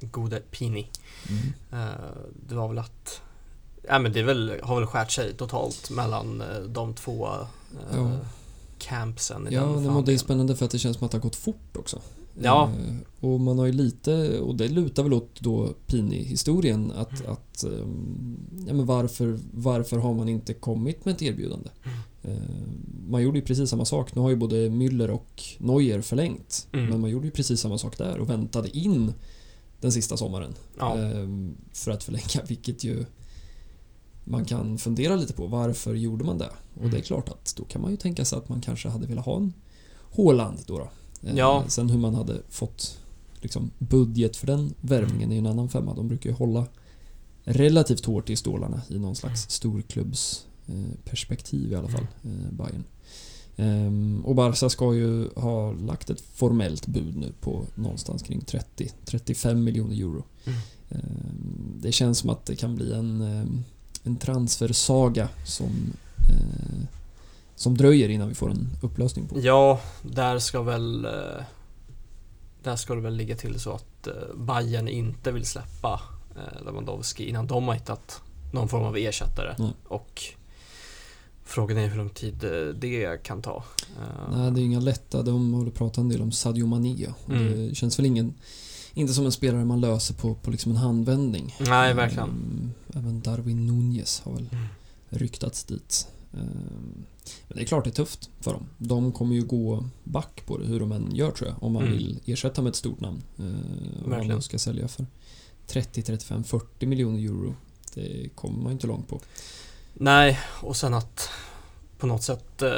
gode 0.00 0.40
Pini. 0.40 0.88
Mm. 1.28 1.92
Det 2.48 2.54
var 2.54 2.68
väl 2.68 2.78
att 2.78 3.20
Ja 3.88 3.98
men 3.98 4.12
det 4.12 4.22
väl, 4.22 4.60
har 4.62 4.76
väl 4.80 4.86
skärt 4.86 5.10
sig 5.10 5.34
totalt 5.34 5.90
mellan 5.90 6.42
de 6.68 6.94
två 6.94 7.28
Ja. 7.92 8.10
campsen 8.78 9.48
i 9.48 9.54
Ja, 9.54 9.60
den 9.62 10.04
det 10.04 10.12
är 10.12 10.18
spännande 10.18 10.56
för 10.56 10.64
att 10.64 10.70
det 10.70 10.78
känns 10.78 10.96
som 10.96 11.04
att 11.06 11.10
det 11.12 11.18
har 11.18 11.22
gått 11.22 11.36
fort 11.36 11.76
också. 11.76 12.00
Ja. 12.42 12.70
Eh, 12.78 12.94
och 13.28 13.40
man 13.40 13.58
har 13.58 13.66
ju 13.66 13.72
lite, 13.72 14.40
och 14.40 14.54
det 14.54 14.68
lutar 14.68 15.02
väl 15.02 15.12
åt 15.12 15.40
då 15.40 15.74
Pini-historien, 15.86 16.92
att, 16.92 17.20
Mm. 17.20 17.32
att 17.32 17.64
ehm, 17.64 18.36
ja, 18.66 18.74
men 18.74 18.86
varför, 18.86 19.38
varför 19.52 19.96
har 19.98 20.14
man 20.14 20.28
inte 20.28 20.54
kommit 20.54 21.04
med 21.04 21.14
ett 21.14 21.22
erbjudande? 21.22 21.68
Mm. 21.84 22.36
Eh, 22.36 22.42
man 23.08 23.22
gjorde 23.22 23.38
ju 23.38 23.44
precis 23.44 23.70
samma 23.70 23.84
sak. 23.84 24.14
Nu 24.14 24.20
har 24.20 24.30
ju 24.30 24.36
både 24.36 24.68
Müller 24.68 25.08
och 25.10 25.42
Neuer 25.58 26.00
förlängt. 26.00 26.68
Mm. 26.72 26.86
Men 26.86 27.00
man 27.00 27.10
gjorde 27.10 27.26
ju 27.26 27.30
precis 27.30 27.60
samma 27.60 27.78
sak 27.78 27.98
där 27.98 28.18
och 28.18 28.30
väntade 28.30 28.76
in 28.78 29.12
den 29.80 29.92
sista 29.92 30.16
sommaren. 30.16 30.54
Ja. 30.78 30.98
Ehm, 30.98 31.54
för 31.72 31.90
att 31.90 32.04
förlänga, 32.04 32.44
vilket 32.48 32.84
ju 32.84 33.04
man 34.24 34.44
kan 34.44 34.78
fundera 34.78 35.16
lite 35.16 35.32
på. 35.32 35.46
Varför 35.46 35.94
gjorde 35.94 36.24
man 36.24 36.38
det? 36.38 36.50
Och 36.74 36.80
det 36.80 36.86
är 36.86 36.88
Mm. 36.88 37.02
klart 37.02 37.28
att 37.28 37.54
då 37.56 37.64
kan 37.64 37.82
man 37.82 37.90
ju 37.90 37.96
tänka 37.96 38.24
sig 38.24 38.38
att 38.38 38.48
man 38.48 38.60
kanske 38.60 38.88
hade 38.88 39.06
velat 39.06 39.24
ha 39.24 39.36
en 39.36 39.52
Haaland 40.16 40.58
då. 40.66 40.78
då. 40.78 40.88
Ehm, 41.26 41.36
Ja. 41.36 41.64
Sen 41.68 41.90
hur 41.90 41.98
man 41.98 42.14
hade 42.14 42.42
fått 42.48 42.98
liksom, 43.40 43.70
budget 43.78 44.36
för 44.36 44.46
den 44.46 44.74
värvningen 44.80 45.30
är 45.30 45.34
ju 45.34 45.38
en 45.38 45.46
annan 45.46 45.68
femma. 45.68 45.94
De 45.94 46.08
brukar 46.08 46.30
ju 46.30 46.36
hålla 46.36 46.66
relativt 47.44 48.04
hårt 48.04 48.30
i 48.30 48.36
stålarna 48.36 48.82
i 48.88 48.98
någon 48.98 49.16
slags 49.16 49.50
storklubbs 49.50 50.46
eh, 50.66 50.94
perspektiv 51.04 51.72
i 51.72 51.74
alla 51.74 51.88
fall, 51.88 52.06
eh, 52.24 52.50
Bayern. 52.52 52.84
Ehm, 53.56 54.22
och 54.24 54.34
Barca 54.34 54.68
ska 54.70 54.94
ju 54.94 55.28
ha 55.36 55.72
lagt 55.72 56.10
ett 56.10 56.20
formellt 56.20 56.86
bud 56.86 57.16
nu 57.16 57.32
på 57.40 57.64
någonstans 57.74 58.22
kring 58.22 58.40
30-35 58.40 59.54
miljoner 59.54 59.94
euro. 59.96 60.24
Mm. 60.44 60.58
Ehm, 60.90 61.78
det 61.80 61.92
känns 61.92 62.18
som 62.18 62.30
att 62.30 62.46
det 62.46 62.56
kan 62.56 62.74
bli 62.74 62.92
en, 62.92 63.20
ehm, 63.20 63.64
en 64.02 64.16
transfersaga 64.16 65.28
som, 65.46 65.92
eh, 66.30 66.84
som 67.56 67.76
dröjer 67.76 68.08
innan 68.08 68.28
vi 68.28 68.34
får 68.34 68.50
en 68.50 68.68
upplösning 68.82 69.28
på. 69.28 69.40
Ja, 69.40 69.80
där 70.02 70.38
ska 70.38 70.62
väl 70.62 71.04
eh, 71.04 71.10
Där 72.62 72.76
ska 72.76 72.94
det 72.94 73.00
väl 73.00 73.14
ligga 73.16 73.36
till 73.36 73.60
så 73.60 73.72
att 73.72 74.06
eh, 74.06 74.12
Bayern 74.36 74.88
inte 74.88 75.32
vill 75.32 75.44
släppa 75.46 76.00
eh, 76.36 76.64
Lewandowski 76.64 77.28
innan 77.28 77.46
de 77.46 77.68
har 77.68 77.74
hittat 77.74 78.20
någon 78.52 78.68
form 78.68 78.82
av 78.84 78.96
ersättare. 78.96 79.54
Nej. 79.58 79.72
Och 79.88 80.22
Frågan 81.46 81.78
är 81.78 81.86
hur 81.88 81.96
lång 81.96 82.08
tid 82.10 82.34
det 82.80 83.22
kan 83.22 83.42
ta. 83.42 83.64
Nej, 84.32 84.50
det 84.50 84.60
är 84.60 84.64
inga 84.64 84.80
lätta. 84.80 85.22
De 85.22 85.52
håller 85.54 85.70
pratat 85.70 85.98
en 85.98 86.08
del 86.08 86.22
om 86.22 86.32
Sadio 86.32 86.66
Mané. 86.66 87.06
Mm. 87.28 87.68
Det 87.68 87.74
känns 87.74 87.98
väl 87.98 88.06
ingen, 88.06 88.34
inte 88.94 89.12
som 89.14 89.24
en 89.26 89.32
spelare 89.32 89.64
man 89.64 89.80
löser 89.80 90.14
på, 90.14 90.34
på 90.34 90.50
liksom 90.50 90.72
en 90.72 90.76
handvändning. 90.78 91.54
Nej, 91.60 91.94
verkligen. 91.94 92.28
Ehm, 92.28 92.70
Även 92.94 93.20
Darwin 93.20 93.66
Nunez 93.66 94.20
har 94.24 94.32
väl 94.32 94.48
Mm. 94.52 94.64
ryktats 95.08 95.64
dit. 95.64 96.08
Ehm, 96.36 97.04
Men 97.48 97.56
det 97.56 97.62
är 97.62 97.66
klart 97.66 97.84
det 97.84 97.90
är 97.90 98.04
tufft 98.04 98.30
för 98.40 98.52
dem. 98.52 98.66
De 98.78 99.12
kommer 99.12 99.34
ju 99.34 99.42
gå 99.44 99.84
back 100.04 100.46
på 100.46 100.58
det 100.58 100.66
hur 100.66 100.80
de 100.80 100.92
än 100.92 101.14
gör 101.14 101.30
tror 101.30 101.48
jag. 101.50 101.62
Om 101.62 101.72
man 101.72 101.82
Mm. 101.82 101.94
vill 101.94 102.20
ersätta 102.26 102.62
med 102.62 102.70
ett 102.70 102.76
stort 102.76 103.00
namn. 103.00 103.22
Ehm, 103.38 104.12
Om 104.20 104.28
man 104.28 104.42
ska 104.42 104.58
sälja 104.58 104.88
för 104.88 105.06
30, 105.66 106.02
35, 106.02 106.44
40 106.44 106.86
miljoner 106.86 107.18
euro. 107.18 107.54
Det 107.94 108.28
kommer 108.34 108.62
man 108.62 108.72
inte 108.72 108.86
långt 108.86 109.08
på. 109.08 109.20
Nej, 109.94 110.38
och 110.62 110.76
sen 110.76 110.94
att 110.94 111.28
på 111.98 112.06
något 112.06 112.22
sätt, 112.22 112.62
eh, 112.62 112.70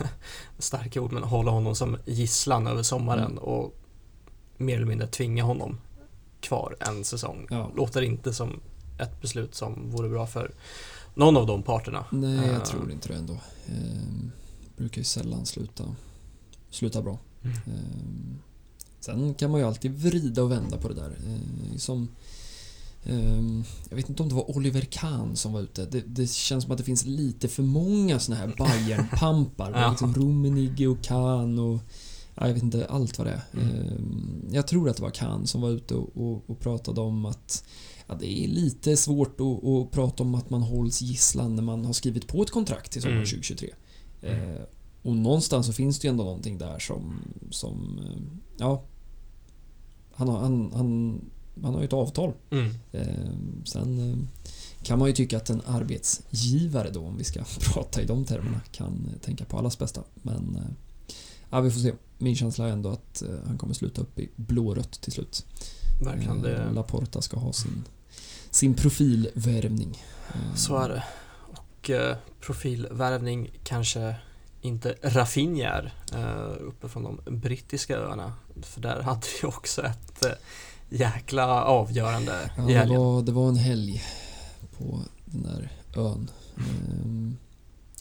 starka 0.58 1.00
ord, 1.00 1.12
men 1.12 1.22
hålla 1.22 1.50
honom 1.50 1.74
som 1.74 1.96
gisslan 2.06 2.66
över 2.66 2.82
sommaren 2.82 3.24
Mm. 3.32 3.38
och 3.38 3.74
mer 4.56 4.76
eller 4.76 4.86
mindre 4.86 5.06
tvinga 5.06 5.42
honom 5.44 5.78
kvar 6.40 6.76
en 6.80 7.04
säsong. 7.04 7.46
Ja. 7.50 7.70
Låter 7.76 8.02
inte 8.02 8.32
som 8.34 8.60
ett 8.98 9.20
beslut 9.20 9.54
som 9.54 9.90
vore 9.90 10.08
bra 10.08 10.26
för 10.26 10.50
någon 11.16 11.36
av 11.36 11.46
de 11.46 11.62
parterna. 11.62 12.04
Nej, 12.10 12.38
Eh, 12.38 12.52
jag 12.52 12.64
tror 12.64 12.92
inte 12.92 13.08
det 13.08 13.14
ändå. 13.14 13.36
Ehm, 13.66 14.30
brukar 14.76 14.98
ju 14.98 15.04
sällan 15.04 15.46
sluta, 15.46 15.84
sluta 16.70 17.02
bra. 17.02 17.18
Mm. 17.42 17.56
Ehm, 17.56 18.38
sen 19.00 19.34
kan 19.34 19.50
man 19.50 19.60
ju 19.60 19.66
alltid 19.66 19.94
vrida 19.98 20.42
och 20.42 20.50
vända 20.50 20.76
på 20.76 20.88
det 20.88 20.94
där. 20.94 21.16
Ehm, 21.26 21.78
som, 21.78 22.08
jag 23.88 23.96
vet 23.96 24.08
inte 24.08 24.22
om 24.22 24.28
det 24.28 24.34
var 24.34 24.56
Oliver 24.56 24.80
Kahn 24.80 25.36
som 25.36 25.52
var 25.52 25.60
ute. 25.60 25.86
Det, 25.86 26.00
det 26.00 26.30
känns 26.30 26.64
som 26.64 26.72
att 26.72 26.78
det 26.78 26.84
finns 26.84 27.04
lite 27.06 27.48
för 27.48 27.62
många 27.62 28.18
såna 28.18 28.36
här 28.36 28.48
Bayern-pampar. 28.58 29.70
Ja. 29.74 29.90
liksom 29.90 30.14
Rummenigge 30.14 30.86
och 30.86 31.02
Kahn 31.02 31.58
och 31.58 31.80
ja, 32.34 32.46
jag 32.46 32.54
vet 32.54 32.62
inte 32.62 32.86
allt 32.86 33.18
vad 33.18 33.26
det 33.26 33.32
är. 33.32 33.42
Mm. 33.52 33.76
Ehm, 33.76 34.48
jag 34.52 34.66
tror 34.66 34.88
att 34.90 34.96
det 34.96 35.02
var 35.02 35.10
Kahn 35.10 35.46
som 35.46 35.60
var 35.60 35.70
ute 35.70 35.94
och, 35.94 36.10
och, 36.16 36.50
och 36.50 36.60
pratade 36.60 37.00
om 37.00 37.24
att 37.26 37.64
Ja, 38.06 38.14
det 38.14 38.44
är 38.44 38.48
lite 38.48 38.96
svårt 38.96 39.40
att, 39.40 39.64
att 39.64 39.90
prata 39.90 40.22
om 40.22 40.34
att 40.34 40.50
man 40.50 40.62
hålls 40.62 41.02
gisslan 41.02 41.56
när 41.56 41.62
man 41.62 41.84
har 41.84 41.92
skrivit 41.92 42.26
på 42.26 42.42
ett 42.42 42.50
kontrakt 42.50 42.92
till 42.92 43.02
sommaren 43.02 43.18
Mm. 43.18 43.26
2023. 43.26 43.74
Mm. 44.22 44.50
Eh, 44.50 44.60
och 45.02 45.16
någonstans 45.16 45.66
så 45.66 45.72
finns 45.72 45.98
det 45.98 46.06
ju 46.06 46.10
ändå 46.10 46.24
någonting 46.24 46.58
där 46.58 46.78
som, 46.78 47.14
som 47.50 47.98
eh, 47.98 48.22
ja, 48.56 48.84
han 50.12 50.28
har, 50.28 50.38
han, 50.38 50.72
han, 50.74 51.20
han 51.62 51.74
har 51.74 51.80
ju 51.80 51.86
ett 51.86 51.92
avtal. 51.92 52.32
Mm. 52.50 52.74
Eh, 52.92 53.32
sen 53.64 54.10
eh, 54.10 54.18
kan 54.82 54.98
man 54.98 55.08
ju 55.08 55.14
tycka 55.14 55.36
att 55.36 55.50
en 55.50 55.62
arbetsgivare 55.66 56.90
då, 56.90 57.00
om 57.00 57.16
vi 57.16 57.24
ska 57.24 57.44
prata 57.60 58.02
i 58.02 58.06
de 58.06 58.24
termerna, 58.24 58.60
kan 58.72 59.08
tänka 59.22 59.44
på 59.44 59.58
allas 59.58 59.78
bästa. 59.78 60.02
Men 60.22 60.56
eh, 60.56 60.72
ja, 61.50 61.60
vi 61.60 61.70
får 61.70 61.80
se. 61.80 61.92
Min 62.18 62.36
känsla 62.36 62.68
är 62.68 62.72
ändå 62.72 62.88
att 62.88 63.22
han 63.46 63.58
kommer 63.58 63.74
sluta 63.74 64.00
upp 64.00 64.18
i 64.18 64.30
blårött 64.36 65.00
till 65.00 65.12
slut. 65.12 65.46
Verkligen, 66.02 66.42
det, 66.42 66.70
Laporta 66.72 67.22
ska 67.22 67.36
ha 67.36 67.52
sin, 67.52 67.84
sin 68.56 68.74
profilvärvning. 68.74 70.04
Så 70.54 70.76
är 70.76 70.88
det. 70.88 71.02
Och 71.40 71.90
eh, 71.90 72.16
profilvärvning 72.40 73.50
kanske 73.64 74.16
inte 74.60 74.94
Rafinha 75.02 75.68
är 75.68 75.92
eh, 76.14 76.66
uppe 76.66 76.88
från 76.88 77.02
de 77.02 77.38
brittiska 77.38 77.96
öarna. 77.96 78.32
För 78.62 78.80
där 78.80 79.00
hade 79.02 79.26
vi 79.42 79.48
också 79.48 79.82
ett 79.82 80.24
eh, 80.24 80.32
jäkla 80.88 81.64
avgörande 81.64 82.50
Ja, 82.56 82.62
i 82.70 82.72
det, 82.72 82.78
helgen. 82.78 83.00
var, 83.00 83.22
det 83.22 83.32
var 83.32 83.48
en 83.48 83.56
helg 83.56 84.02
på 84.78 85.00
den 85.24 85.42
där 85.42 85.72
ön. 85.96 86.30
Ehm, 86.56 87.36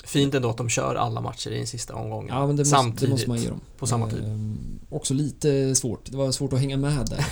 Fint 0.05 0.33
ändå 0.33 0.49
att 0.49 0.57
de 0.57 0.69
kör 0.69 0.95
alla 0.95 1.21
matcher 1.21 1.51
i 1.51 1.57
den 1.57 1.67
sista 1.67 1.95
omgången. 1.95 2.29
Ja, 2.35 2.47
men 2.47 2.55
det 2.55 2.61
måste, 2.61 2.75
Samtidigt. 2.75 3.01
det 3.01 3.09
måste 3.11 3.29
man 3.29 3.37
ge 3.41 3.49
dem. 3.49 3.61
På 3.77 3.87
samma 3.87 4.09
tid. 4.09 4.23
Ehm, 4.23 4.79
också 4.89 5.13
lite 5.13 5.75
svårt. 5.75 6.11
Det 6.11 6.17
var 6.17 6.31
svårt 6.31 6.53
att 6.53 6.59
hänga 6.59 6.77
med 6.77 7.05
där 7.09 7.25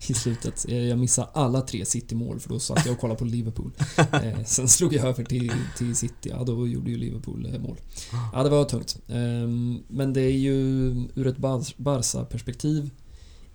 i 0.10 0.14
slutet. 0.14 0.66
Eh, 0.68 0.76
Jag 0.78 0.98
missade 0.98 1.28
alla 1.32 1.60
tre 1.60 1.84
City-mål 1.84 2.40
för 2.40 2.48
då 2.48 2.58
satt 2.58 2.86
jag 2.86 2.92
och 2.94 3.00
kollade 3.00 3.18
på 3.18 3.24
Liverpool. 3.24 3.70
Eh, 4.12 4.44
sen 4.44 4.68
slog 4.68 4.92
jag 4.94 5.04
över 5.04 5.24
till, 5.24 5.52
till 5.78 5.96
City. 5.96 6.30
Ja, 6.38 6.44
då 6.44 6.68
gjorde 6.68 6.90
ju 6.90 6.96
Liverpool 6.96 7.46
eh, 7.54 7.60
mål. 7.60 7.76
Ja, 8.32 8.42
det 8.42 8.50
var 8.50 8.64
tungt. 8.64 8.96
Ehm, 9.08 9.78
men 9.88 10.12
det 10.12 10.20
är 10.22 10.30
ju 10.38 10.56
ur 11.14 11.26
ett 11.26 11.36
Bar- 11.38 11.74
Barca-perspektiv 11.76 12.90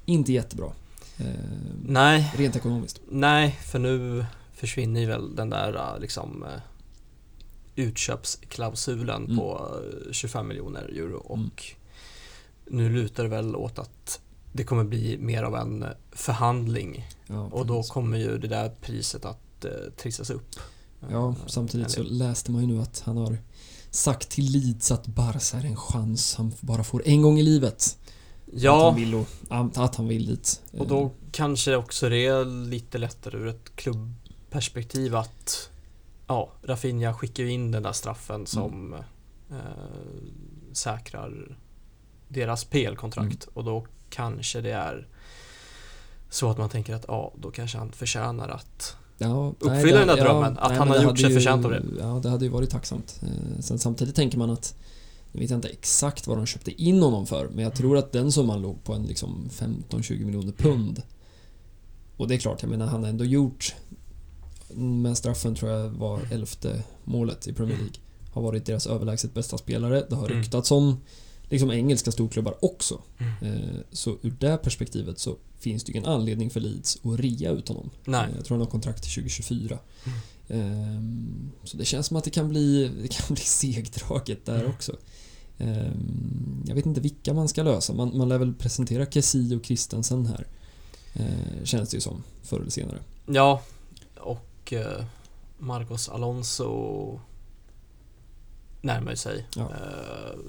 inte 0.06 0.34
jättebra. 0.34 0.72
Ehm, 1.18 1.26
Nej, 1.88 2.34
rent 2.38 2.56
ekonomiskt. 2.56 3.00
nej, 3.12 3.52
för 3.66 3.80
nu 3.80 4.26
försvinner 4.54 5.00
ju 5.02 5.06
väl 5.08 5.36
den 5.36 5.50
där 5.50 5.74
äh, 5.96 6.00
liksom 6.02 6.44
äh, 6.44 6.50
utköpsklausulen 7.76 9.24
Mm. 9.26 9.38
på 9.38 9.72
äh, 10.08 10.12
25 10.12 10.48
miljoner 10.48 10.82
euro 10.84 11.18
och 11.18 11.38
Mm. 11.38 11.50
nu 12.68 12.90
lutar 12.90 13.24
det 13.24 13.30
väl 13.30 13.56
åt 13.56 13.80
att 13.80 14.20
det 14.52 14.64
kommer 14.64 14.84
bli 14.84 15.18
mer 15.18 15.44
av 15.44 15.56
en 15.56 15.86
förhandling 16.12 17.08
Ja, 17.28 17.40
och 17.52 17.66
då 17.66 17.84
kommer 17.84 18.18
ju 18.18 18.38
det 18.38 18.48
där 18.48 18.70
priset 18.82 19.26
att 19.26 19.66
äh, 19.66 19.72
trissas 19.98 20.30
upp. 20.30 20.56
Ja, 21.12 21.30
Eh, 21.30 21.36
samtidigt 21.48 21.92
så 21.92 22.04
läste 22.04 22.52
man 22.52 22.62
ju 22.62 22.68
nu 22.68 22.82
att 22.82 23.00
han 23.06 23.18
har 23.18 23.38
sagt 23.90 24.30
till 24.30 24.52
Leeds 24.52 24.92
att 24.92 25.08
Barca 25.08 25.58
är 25.58 25.66
en 25.66 25.76
chans 25.76 26.36
han 26.36 26.54
bara 26.62 26.84
får 26.84 27.02
en 27.08 27.22
gång 27.22 27.40
i 27.40 27.44
livet. 27.44 27.74
Att 27.78 27.98
Ja, 28.54 28.86
han 28.90 28.96
vill, 29.00 29.16
och, 29.16 29.28
att 29.76 29.96
han 29.96 30.08
vill 30.08 30.26
dit. 30.26 30.62
och 30.78 30.88
då 30.88 31.12
kanske 31.32 31.76
också 31.76 32.10
det 32.10 32.26
är 32.26 32.46
lite 32.70 32.98
lättare 32.98 33.38
ur 33.38 33.48
ett 33.48 33.76
klubbperspektiv 33.76 35.16
att 35.16 35.70
ja, 36.28 36.52
Rafinha 36.64 37.14
skickar 37.14 37.44
ju 37.44 37.52
in 37.52 37.72
den 37.72 37.84
där 37.84 37.92
straffen 37.92 38.46
som 38.48 38.94
eh, 39.52 39.56
säkrar 40.74 41.58
deras 42.28 42.64
PL-kontrakt 42.66 43.48
och 43.54 43.64
då 43.64 43.86
kanske 44.10 44.62
det 44.62 44.72
är 44.72 45.08
så 46.30 46.50
att 46.50 46.58
man 46.58 46.70
tänker 46.70 46.94
att 46.96 47.06
ja, 47.08 47.34
då 47.38 47.52
kanske 47.52 47.78
han 47.78 47.92
förtjänar 47.92 48.50
att 48.50 48.96
ja, 49.18 49.54
uppfylla 49.60 49.98
den 50.00 50.08
där 50.08 50.16
det- 50.16 50.22
drömmen, 50.24 50.58
att 50.58 50.72
han 50.72 50.80
men 50.80 50.88
har 50.88 50.96
det 50.98 51.04
gjort 51.04 51.20
sig 51.20 51.30
ju- 51.30 51.36
förtjänt 51.36 51.66
av 51.66 51.72
det. 51.72 51.84
Ja, 52.00 52.20
det 52.24 52.30
hade 52.30 52.46
ju 52.46 52.52
varit 52.52 52.70
tacksamt. 52.70 53.22
Eh, 53.24 53.60
Sen 53.62 53.80
samtidigt 53.80 54.16
tänker 54.16 54.38
man 54.38 54.50
att 54.50 54.76
jag 55.32 55.40
vet 55.40 55.52
inte 55.52 55.68
exakt 55.68 56.28
vad 56.28 56.38
de 56.38 56.46
köpte 56.46 56.84
in 56.84 57.02
honom 57.02 57.26
för, 57.26 57.50
men 57.50 57.64
jag 57.64 57.76
tror 57.76 57.98
att 57.98 58.12
den 58.12 58.32
summan 58.32 58.62
låg 58.62 58.84
på 58.84 58.94
en 58.94 59.04
liksom 59.04 59.50
15-20 59.52 60.26
miljoner 60.26 60.52
pund. 60.52 61.02
Och 62.18 62.28
det 62.28 62.36
är 62.36 62.40
klart, 62.40 62.62
jag 62.62 62.70
menar 62.70 62.86
han 62.88 63.04
har 63.04 63.10
ändå 63.10 63.26
gjort 63.26 63.76
med 64.74 65.18
straffen 65.18 65.56
tror 65.56 65.72
jag 65.72 65.90
var 65.90 66.22
elfte 66.32 66.84
målet 67.04 67.48
i 67.48 67.54
Premier 67.54 67.78
League. 67.78 67.94
Har 68.32 68.42
varit 68.42 68.66
deras 68.66 68.88
överlägset 68.88 69.34
bästa 69.34 69.58
spelare. 69.58 70.06
Det 70.10 70.16
har 70.16 70.26
Mm. 70.26 70.38
ryktats 70.38 70.72
om 70.72 70.98
liksom 71.50 71.72
engelska 71.72 72.12
storklubbar 72.12 72.66
också. 72.66 73.02
Mm. 73.18 73.54
Eh, 73.54 73.80
Så 73.92 74.18
ur 74.22 74.34
det 74.40 74.58
perspektivet 74.58 75.20
så 75.20 75.38
finns 75.60 75.84
det 75.84 75.92
ju 75.92 75.98
ingen 75.98 76.10
anledning 76.10 76.50
för 76.50 76.60
Leeds 76.60 76.98
att 77.04 77.20
rea 77.20 77.52
ut 77.52 77.68
honom. 77.68 77.90
Nej. 78.06 78.30
Eh, 78.30 78.36
Jag 78.36 78.46
tror 78.46 78.58
han 78.58 78.66
har 78.66 78.72
kontrakt 78.72 79.04
till 79.04 79.12
2024. 79.12 79.80
Ehm, 80.48 81.52
Så 81.64 81.78
det 81.78 81.86
känns 81.86 82.08
som 82.08 82.18
att 82.18 82.24
det 82.24 82.30
kan 82.30 82.50
bli, 82.50 82.92
det 83.02 83.08
kan 83.08 83.34
bli 83.34 83.44
segdraget 83.44 84.46
där 84.46 84.60
Mm. 84.60 84.72
också. 84.72 84.96
Ehm, 85.58 86.64
Jag 86.68 86.76
vet 86.76 86.86
inte 86.86 87.02
vilka 87.02 87.34
man 87.34 87.48
ska 87.48 87.64
lösa. 87.64 87.94
Man, 87.94 88.18
man 88.18 88.30
lär 88.30 88.38
väl 88.38 88.54
presentera 88.54 89.06
Kessie 89.06 89.56
och 89.58 89.66
Christensen 89.66 90.26
här. 90.26 90.48
Eh, 91.14 91.64
Känns 91.64 91.90
det 91.90 91.98
ju 91.98 92.02
som, 92.02 92.24
förr 92.44 92.60
eller 92.60 92.70
senare. 92.70 93.00
Ja, 93.28 93.62
och 94.20 94.38
eh, 94.74 95.06
Marcos 95.58 96.10
Alonso 96.10 97.20
närmar 98.82 99.16
sig. 99.16 99.46
Ja. 99.56 99.62
Eh, 99.64 100.40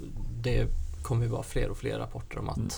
det 0.43 0.67
kommer 1.03 1.23
ju 1.25 1.31
vara 1.31 1.43
fler 1.43 1.69
och 1.71 1.77
fler 1.77 1.99
rapporter 1.99 2.39
om 2.39 2.49
att 2.49 2.57
Mm. 2.59 2.71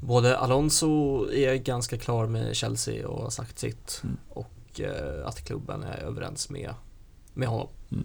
både 0.00 0.38
Alonso 0.38 1.24
är 1.32 1.54
ganska 1.54 1.98
klar 1.98 2.26
med 2.26 2.56
Chelsea 2.56 3.08
och 3.08 3.22
har 3.22 3.30
sagt 3.30 3.58
sitt 3.58 4.00
Mm. 4.04 4.16
och 4.28 4.80
eh, 4.80 5.26
att 5.26 5.44
klubben 5.44 5.82
är 5.82 5.98
överens 5.98 6.50
med, 6.50 6.74
med 7.34 7.48
honom. 7.48 7.68
Mm. 7.92 8.04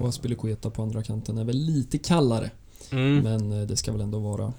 Och 0.00 0.08
Aspilicueta 0.08 0.70
på 0.70 0.82
andra 0.82 1.02
kanten 1.02 1.38
är 1.38 1.44
väl 1.44 1.56
lite 1.56 1.98
kallare. 1.98 2.50
mm, 2.90 3.18
Men 3.18 3.66
det 3.66 3.76
ska 3.76 3.92
väl 3.92 4.00
ändå 4.00 4.18
vara 4.18 4.52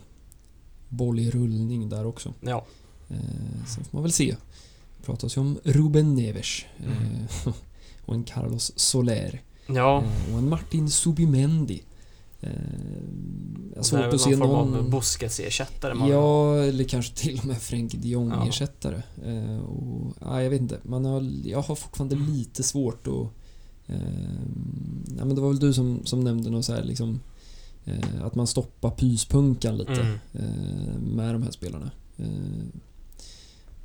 boll 0.89 1.20
i 1.20 1.32
rullning 1.32 1.89
där 1.89 2.06
också. 2.06 2.34
Ja, 2.41 2.66
sen 3.68 3.84
får 3.84 3.98
man 3.98 4.04
väl 4.04 4.12
se. 4.12 4.36
Pratas 5.06 5.38
ju 5.38 5.41
om 5.41 5.60
Ruben 5.64 6.16
Neves. 6.16 6.66
Mm. 6.80 6.91
Eh, 7.45 7.53
och 8.06 8.14
en 8.16 8.24
Carlos 8.24 8.72
Soler. 8.76 9.41
ja. 9.68 10.03
Eh, 10.03 10.34
och 10.34 10.39
en 10.39 10.49
Martin 10.49 10.89
Subimendi. 10.89 11.84
Eh, 12.41 12.49
jag 13.76 13.86
svårt 13.86 14.14
att 14.14 14.22
se 14.22 14.36
någon 14.36 14.74
form 14.74 14.86
av 14.86 14.89
Busquets-ersättare 14.89 16.10
Ja, 16.10 16.56
eller 16.64 16.84
kanske 16.84 17.16
till 17.16 17.39
och 17.39 17.45
med 17.45 17.58
Frenkie 17.58 17.99
de 17.99 18.08
Ja. 18.08 18.12
Jong-ersättare. 18.12 19.03
Eh, 19.26 19.58
och, 19.58 20.14
ja, 20.22 20.41
jag 20.43 20.49
vet 20.49 20.62
inte. 20.62 20.80
Man 20.84 21.06
har, 21.06 21.32
jag 21.43 21.62
har 21.62 21.76
fortfarande 21.76 22.16
lite 22.16 22.64
svårt 22.64 23.08
att... 23.08 23.28
Eh, 23.88 23.99
ja, 25.18 25.26
men 25.26 25.36
det 25.36 25.41
var 25.41 25.49
väl 25.49 25.60
du 25.60 25.74
som, 25.74 25.99
som 26.06 26.20
nämnde 26.24 26.49
något 26.49 26.66
så 26.66 26.74
här 26.74 26.84
liksom... 26.84 27.20
Eh, 27.86 28.24
att 28.26 28.36
man 28.36 28.47
stoppar 28.47 28.89
pyspunkan 28.89 29.78
lite 29.78 29.91
Mm. 30.01 30.18
eh, 30.34 30.99
med 31.16 31.36
de 31.36 31.43
här 31.43 31.51
spelarna. 31.51 31.91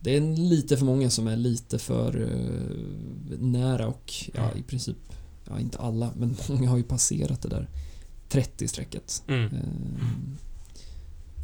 Det 0.03 0.17
är 0.17 0.21
lite 0.37 0.77
för 0.77 0.85
många 0.85 1.11
som 1.11 1.27
är 1.27 1.37
lite 1.37 1.79
för 1.79 2.23
eh, 2.23 3.39
nära 3.39 3.87
och 3.87 4.15
ja, 4.35 4.51
i 4.57 4.63
princip, 4.63 4.97
ja 5.49 5.61
inte 5.61 5.79
alla, 5.79 6.11
men 6.17 6.37
många 6.49 6.71
har 6.71 6.77
ju 6.77 6.83
passerat 6.83 7.43
det 7.43 7.49
där 7.49 7.69
30-strecket. 8.31 9.23
Mm. 9.27 9.45
Eh, 9.45 9.61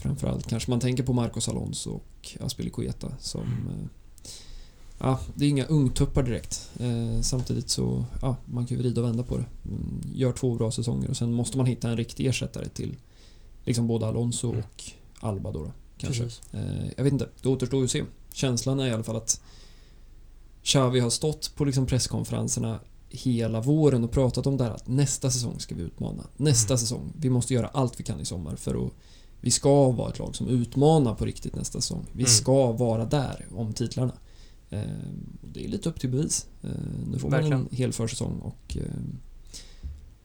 framförallt 0.03 0.47
kanske 0.47 0.71
man 0.71 0.81
tänker 0.81 1.03
på 1.03 1.13
Marcos 1.13 1.49
Alonso 1.49 1.91
och 1.91 2.37
Aspilicueta 2.41 3.13
som... 3.21 3.43
Eh, 3.43 3.87
ja, 4.99 5.21
det 5.35 5.45
är 5.45 5.49
inga 5.49 5.65
ungtuppar 5.65 6.23
direkt. 6.23 6.71
Eh, 6.81 7.21
samtidigt 7.21 7.69
så, 7.69 8.05
ja, 8.23 8.37
man 8.45 8.67
kan 8.67 8.77
ju 8.77 8.83
vrida 8.83 9.01
och 9.01 9.07
vända 9.07 9.23
på 9.23 9.37
det. 9.37 9.45
Mm, 9.65 10.01
gör 10.15 10.33
två 10.33 10.55
bra 10.55 10.71
säsonger 10.71 11.11
och 11.11 11.17
sen 11.17 11.33
måste 11.33 11.57
man 11.57 11.67
hitta 11.67 11.91
en 11.91 11.97
riktig 11.97 12.27
ersättare 12.27 12.69
till 12.69 12.97
liksom 13.65 13.87
både 13.87 14.07
Alonso 14.07 14.49
Mm. 14.49 14.61
och 14.65 14.83
Alba 15.21 15.53
då. 15.53 15.65
då 15.65 15.73
kanske. 15.99 16.25
Eh, 16.53 16.87
jag 16.97 17.05
vet 17.05 17.13
inte, 17.13 17.29
det 17.43 17.49
återstår 17.49 17.81
ju 17.81 17.85
att 17.85 17.91
se. 17.91 18.05
Känslan 18.37 18.81
är 18.81 18.87
i 18.87 18.91
alla 18.93 19.03
fall 19.03 19.17
att 19.17 19.41
Xavi 20.63 21.01
har 21.01 21.11
stått 21.11 21.53
på 21.57 21.65
liksom 21.65 21.87
presskonferenserna 21.87 22.81
hela 23.09 23.61
våren 23.61 24.05
och 24.05 24.11
pratat 24.11 24.47
om 24.47 24.57
det 24.57 24.65
här 24.65 24.71
att 24.71 24.89
nästa 24.89 25.31
säsong 25.31 25.61
ska 25.61 25.75
vi 25.75 25.83
utmana. 25.83 26.23
Nästa 26.37 26.73
Mm. 26.75 26.79
säsong. 26.79 27.13
Vi 27.19 27.31
måste 27.31 27.55
göra 27.55 27.67
allt 27.69 28.01
vi 28.01 28.05
kan 28.05 28.21
i 28.21 28.25
sommar 28.25 28.57
för 28.57 28.87
att 28.87 28.93
vi 29.41 29.51
ska 29.51 29.91
vara 29.91 30.11
ett 30.11 30.19
lag 30.19 30.37
som 30.37 30.49
utmanar 30.49 31.15
på 31.15 31.25
riktigt 31.25 31.55
nästa 31.55 31.81
säsong. 31.81 32.07
Vi 32.13 32.23
Mm. 32.23 32.27
ska 32.31 32.73
vara 32.73 33.05
där 33.05 33.47
om 33.57 33.73
titlarna. 33.73 34.13
Eh, 34.71 34.81
och 35.43 35.49
det 35.49 35.65
är 35.65 35.69
lite 35.69 35.89
upp 35.89 36.01
till 36.01 36.11
bevis. 36.11 36.47
Eh, 36.63 36.71
nu 37.13 37.19
får 37.19 37.29
man 37.31 37.41
Verkligen. 37.41 37.61
en 37.71 37.77
hel 37.77 37.93
försäsong 37.93 38.39
och 38.41 38.77
eh, 38.77 38.83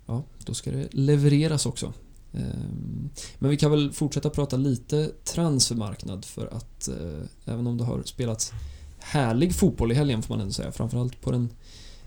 ja, 0.06 0.24
då 0.46 0.54
ska 0.54 0.72
det 0.72 0.88
levereras 0.94 1.66
också. 1.66 1.94
Ehm, 2.34 3.10
men 3.40 3.50
vi 3.50 3.58
kan 3.58 3.72
väl 3.72 3.92
fortsätta 3.92 4.30
prata 4.30 4.58
lite 4.58 5.12
transfermarknad 5.24 6.26
för 6.26 6.48
att 6.48 6.88
eh, 6.88 7.54
även 7.54 7.68
om 7.68 7.78
det 7.78 7.84
har 7.84 8.04
spelats 8.06 8.54
härlig 9.00 9.56
fotboll 9.56 9.92
i 9.92 9.96
helgen 9.96 10.22
får 10.22 10.34
man 10.34 10.42
ändå 10.42 10.54
säga, 10.54 10.72
framförallt 10.72 11.22
på 11.22 11.32
den 11.32 11.50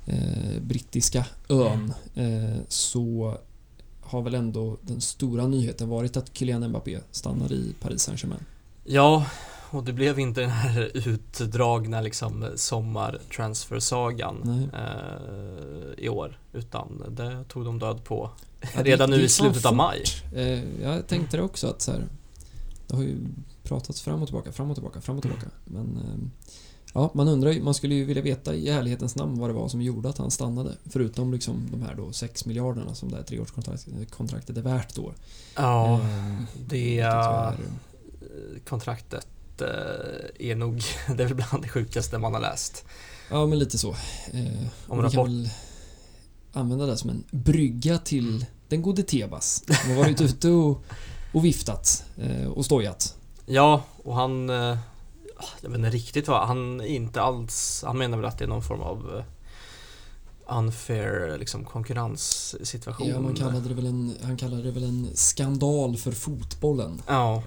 eh, 0.06 0.62
brittiska 0.62 1.26
ön, 1.48 1.92
eh, 2.14 2.60
så 2.68 3.38
har 4.00 4.22
väl 4.22 4.34
ändå 4.34 4.76
den 4.82 5.00
stora 5.00 5.46
nyheten 5.46 5.88
varit 5.88 6.16
att 6.16 6.36
Kylian 6.36 6.68
Mbappé 6.68 7.00
stannar 7.10 7.52
i 7.52 7.74
Paris 7.80 8.02
Saint-Germain. 8.02 8.44
Ja, 8.84 9.26
och 9.74 9.84
det 9.84 9.92
blev 9.92 10.18
inte 10.18 10.40
den 10.40 10.50
här 10.50 10.90
utdragna 11.08 12.00
liksom 12.00 12.46
sommartransfersagan 12.56 14.68
eh, 14.74 16.04
i 16.04 16.08
år. 16.08 16.38
Utan 16.52 17.02
det 17.08 17.44
tog 17.48 17.64
de 17.64 17.78
död 17.78 18.04
på 18.04 18.30
Ja, 18.74 18.82
redan 18.82 19.10
det 19.10 19.16
nu 19.16 19.22
i 19.22 19.28
slutet 19.28 19.66
av 19.66 19.76
maj. 19.76 20.02
Eh, 20.34 20.82
jag 20.82 21.06
tänkte 21.06 21.36
det 21.36 21.42
också 21.42 21.66
att 21.66 21.82
så 21.82 21.92
här, 21.92 22.04
det 22.86 22.96
har 22.96 23.02
ju 23.02 23.16
pratats 23.62 24.02
fram 24.02 24.22
och 24.22 24.28
tillbaka, 24.28 24.52
fram 24.52 24.70
och 24.70 24.76
tillbaka, 24.76 25.00
fram 25.00 25.16
och 25.16 25.22
tillbaka. 25.22 25.46
Men 25.64 25.96
eh, 25.96 26.28
ja, 26.94 27.10
man 27.14 27.28
undrar 27.28 27.50
ju, 27.50 27.62
man 27.62 27.74
skulle 27.74 27.94
ju 27.94 28.04
vilja 28.04 28.22
veta 28.22 28.54
i 28.54 28.68
ärlighetens 28.68 29.16
namn 29.16 29.38
vad 29.38 29.50
det 29.50 29.54
var 29.54 29.68
som 29.68 29.82
gjorde 29.82 30.08
att 30.08 30.18
han 30.18 30.30
stannade. 30.30 30.72
Förutom 30.90 31.32
liksom 31.32 31.68
de 31.70 31.82
här 31.82 31.94
då 31.94 32.12
6 32.12 32.46
miljarderna 32.46 32.94
som 32.94 33.08
det 33.10 33.16
här 33.16 33.22
treårskontraktet 33.24 34.56
är 34.56 34.62
värt 34.62 34.94
då. 34.94 35.12
Ja, 35.56 36.00
Eh, 36.00 36.42
det 36.68 37.00
är- 37.00 37.56
kontraktet 38.68 39.26
eh, 39.26 39.30
är 39.61 40.55
nog, 40.55 40.82
det 41.16 41.22
är 41.22 41.26
väl 41.26 41.34
bland 41.34 41.62
det 41.62 41.68
sjukaste 41.68 42.18
man 42.18 42.34
har 42.34 42.40
läst. 42.40 42.84
Ja, 43.30 43.46
men 43.46 43.59
lite 43.59 43.78
så. 43.78 43.90
Eh, 44.32 44.66
Om 44.88 45.02
vi 45.02 45.11
kan 45.11 45.24
väl 45.24 45.48
använda 46.52 46.86
det 46.86 46.96
som 46.96 47.11
en 47.11 47.24
brygga 47.30 47.98
till 47.98 48.46
den 48.68 48.82
gode 48.82 49.02
Tebas. 49.02 49.64
Som 49.82 49.90
har 49.90 49.96
varit 49.96 50.20
ute 50.20 50.48
och, 50.50 50.84
och 51.32 51.44
viftat 51.44 52.05
eh, 52.16 52.46
och 52.46 52.64
stojat. 52.64 53.16
Ja, 53.46 53.82
och 54.02 54.14
han, 54.14 54.50
eh, 54.50 54.78
jag 55.61 55.70
vet 55.70 55.78
inte 55.78 55.90
riktigt 55.90 56.28
vad, 56.28 56.46
han 56.46 56.80
är 56.80 56.86
inte 56.86 57.22
alls, 57.22 57.82
han 57.86 57.98
menar 57.98 58.16
väl 58.16 58.26
att 58.26 58.38
det 58.38 58.44
är 58.44 58.48
någon 58.48 58.62
form 58.62 58.80
av 58.80 59.24
unfair 60.46 61.38
liksom, 61.38 61.64
konkurrenssituation. 61.64 63.09
Ja, 63.09 63.20
man 63.20 63.34
kallade 63.34 63.68
det 63.68 63.74
väl 63.74 63.86
en, 63.86 64.16
han 64.22 64.36
kallade 64.36 64.62
det 64.62 64.70
väl 64.70 64.84
en 64.84 65.11
skandal 65.14 65.96
för 65.96 66.12
fotbollen. 66.12 67.02
Ja, 67.07 67.42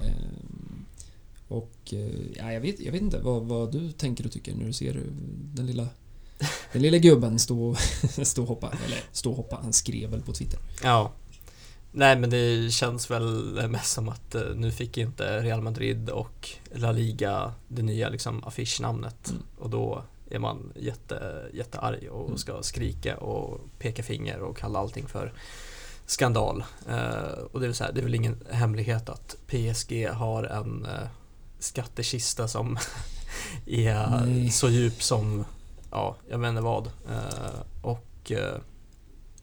Och 1.47 1.93
eh, 1.93 2.09
ja, 2.37 2.51
jag, 2.53 2.61
vet, 2.61 2.79
jag 2.79 2.91
vet 2.91 3.01
inte 3.01 3.19
vad, 3.19 3.43
vad 3.43 3.71
du 3.71 3.91
tänker 3.91 4.25
och 4.25 4.31
tycker 4.31 4.55
när 4.55 4.65
du 4.65 4.73
ser 4.73 5.01
den 5.55 5.65
lilla 5.65 5.87
den 6.73 6.81
lilla 6.81 6.97
gubben 6.97 7.39
stå, 7.39 7.75
stå 8.23 8.41
och 8.41 8.47
hoppa. 8.47 8.73
Eller 8.85 8.99
stå 9.11 9.29
och 9.31 9.37
hoppa, 9.37 9.59
han 9.61 9.73
skrev 9.73 10.09
väl 10.09 10.21
på 10.21 10.33
Twitter. 10.33 10.59
ja. 10.83 11.11
Nej 11.91 12.19
men 12.19 12.29
det 12.29 12.73
känns 12.73 13.11
väl 13.11 13.67
mest 13.69 13.91
som 13.93 14.09
att 14.09 14.35
eh, 14.35 14.41
nu 14.55 14.71
fick 14.71 14.97
inte 14.97 15.41
Real 15.41 15.61
Madrid 15.61 16.09
och 16.09 16.49
La 16.73 16.91
Liga 16.91 17.53
det 17.67 17.81
nya 17.81 18.09
liksom 18.09 18.43
affischnamnet 18.43 19.29
Mm. 19.29 19.41
och 19.59 19.69
då 19.69 20.03
är 20.29 20.39
man 20.39 20.73
jätte, 20.75 21.45
jättearg 21.53 22.09
och 22.11 22.25
Mm. 22.25 22.37
ska 22.37 22.63
skrika 22.63 23.17
och 23.17 23.59
peka 23.79 24.03
finger 24.03 24.39
och 24.39 24.57
kalla 24.57 24.79
allting 24.79 25.07
för 25.07 25.33
skandal. 26.05 26.63
Eh, 26.89 27.39
och 27.51 27.59
det 27.59 27.65
är, 27.65 27.69
väl 27.69 27.75
så 27.75 27.83
här, 27.83 27.91
det 27.91 27.99
är 27.99 28.03
väl 28.03 28.15
ingen 28.15 28.43
hemlighet 28.51 29.09
att 29.09 29.37
PSG 29.47 30.07
har 30.13 30.43
en 30.43 30.87
skattekista 31.59 32.47
som 32.47 32.77
är 33.65 34.25
Nej. 34.25 34.49
så 34.51 34.69
djup 34.69 35.03
som, 35.03 35.45
ja, 35.91 36.15
jag 36.29 36.37
vet 36.37 36.49
inte 36.49 36.61
vad. 36.61 36.85
Eh, 36.85 37.61
och 37.81 38.31
eh, 38.31 38.57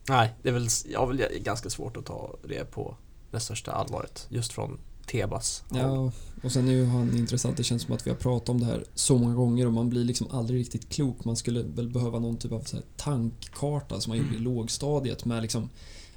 nej, 0.09 0.33
det 0.41 0.49
är 0.49 0.53
väl, 0.53 0.67
jag 0.91 1.07
väl 1.07 1.27
ganska 1.41 1.69
svårt 1.69 1.97
att 1.97 2.05
ta 2.05 2.35
det 2.47 2.71
på 2.71 2.95
det 3.31 3.39
största 3.39 3.71
allvaret 3.71 4.27
just 4.29 4.53
från 4.53 4.77
Tebas. 5.05 5.63
Ja, 5.71 6.11
och 6.43 6.51
sen 6.51 6.67
är 6.67 6.71
ju 6.71 6.85
han 6.85 7.17
intressant. 7.17 7.57
Det 7.57 7.63
känns 7.63 7.81
som 7.81 7.95
att 7.95 8.07
vi 8.07 8.11
har 8.11 8.17
pratat 8.17 8.49
om 8.49 8.59
det 8.59 8.65
här 8.65 8.83
så 8.95 9.17
många 9.17 9.35
gånger 9.35 9.67
och 9.67 9.73
man 9.73 9.89
blir 9.89 10.03
liksom 10.03 10.27
aldrig 10.31 10.59
riktigt 10.59 10.89
klok. 10.89 11.25
Man 11.25 11.35
skulle 11.35 11.63
väl 11.63 11.89
behöva 11.89 12.19
någon 12.19 12.37
typ 12.37 12.51
av 12.51 12.61
så 12.61 12.77
tankkarta 12.97 14.01
som 14.01 14.11
man 14.11 14.17
gjorde 14.17 14.35
i 14.35 14.39
lågstadiet 14.39 15.25
med 15.25 15.41
liksom 15.41 15.69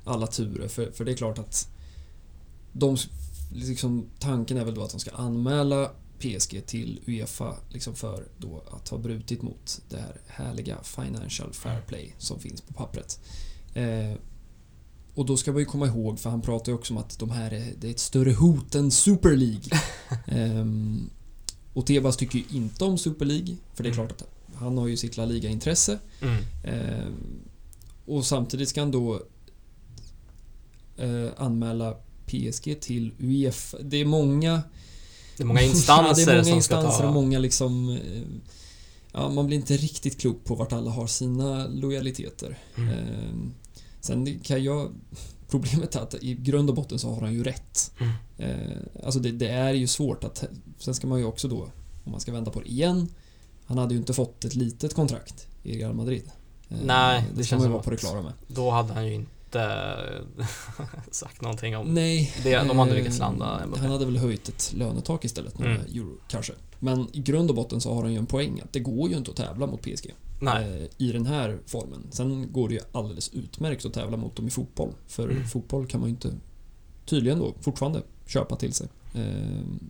alla 0.05 0.27
turer. 0.27 0.69
För, 0.69 0.91
för 0.91 1.05
det 1.05 1.13
är 1.13 1.17
klart 1.17 1.39
att 1.39 1.69
de, 2.73 2.97
liksom, 3.53 4.07
tanken 4.19 4.57
är 4.57 4.65
väl 4.65 4.75
då 4.75 4.83
att 4.83 4.91
de 4.91 5.01
ska 5.01 5.11
anmäla 5.11 5.91
PSG 6.19 6.67
till 6.67 7.01
Uefa 7.07 7.55
liksom 7.69 7.95
för 7.95 8.29
då 8.39 8.63
att 8.71 8.89
ha 8.89 8.99
brutit 8.99 9.43
mot 9.43 9.81
det 9.89 9.97
här 9.97 10.21
härliga 10.27 10.79
Financial 10.83 11.53
Fair 11.53 11.81
Play 11.81 12.15
som 12.19 12.41
finns 12.41 12.61
på 12.61 12.73
pappret. 12.73 13.21
Eh, 13.75 14.13
och 15.15 15.27
då 15.27 15.37
ska 15.37 15.53
man 15.53 15.61
ju 15.61 15.65
komma 15.65 15.87
ihåg, 15.87 16.19
för 16.19 16.31
han 16.31 16.41
pratar 16.41 16.73
ju 16.73 16.79
också 16.79 16.95
om 16.95 16.99
att 16.99 17.19
de 17.19 17.31
här 17.31 17.53
är, 17.53 17.73
det 17.81 17.87
är 17.87 17.91
ett 17.91 17.99
större 17.99 18.33
hot 18.33 18.75
än 18.75 18.91
Super 18.91 19.37
League. 19.37 19.81
Ehm, 20.27 21.11
och 21.73 21.87
Tebas 21.87 22.17
tycker 22.17 22.39
ju 22.39 22.45
inte 22.51 22.85
om 22.85 22.99
Super 22.99 23.25
League, 23.25 23.57
för 23.75 23.83
det 23.83 23.89
är 23.89 23.93
klart 23.93 24.13
att 24.13 24.25
han 24.55 24.79
har 24.79 24.87
ju 24.87 24.97
sitt 24.97 25.17
La 25.17 25.25
Liga-intresse. 25.25 25.99
Mm. 26.21 26.45
Ehm, 26.65 27.15
och 28.07 28.27
samtidigt 28.27 28.69
ska 28.69 28.81
han 28.81 28.91
då 28.91 29.23
eh, 30.97 31.29
anmäla 31.37 31.97
PSG 32.29 32.81
till 32.81 33.13
Uefa. 33.19 33.79
Det 33.83 33.97
är 33.97 34.05
många 34.05 34.63
Det 35.37 35.43
är 35.43 35.47
många 35.47 35.63
instanser 35.63 36.21
ja, 36.33 36.33
det 36.33 36.39
är 36.39 36.43
många 36.45 36.57
instanser 36.57 37.07
och 37.07 37.13
många 37.13 37.39
liksom... 37.39 37.89
eh, 37.91 38.23
Ja, 39.13 39.29
man 39.29 39.47
blir 39.47 39.57
inte 39.57 39.77
riktigt 39.77 40.21
klok 40.21 40.45
på 40.45 40.55
vart 40.55 40.73
alla 40.73 40.91
har 40.91 41.07
sina 41.07 41.67
lojaliteter. 41.67 42.59
Mm. 42.77 42.89
Ehm, 42.89 43.55
sen 44.01 44.39
kan 44.41 44.65
jag... 44.65 44.91
Problemet 45.49 45.97
är 45.97 46.01
att 46.01 46.15
i 46.15 46.35
grund 46.35 46.71
och 46.71 46.77
botten 46.77 46.99
så 46.99 47.15
har 47.15 47.21
han 47.21 47.35
ju 47.35 47.45
rätt. 47.45 47.91
Mm. 47.99 48.13
Eh, 48.39 49.05
alltså 49.05 49.21
det, 49.21 49.31
det 49.31 49.49
är 49.49 49.73
ju 49.73 49.87
svårt 49.87 50.25
att... 50.25 50.45
Sen 50.79 50.95
ska 50.95 51.07
man 51.07 51.19
ju 51.19 51.25
också 51.25 51.49
då, 51.49 51.71
om 52.05 52.13
man 52.13 52.21
ska 52.21 52.33
vända 52.33 52.51
på 52.51 52.61
det 52.61 52.69
igen, 52.71 53.09
han 53.67 53.79
hade 53.79 53.95
ju 53.95 54.01
inte 54.01 54.13
fått 54.13 54.45
ett 54.45 54.55
litet 54.55 54.95
kontrakt 54.95 55.47
i 55.63 55.79
Real 55.79 55.95
Madrid. 55.95 56.31
Eh, 56.69 56.77
Nej, 56.85 57.25
det 57.31 57.39
det 57.41 57.45
känns 57.45 57.61
man 57.61 57.69
ju 57.69 57.73
vara 57.73 57.83
på 57.83 57.91
det 57.91 57.97
klara 57.97 58.23
med. 58.23 58.33
Då 58.47 58.71
hade 58.71 58.93
han 58.93 59.07
ju 59.07 59.15
inte 59.15 59.31
sagt 61.11 61.41
någonting 61.43 61.77
om 61.77 61.95
Nej. 61.95 62.33
det. 62.43 62.57
De 62.69 62.79
hade 62.79 62.91
eh, 62.91 62.97
lyckats 62.97 63.19
landa 63.19 63.67
Mbappé. 63.67 63.81
Han 63.83 63.91
hade 63.91 64.05
väl 64.05 64.17
höjt 64.17 64.49
ett 64.49 64.73
lönetak 64.77 65.25
istället, 65.25 65.59
några 65.59 65.75
Mm. 65.75 65.87
euro 65.87 66.17
kanske. 66.29 66.53
Men 66.79 67.07
i 67.13 67.21
grund 67.21 67.51
och 67.51 67.57
botten 67.57 67.81
så 67.81 67.95
har 67.95 68.03
han 68.03 68.13
ju 68.13 68.19
en 68.19 68.27
poäng 68.27 68.61
att 68.65 68.73
det 68.73 68.81
går 68.81 69.11
ju 69.11 69.17
inte 69.17 69.31
att 69.31 69.37
tävla 69.37 69.67
mot 69.67 69.83
PSG. 69.83 70.15
Nej. 70.41 70.83
eh, 70.83 70.89
i 71.07 71.13
den 71.13 71.27
här 71.27 71.59
formen. 71.67 72.07
Sen 72.11 72.53
går 72.53 72.69
det 72.69 72.75
ju 72.75 72.81
alldeles 72.93 73.29
utmärkt 73.35 73.85
att 73.85 73.93
tävla 73.95 74.17
mot 74.17 74.37
dem 74.37 74.47
i 74.47 74.51
fotboll. 74.51 74.93
För 75.07 75.29
Mm. 75.31 75.47
fotboll 75.49 75.87
kan 75.87 76.01
man 76.01 76.09
ju 76.09 76.15
inte 76.15 76.33
tydligen 77.07 77.39
då 77.39 77.55
fortfarande 77.61 78.03
köpa 78.27 78.57
till 78.57 78.73
sig. 78.73 78.89
Eh, 79.15 79.23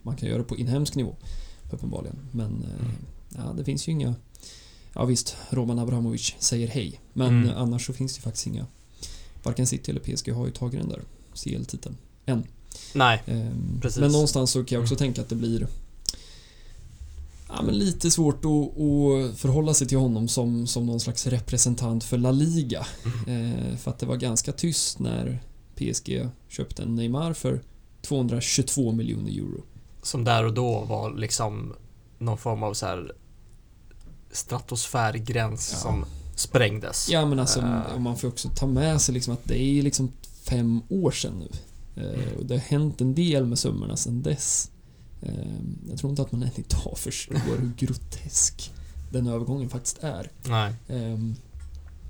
man 0.03 0.15
kan 0.15 0.29
göra 0.29 0.37
det 0.37 0.43
på 0.43 0.57
inhemsk 0.57 0.95
nivå 0.95 1.15
uppenbarligen. 1.71 2.15
Men 2.31 2.63
eh, 2.63 2.85
Mm. 2.85 2.91
ja, 3.47 3.53
det 3.57 3.63
finns 3.63 3.87
ju 3.87 3.91
inga... 3.91 4.15
Ja 4.93 5.05
visst, 5.05 5.37
Roman 5.49 5.79
Abramovic 5.79 6.35
säger 6.39 6.67
hej. 6.67 6.99
Men 7.13 7.27
Mm. 7.27 7.49
eh, 7.49 7.57
annars 7.61 7.85
så 7.85 7.93
finns 7.93 8.13
det 8.13 8.17
ju 8.17 8.21
faktiskt 8.21 8.47
inga... 8.47 8.65
Varken 9.43 9.67
City 9.67 9.91
eller 9.91 10.01
PSG 10.01 10.31
har 10.31 10.45
ju 10.45 10.51
tagit 10.51 10.79
den 10.79 10.89
där 10.89 11.01
CL-titeln. 11.33 11.97
Än. 12.25 12.43
Nej. 12.93 13.23
Eh, 13.25 13.47
Precis. 13.81 13.99
Men 13.99 14.11
någonstans 14.11 14.51
så 14.51 14.63
kan 14.63 14.75
jag 14.75 14.81
också 14.81 14.93
Mm. 14.93 14.97
tänka 14.99 15.21
att 15.21 15.29
det 15.29 15.35
blir 15.35 15.67
ja, 17.47 17.61
men 17.61 17.75
lite 17.75 18.11
svårt 18.11 18.45
att, 18.45 18.51
att 18.81 19.37
förhålla 19.39 19.73
sig 19.73 19.87
till 19.87 19.97
honom 19.97 20.27
som, 20.27 20.67
som 20.67 20.85
någon 20.85 20.99
slags 20.99 21.27
representant 21.27 22.03
för 22.03 22.17
La 22.17 22.31
Liga. 22.31 22.85
Mm. 23.27 23.53
Eh, 23.55 23.77
för 23.77 23.91
att 23.91 23.99
det 23.99 24.05
var 24.05 24.15
ganska 24.15 24.51
tyst 24.51 24.99
när 24.99 25.39
PSG 25.75 26.29
köpte 26.47 26.83
en 26.83 26.95
Neymar 26.95 27.33
för 27.33 27.61
222 28.01 28.91
miljoner 28.91 29.31
euro. 29.31 29.63
Som 30.03 30.23
där 30.23 30.45
och 30.45 30.53
då 30.53 30.79
var 30.85 31.13
liksom 31.17 31.73
någon 32.17 32.37
form 32.37 32.63
av 32.63 32.73
så 32.73 32.85
här 32.85 33.11
stratosfärgräns 34.31 35.69
Ja. 35.73 35.79
som 35.79 36.05
sprängdes. 36.39 37.09
Ja 37.09 37.25
men 37.25 37.39
alltså, 37.39 37.83
och 37.95 38.01
man 38.01 38.17
får 38.17 38.27
också 38.27 38.49
ta 38.55 38.67
med 38.67 39.01
sig 39.01 39.13
liksom 39.13 39.33
att 39.33 39.45
det 39.45 39.61
är 39.61 39.83
liksom 39.83 40.11
fem 40.43 40.81
år 40.89 41.11
sedan 41.11 41.39
nu. 41.39 41.49
Eh, 42.03 42.37
och 42.37 42.45
det 42.45 42.53
har 42.53 42.61
hänt 42.61 43.01
en 43.01 43.15
del 43.15 43.45
med 43.45 43.59
summorna 43.59 43.97
sedan 43.97 44.21
dess. 44.21 44.71
Eh, 45.21 45.33
jag 45.89 45.97
tror 45.97 46.09
inte 46.09 46.21
att 46.21 46.31
man 46.31 46.43
än 46.43 46.49
idag 46.55 46.97
förstår 46.97 47.57
hur 47.57 47.71
grotesk 47.77 48.71
den 49.11 49.27
övergången 49.27 49.69
faktiskt 49.69 50.03
är. 50.03 50.31
Nej. 50.47 50.73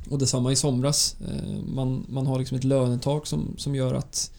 Och 0.10 0.20
detsamma 0.20 0.52
i 0.52 0.56
somras. 0.56 1.16
Man, 1.66 2.06
man 2.10 2.28
har 2.28 2.40
liksom 2.40 2.58
ett 2.58 2.64
lönetak 2.64 3.28
som, 3.28 3.56
som 3.58 3.76
gör 3.76 3.94
att 3.94 4.32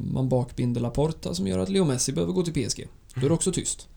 man 0.00 0.28
bakbinder 0.28 0.80
Laporta 0.80 1.34
som 1.34 1.46
gör 1.46 1.58
att 1.58 1.68
Leo 1.68 1.84
Messi 1.84 2.12
behöver 2.12 2.32
gå 2.32 2.42
till 2.42 2.52
PSG. 2.68 2.88
Då 3.14 3.20
är 3.20 3.28
det 3.28 3.34
också 3.34 3.52
tyst. 3.52 3.88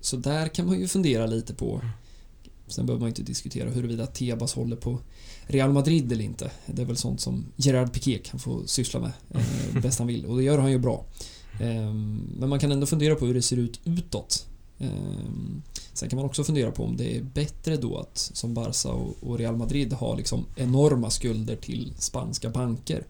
Så 0.00 0.16
där 0.16 0.48
kan 0.48 0.66
man 0.66 0.80
ju 0.80 0.88
fundera 0.88 1.26
lite 1.26 1.54
på 1.54 1.80
Sen 2.70 2.86
behöver 2.86 3.00
man 3.00 3.08
inte 3.08 3.22
diskutera 3.22 3.70
huruvida 3.70 4.06
Tebas 4.06 4.54
håller 4.54 4.76
på 4.76 4.98
Real 5.46 5.72
Madrid 5.72 6.12
eller 6.12 6.24
inte. 6.24 6.50
Det 6.66 6.82
är 6.82 6.86
väl 6.86 6.96
sånt 6.96 7.20
som 7.20 7.44
Gerard 7.56 7.92
Piqué 7.92 8.18
kan 8.18 8.40
få 8.40 8.66
syssla 8.66 9.00
med 9.00 9.12
eh, 9.30 9.82
bäst 9.82 9.98
han 9.98 10.08
vill 10.08 10.26
och 10.26 10.36
det 10.36 10.42
gör 10.42 10.58
han 10.58 10.70
ju 10.70 10.78
bra. 10.78 11.04
Ehm, 11.60 12.30
men 12.38 12.48
man 12.48 12.58
kan 12.58 12.72
ändå 12.72 12.86
fundera 12.86 13.14
på 13.14 13.26
hur 13.26 13.34
det 13.34 13.42
ser 13.42 13.56
ut 13.56 13.80
utåt. 13.84 14.46
Ehm, 14.78 15.62
sen 15.92 16.08
kan 16.08 16.16
man 16.16 16.26
också 16.26 16.44
fundera 16.44 16.70
på 16.70 16.84
om 16.84 16.96
det 16.96 17.16
är 17.16 17.22
bättre 17.22 17.76
då 17.76 17.98
att 17.98 18.18
som 18.18 18.54
Barca 18.54 18.88
och, 18.88 19.16
och 19.20 19.38
Real 19.38 19.56
Madrid 19.56 19.92
har 19.92 20.16
liksom 20.16 20.44
enorma 20.56 21.10
skulder 21.10 21.56
till 21.56 21.92
spanska 21.98 22.50
banker. 22.50 23.06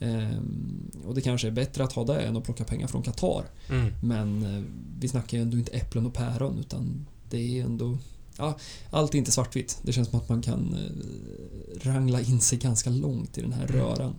Ehm, 0.00 0.90
och 1.04 1.14
det 1.14 1.20
kanske 1.20 1.46
är 1.46 1.52
bättre 1.52 1.84
att 1.84 1.92
ha 1.92 2.04
det 2.04 2.20
än 2.20 2.36
att 2.36 2.44
plocka 2.44 2.64
pengar 2.64 2.86
från 2.86 3.02
Qatar. 3.02 3.44
Mm. 3.70 3.92
Men 4.02 4.56
eh, 4.56 4.62
vi 5.00 5.08
snackar 5.08 5.36
ju 5.36 5.42
ändå 5.42 5.58
inte 5.58 5.72
äpplen 5.72 6.06
och 6.06 6.14
päron 6.14 6.58
utan 6.58 7.06
det 7.30 7.58
är 7.58 7.64
ändå... 7.64 7.98
Ja, 8.38 8.58
allt 8.90 9.14
är 9.14 9.18
inte 9.18 9.32
svartvitt. 9.32 9.78
Det 9.82 9.92
känns 9.92 10.08
som 10.08 10.18
att 10.18 10.28
man 10.28 10.42
kan 10.42 10.74
eh, 10.74 11.88
rangla 11.88 12.20
in 12.20 12.40
sig 12.40 12.58
ganska 12.58 12.90
långt 12.90 13.38
i 13.38 13.40
den 13.40 13.52
här 13.52 13.66
röran. 13.66 14.14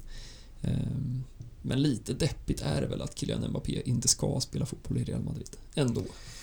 Ehm, 0.61 1.23
men 1.61 1.81
lite 1.81 2.13
deppigt 2.13 2.61
är 2.61 2.81
det 2.81 2.87
väl 2.87 3.01
att 3.01 3.17
Kylian 3.17 3.49
Mbappé 3.49 3.81
inte 3.85 4.07
ska 4.07 4.39
spela 4.39 4.65
fotboll 4.65 4.97
i 4.97 5.03
Real 5.03 5.23
Madrid. 5.23 5.57
Ändå. 5.75 6.01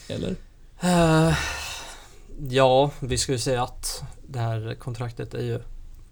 Eller? 0.08 0.36
Eh, 0.80 1.36
ja, 2.48 2.90
vi 3.00 3.18
ju 3.32 3.38
säga 3.38 3.62
att 3.62 4.02
det 4.28 4.38
här 4.38 4.74
kontraktet 4.78 5.34
är 5.34 5.42
ju 5.42 5.60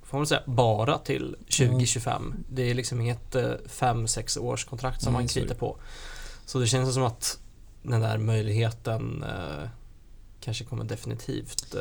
får 0.02 0.18
man 0.18 0.26
säga, 0.26 0.42
bara 0.46 0.98
till 0.98 1.36
2025. 1.40 2.34
Det 2.48 2.70
är 2.70 2.74
liksom 2.74 3.00
inget 3.00 3.34
5-6 3.34 4.38
års 4.38 4.64
kontrakt 4.64 5.02
som 5.02 5.12
Nej, 5.12 5.22
man 5.22 5.28
kritar 5.28 5.54
på. 5.54 5.76
Så 6.46 6.58
det 6.58 6.66
känns 6.66 6.94
som 6.94 7.02
att 7.02 7.38
den 7.82 8.00
där 8.00 8.18
möjligheten 8.18 9.22
eh, 9.22 9.68
kanske 10.45 10.64
kommer 10.64 10.84
definitivt 10.84 11.74
eh, 11.74 11.80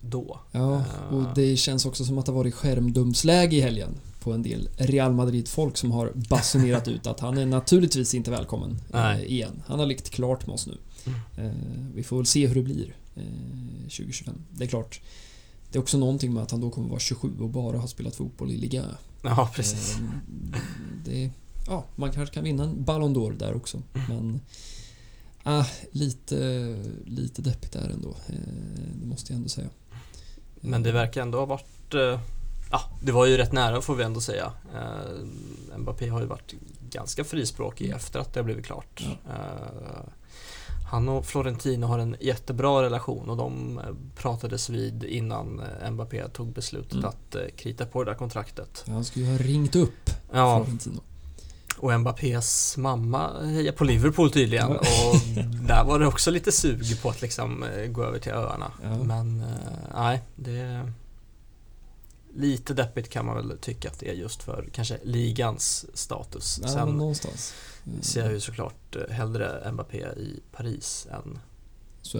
då. 0.00 0.40
Ja, 0.52 0.74
Eh. 0.76 1.14
och 1.16 1.34
det 1.34 1.56
känns 1.56 1.86
också 1.86 2.04
som 2.04 2.18
att 2.18 2.26
det 2.26 2.32
varit 2.32 2.54
skärmdumpsläge 2.54 3.56
i 3.56 3.60
helgen 3.60 3.94
på 4.20 4.32
en 4.32 4.42
del 4.42 4.68
Real 4.76 5.12
Madrid-folk 5.12 5.76
som 5.76 5.90
har 5.92 6.12
basunerat 6.14 6.88
ut 6.88 7.06
att 7.06 7.20
han 7.20 7.38
är 7.38 7.46
naturligtvis 7.46 8.14
inte 8.14 8.30
välkommen 8.30 8.70
eh, 8.70 8.76
Nej. 9.00 9.26
igen. 9.26 9.62
Han 9.66 9.78
har 9.78 9.86
likt 9.86 10.10
klart 10.10 10.46
med 10.46 10.54
oss 10.54 10.66
nu. 10.66 10.76
Mm. 11.06 11.18
Eh, 11.50 11.56
vi 11.94 12.02
får 12.02 12.16
väl 12.16 12.26
se 12.26 12.46
hur 12.46 12.54
det 12.54 12.62
blir 12.62 12.96
eh, 13.16 13.22
2025. 13.82 14.34
Det 14.50 14.64
är 14.64 14.68
klart, 14.68 15.00
det 15.72 15.78
är 15.78 15.82
också 15.82 15.98
någonting 15.98 16.34
med 16.34 16.42
att 16.42 16.50
han 16.50 16.60
då 16.60 16.70
kommer 16.70 16.88
vara 16.88 17.00
27 17.00 17.32
och 17.40 17.48
bara 17.48 17.78
har 17.78 17.86
spelat 17.86 18.16
fotboll 18.16 18.50
i 18.50 18.56
Liga. 18.56 18.84
Ja, 19.22 19.50
precis. 19.54 19.96
Eh, 19.96 20.60
det, 21.04 21.30
ja, 21.66 21.84
man 21.96 22.12
kanske 22.12 22.34
kan 22.34 22.44
vinna 22.44 22.64
en 22.64 22.84
Ballon 22.84 23.16
d'Or 23.16 23.38
där 23.38 23.54
också. 23.56 23.82
Mm. 23.94 24.06
Men 24.08 24.40
ah, 25.44 25.64
lite, 25.90 26.36
lite 27.04 27.42
deppigt 27.42 27.76
är 27.76 27.88
det 27.88 27.94
ändå. 27.94 28.16
Eh, 28.28 28.34
det 29.00 29.06
måste 29.06 29.32
jag 29.32 29.36
ändå 29.36 29.48
säga. 29.48 29.68
Men 30.60 30.82
det 30.82 30.92
verkar 30.92 31.22
ändå 31.22 31.38
ha 31.38 31.46
varit 31.46 31.94
eh, 31.94 32.20
Ja, 32.70 32.80
det 33.02 33.12
var 33.12 33.26
ju 33.26 33.36
rätt 33.36 33.52
nära 33.52 33.80
får 33.80 33.94
vi 33.94 34.04
ändå 34.04 34.20
säga. 34.20 34.52
Eh, 34.74 35.78
Mbappé 35.78 36.08
har 36.08 36.20
ju 36.20 36.26
varit 36.26 36.54
ganska 36.90 37.24
frispråkig 37.24 37.90
efter 37.90 38.20
att 38.20 38.32
det 38.34 38.40
har 38.40 38.44
blivit 38.44 38.66
klart. 38.66 39.06
Ja. 39.26 39.34
Han 40.90 41.08
och 41.08 41.26
Florentino 41.26 41.86
har 41.86 41.98
en 41.98 42.16
jättebra 42.20 42.82
relation 42.82 43.30
och 43.30 43.36
de 43.36 43.80
pratades 44.16 44.70
vid 44.70 45.04
innan 45.04 45.62
Mbappé 45.90 46.28
tog 46.28 46.52
beslutet 46.52 46.92
Mm. 46.92 47.04
att 47.04 47.36
krita 47.56 47.86
på 47.86 48.04
det 48.04 48.10
där 48.10 48.18
kontraktet. 48.18 48.84
Han 48.86 49.04
skulle 49.04 49.24
ju 49.24 49.30
ha 49.30 49.38
ringt 49.38 49.76
upp 49.76 50.10
Ja, 50.32 50.64
Florentino. 50.64 51.00
Och 51.76 52.00
Mbappés 52.00 52.76
mamma 52.76 53.42
hejar 53.44 53.72
på 53.72 53.84
Liverpool 53.84 54.30
tydligen 54.30 54.70
Ja. 54.70 54.78
och 54.78 55.44
där 55.68 55.84
var 55.84 55.98
det 55.98 56.06
också 56.06 56.30
lite 56.30 56.52
sug 56.52 57.02
på 57.02 57.10
att 57.10 57.22
liksom 57.22 57.62
eh, 57.62 57.86
gå 57.86 58.04
över 58.04 58.18
till 58.18 58.32
öarna. 58.32 58.72
Ja. 58.82 58.96
Men 59.04 59.40
eh, 59.40 59.46
nej, 59.94 60.22
det 60.36 60.90
Lite 62.36 62.74
deppigt 62.74 63.08
kan 63.10 63.26
man 63.26 63.36
väl 63.36 63.58
tycka 63.58 63.88
att 63.90 63.98
det 64.00 64.08
är 64.10 64.14
just 64.14 64.42
för 64.42 64.68
kanske 64.72 64.98
ligans 65.02 65.86
status. 65.94 66.60
Ja, 66.62 66.68
Sen 66.68 66.88
någonstans. 66.88 67.54
Eh, 67.86 68.00
ser 68.00 68.20
jag 68.22 68.32
ju 68.32 68.40
såklart 68.40 68.96
eh, 68.96 69.14
hellre 69.14 69.72
Mbappé 69.72 69.98
i 70.16 70.40
Paris 70.52 71.06
än 71.10 71.38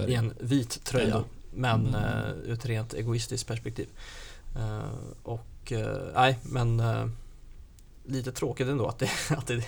är 0.03 0.09
i 0.09 0.15
en 0.15 0.35
vit 0.41 0.85
tröja. 0.85 1.05
Ändå. 1.07 1.25
Men 1.55 1.87
Mm. 1.87 2.01
ur 2.45 2.53
ett 2.53 2.67
rent 2.67 2.95
egoistiskt 2.95 3.47
perspektiv. 3.49 3.89
Och 5.23 5.73
nej, 6.15 6.39
men 6.43 6.81
lite 8.07 8.33
tråkigt 8.33 8.67
ändå 8.69 8.87
att 8.87 8.99
det, 8.99 9.11
att 9.37 9.47
det, 9.47 9.65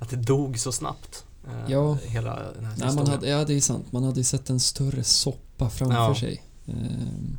att 0.00 0.10
det 0.10 0.16
dog 0.16 0.58
så 0.58 0.72
snabbt. 0.72 1.24
Eh, 1.46 1.72
Ja. 1.72 1.98
Hela 2.04 2.52
den 2.52 2.64
här 2.64 2.74
Nej, 2.78 2.94
man 2.94 3.06
hade, 3.06 3.28
ja, 3.28 3.44
det 3.44 3.54
är 3.54 3.60
sant. 3.60 3.92
Man 3.92 4.04
hade 4.04 4.20
ju 4.20 4.24
sett 4.24 4.50
en 4.50 4.60
större 4.60 5.04
soppa 5.04 5.70
framför 5.70 5.96
Ja. 5.96 6.14
sig. 6.14 6.42
Ehm, 6.66 7.38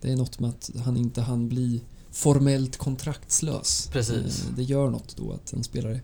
Det 0.00 0.12
är 0.12 0.16
något 0.16 0.40
med 0.40 0.50
att 0.50 0.70
han 0.84 0.96
inte 0.96 1.20
hann 1.22 1.48
bli 1.48 1.80
formellt 2.10 2.76
kontraktslös. 2.76 3.88
Precis. 3.92 4.44
Eh, 4.48 4.54
Det 4.56 4.62
gör 4.62 4.90
något 4.90 5.16
då 5.16 5.32
att 5.32 5.52
en 5.52 5.64
spelare 5.64 6.00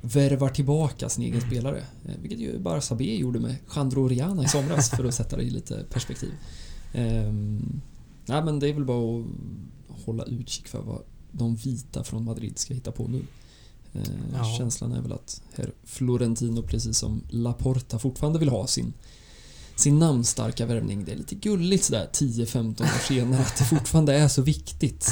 värvar 0.00 0.48
tillbaka 0.48 1.08
sin 1.08 1.24
egen 1.24 1.36
Mm. 1.38 1.50
spelare. 1.50 1.78
Eh, 2.04 2.14
Vilket 2.20 2.38
ju 2.38 2.58
Barça 2.58 2.94
B 2.96 3.16
gjorde 3.16 3.40
med 3.40 3.56
Chandro 3.66 4.04
Oriana 4.04 4.44
i 4.44 4.48
somras 4.48 4.90
för 4.90 5.04
att 5.04 5.14
sätta 5.14 5.36
det 5.36 5.42
i 5.42 5.50
lite 5.50 5.84
perspektiv. 5.90 6.32
Ehm, 6.94 7.80
Nej 8.26 8.44
men 8.44 8.58
det 8.58 8.68
är 8.68 8.72
väl 8.74 8.84
bara 8.84 9.20
att 9.20 10.04
hålla 10.04 10.24
utkik 10.24 10.68
för 10.68 10.82
vad 10.82 11.02
de 11.32 11.56
vita 11.56 12.04
från 12.04 12.24
Madrid 12.24 12.58
ska 12.58 12.74
hitta 12.74 12.92
på 12.92 13.08
nu. 13.08 13.22
Eh, 13.94 14.02
Ja. 14.34 14.54
Känslan 14.58 14.92
är 14.92 15.00
väl 15.00 15.12
att 15.12 15.42
herr 15.54 15.72
Florentino 15.84 16.62
precis 16.62 16.98
som 16.98 17.22
Laporta 17.30 17.98
fortfarande 17.98 18.38
vill 18.38 18.48
ha 18.48 18.66
sin 18.66 18.92
sin 19.76 19.98
namnstarka 19.98 20.66
värvning. 20.66 21.04
Det 21.04 21.12
är 21.12 21.16
lite 21.16 21.34
gulligt 21.34 21.84
sådär 21.84 22.08
10-15 22.12 22.82
år 22.82 23.06
senare 23.08 23.40
att 23.42 23.56
det 23.58 23.64
fortfarande 23.64 24.14
är 24.14 24.28
så 24.28 24.42
viktigt. 24.42 25.08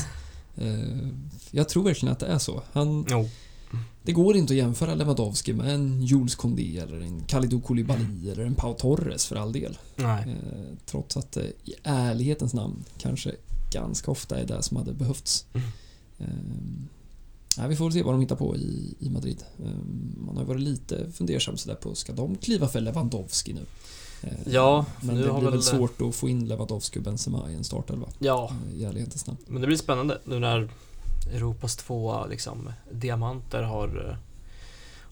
Eh, 0.57 1.09
Jag 1.51 1.68
tror 1.68 1.85
verkligen 1.85 2.12
att 2.12 2.18
det 2.21 2.27
är 2.27 2.39
så. 2.39 2.62
Han, 2.73 3.07
Jo. 3.11 3.29
det 4.03 4.12
går 4.12 4.37
inte 4.37 4.53
att 4.53 4.57
jämföra 4.57 4.95
Lewandowski 4.95 5.53
med 5.53 5.75
en 5.75 6.03
Jules 6.03 6.35
Koundé 6.35 6.79
eller 6.79 7.01
en 7.01 7.21
Kalidou 7.25 7.61
Koulibaly 7.61 8.31
eller 8.31 8.45
en 8.45 8.55
Pau 8.55 8.75
Torres 8.75 9.27
för 9.27 9.37
all 9.37 9.53
del. 9.53 9.79
Eh, 10.21 10.35
Trots 10.87 11.16
att 11.16 11.33
det 11.33 11.47
i 11.64 11.75
ärlighetens 11.83 12.55
namn 12.55 12.85
kanske 12.99 13.35
ganska 13.73 14.11
ofta 14.11 14.39
är 14.41 14.47
det 14.47 14.62
som 14.62 14.77
hade 14.77 14.93
behövts. 14.93 15.45
Mm. 15.55 15.68
Eh, 16.21 16.27
Ja, 17.57 17.66
vi 17.66 17.77
får 17.77 17.85
väl 17.85 17.93
se 17.93 18.03
vad 18.03 18.14
de 18.14 18.21
hittar 18.21 18.37
på 18.37 18.57
i, 18.57 18.95
i 18.99 19.11
Madrid. 19.11 19.43
Eh, 19.64 19.71
Man 20.27 20.37
har 20.37 20.43
ju 20.43 20.49
varit 20.49 20.61
lite 20.61 21.11
fundersam 21.12 21.57
sådär 21.57 21.75
på, 21.77 21.95
ska 21.95 22.12
de 22.12 22.37
kliva 22.37 22.68
för 22.68 22.81
Lewandowski 22.81 23.53
nu? 23.53 23.61
Eh, 24.23 24.33
Ja, 24.47 24.87
Men 25.01 25.16
det 25.16 25.23
blir 25.23 25.33
väl 25.41 25.51
väl- 25.51 25.62
svårt 25.62 26.01
att 26.01 26.14
få 26.14 26.29
in 26.29 26.49
Lewandowski 26.49 26.99
och 26.99 27.03
Benzema 27.03 27.51
i 27.51 27.55
en 27.55 27.64
startelva. 27.64 28.07
Ja, 28.18 28.53
I 28.77 28.85
ärlighetens 28.85 29.27
namn. 29.27 29.39
men 29.47 29.61
det 29.61 29.66
blir 29.66 29.77
spännande 29.77 30.21
nu 30.25 30.39
när 30.39 30.68
Europas 31.33 31.77
två 31.77 32.27
liksom, 32.31 32.73
diamanter 32.93 33.62
har, 33.62 34.09
eh, 34.11 34.16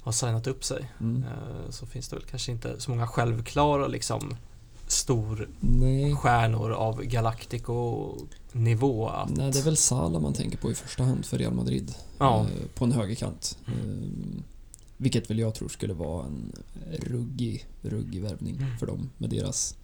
har 0.03 0.13
signat 0.13 0.47
upp 0.47 0.65
sig. 0.65 0.91
Mm. 1.01 1.25
Så 1.71 1.87
finns 1.87 2.09
det 2.09 2.17
väl 2.17 2.25
kanske 2.31 2.53
inte 2.53 2.81
så 2.81 2.91
många 2.91 3.07
självklara 3.07 3.87
liksom 3.87 4.37
Nej, 5.61 6.11
storstjärnor 6.11 6.73
av 6.73 7.03
Galactico-nivå 7.03 9.09
att... 9.09 9.37
nej, 9.37 9.53
det 9.53 9.59
är 9.59 9.63
väl 9.63 9.77
Salah 9.77 10.23
man 10.23 10.33
tänker 10.33 10.59
på 10.59 10.71
i 10.71 10.75
första 10.75 11.05
hand 11.05 11.27
för 11.27 11.39
Real 11.39 11.55
Madrid. 11.55 11.95
Ja. 12.19 12.41
eh, 12.41 12.47
På 12.75 12.85
en 12.85 12.93
högerkant. 12.93 13.59
Mm. 13.67 13.79
Eh, 13.81 14.43
Vilket 14.97 15.31
väl 15.31 15.39
jag 15.39 15.55
tror 15.55 15.69
skulle 15.69 15.95
vara 15.95 16.27
en 16.27 16.53
ruggig, 16.99 17.67
ruggig 17.83 18.23
värvning 18.23 18.57
Mm. 18.57 18.79
för 18.79 18.87
dem 18.87 19.11
med 19.19 19.31
deras 19.31 19.75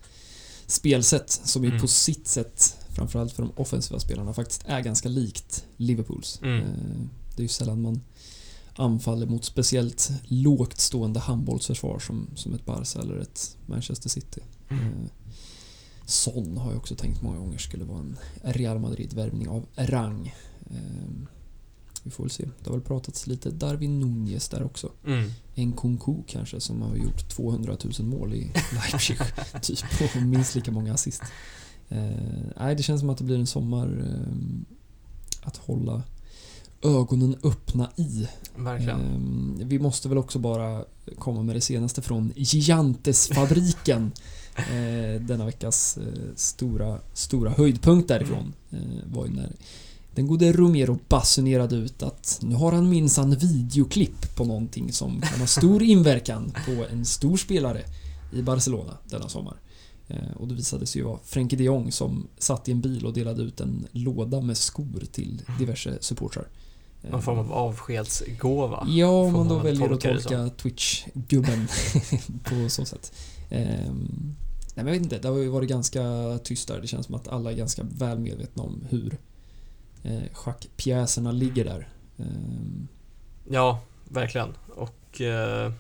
spelsätt 0.67 1.31
som 1.31 1.63
ju 1.65 1.69
Mm. 1.71 1.81
på 1.81 1.89
sitt 1.89 2.27
sätt, 2.29 2.77
framförallt 2.89 3.33
för 3.33 3.43
de 3.43 3.53
offensiva 3.57 4.01
spelarna, 4.01 4.35
faktiskt 4.35 4.65
är 4.67 4.81
ganska 4.81 5.09
likt 5.09 5.65
Liverpools. 5.77 6.39
Mm. 6.43 6.61
Eh, 6.61 6.67
Det 7.37 7.41
är 7.41 7.43
ju 7.43 7.49
sällan 7.49 7.83
man 7.83 8.01
anfaller 8.77 9.27
mot 9.27 9.45
speciellt 9.45 10.11
lågt 10.25 10.81
stående 10.81 11.21
handbollsförsvar 11.21 11.99
som, 11.99 12.27
som 12.35 12.55
ett 12.55 12.65
Barca 12.65 13.01
eller 13.01 13.19
ett 13.19 13.57
Manchester 13.67 14.09
City. 14.09 14.41
Mm. 14.69 14.85
Eh, 14.85 15.11
Son 16.07 16.57
har 16.57 16.71
jag 16.71 16.77
också 16.79 16.95
tänkt 16.97 17.23
många 17.23 17.39
gånger 17.39 17.59
skulle 17.59 17.85
vara 17.85 17.99
en 17.99 18.17
Real 18.43 18.79
Madrid-värvning 18.79 19.49
av 19.49 19.67
rang. 19.77 20.35
Eh, 20.71 21.27
Vi 22.03 22.11
får 22.11 22.25
väl 22.25 22.31
se. 22.31 22.45
Det 22.61 22.71
har 22.71 22.77
väl 22.77 22.87
pratats 22.87 23.27
lite 23.27 23.51
Darwin 23.51 24.01
Nunez 24.01 24.49
där 24.49 24.63
också. 24.63 24.91
Mm. 25.07 25.31
En 25.55 25.73
Kunku 25.73 26.15
kanske 26.27 26.61
som 26.61 26.83
har 26.83 26.97
gjort 26.97 27.29
200 27.29 27.77
000 27.99 28.09
mål 28.09 28.35
i 28.35 28.53
Leipzig 28.73 29.19
typ 29.63 29.79
och 30.17 30.23
minst 30.23 30.55
lika 30.55 30.71
många 30.73 30.95
assist. 30.95 31.23
Eh, 31.89 32.11
nej, 32.61 32.75
det 32.77 32.83
känns 32.83 33.01
som 33.01 33.11
att 33.11 33.19
det 33.19 33.25
blir 33.25 33.39
en 33.39 33.47
sommar 33.47 34.05
eh, 34.07 35.47
att 35.47 35.57
hålla 35.57 36.03
ögonen 36.85 37.37
öppna 37.43 37.91
i. 37.97 38.29
Verkligen. 38.57 39.57
Eh, 39.61 39.67
vi 39.67 39.79
måste 39.79 40.09
väl 40.09 40.19
också 40.19 40.39
bara 40.39 40.85
komma 41.19 41.43
med 41.43 41.57
det 41.57 41.61
senaste 41.61 42.03
från 42.03 42.33
Giantesfabriken. 42.37 44.13
eh, 44.57 45.21
denna 45.21 45.45
veckas 45.45 45.99
eh, 45.99 46.35
stora, 46.37 46.99
stora 47.13 47.51
höjdpunkt 47.51 48.09
därifrån 48.09 48.53
eh, 48.71 48.79
var 49.13 49.27
ju 49.27 49.33
när 49.33 49.53
den 50.15 50.27
gode 50.27 50.53
Romero 50.53 50.99
basunerade 51.09 51.77
ut 51.77 52.03
att 52.03 52.39
nu 52.43 52.55
har 52.55 52.73
han 52.73 52.89
minsann 52.89 53.37
videoklipp 53.37 54.37
på 54.37 54.45
någonting 54.45 54.93
som 54.93 55.21
kan 55.21 55.41
ha 55.41 55.47
stor 55.47 55.83
inverkan 55.93 56.53
på 56.67 56.85
en 56.93 57.05
stor 57.05 57.37
spelare 57.37 57.83
i 58.33 58.43
Barcelona 58.43 58.97
denna 59.05 59.29
sommar. 59.29 59.57
Och 60.37 60.49
det 60.49 60.55
visade 60.55 60.87
sig 60.87 61.01
ju 61.01 61.07
vara 61.07 61.19
Frenkie 61.25 61.59
de 61.59 61.65
Jong 61.65 61.93
som 61.93 62.27
satt 62.39 62.69
i 62.69 62.73
en 62.73 62.81
bil 62.81 63.07
och 63.07 63.13
delade 63.13 63.43
ut 63.43 63.61
en 63.61 63.87
låda 63.93 64.41
med 64.41 64.57
skor 64.57 65.05
till 65.13 65.43
diverse 65.59 65.99
supportrar. 66.01 66.49
Någon 67.11 67.23
form 67.23 67.39
av 67.39 67.53
avskedsgåva. 67.53 68.87
Ja, 68.89 69.09
om 69.09 69.33
man 69.33 69.49
då 69.49 69.55
man 69.55 69.65
väl 69.65 69.79
väljer 69.79 69.95
att 69.95 70.01
tolka 70.01 70.51
Twitch-gubben 70.57 71.67
på 72.45 72.69
så 72.69 72.85
sätt. 72.85 73.13
Ehm, 73.51 74.35
nej 74.75 74.85
men 74.85 74.87
jag 74.87 74.93
vet 74.93 75.03
inte, 75.03 75.19
det 75.19 75.29
har 75.29 75.37
ju 75.37 75.49
varit 75.49 75.69
ganska 75.69 76.03
tyst 76.45 76.69
där. 76.69 76.81
Det 76.81 76.87
känns 76.87 77.07
som 77.07 77.15
att 77.15 77.29
alla 77.29 77.53
är 77.53 77.57
ganska 77.57 77.83
väl 77.83 78.19
medvetna 78.19 78.63
om 78.63 78.85
hur 78.91 79.17
eh, 80.03 80.23
schackpjäserna 80.33 81.33
ligger 81.33 81.65
där. 81.65 81.89
Ehm, 82.19 82.89
Ja, 83.51 83.81
verkligen. 84.09 84.49
Och 84.77 85.21
eh, 85.21 85.73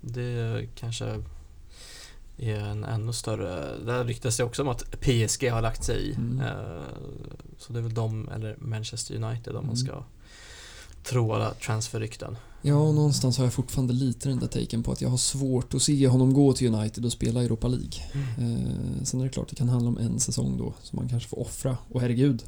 det 0.00 0.66
kanske 0.74 1.22
är 2.38 2.58
en 2.58 2.84
ännu 2.84 3.12
större... 3.12 3.78
Där 3.86 4.04
ryktas 4.04 4.36
det 4.36 4.44
också 4.44 4.62
om 4.62 4.68
att 4.68 5.00
PSG 5.00 5.50
har 5.50 5.62
lagt 5.62 5.84
sig 5.84 5.96
i. 6.10 6.14
Mm. 6.14 6.40
Eh, 6.40 6.82
så 7.58 7.72
det 7.72 7.78
är 7.78 7.82
väl 7.82 7.94
de, 7.94 8.28
eller 8.28 8.56
Manchester 8.58 9.14
United 9.24 9.56
om 9.56 9.66
man 9.66 9.76
Mm. 9.76 9.76
ska 9.76 10.04
alla 11.12 11.54
transferrykten. 11.54 12.36
ja, 12.62 12.74
och 12.74 12.94
någonstans 12.94 13.38
har 13.38 13.44
jag 13.44 13.52
fortfarande 13.52 13.92
lite 13.92 14.28
den 14.28 14.38
där 14.38 14.46
taken 14.46 14.82
på 14.82 14.92
att 14.92 15.00
jag 15.00 15.08
har 15.08 15.16
svårt 15.16 15.74
att 15.74 15.82
se 15.82 16.08
honom 16.08 16.34
gå 16.34 16.52
till 16.52 16.74
United 16.74 17.04
och 17.04 17.12
spela 17.12 17.42
Europa 17.42 17.68
League. 17.68 18.00
Eh, 18.14 19.04
sen 19.04 19.20
är 19.20 19.24
det 19.24 19.30
klart 19.30 19.48
det 19.48 19.56
kan 19.56 19.68
handla 19.68 19.88
om 19.88 19.98
en 19.98 20.20
säsong 20.20 20.58
då 20.58 20.74
som 20.82 20.96
man 20.96 21.08
kanske 21.08 21.28
får 21.28 21.38
offra. 21.38 21.76
Och 21.88 22.00
herregud, 22.00 22.44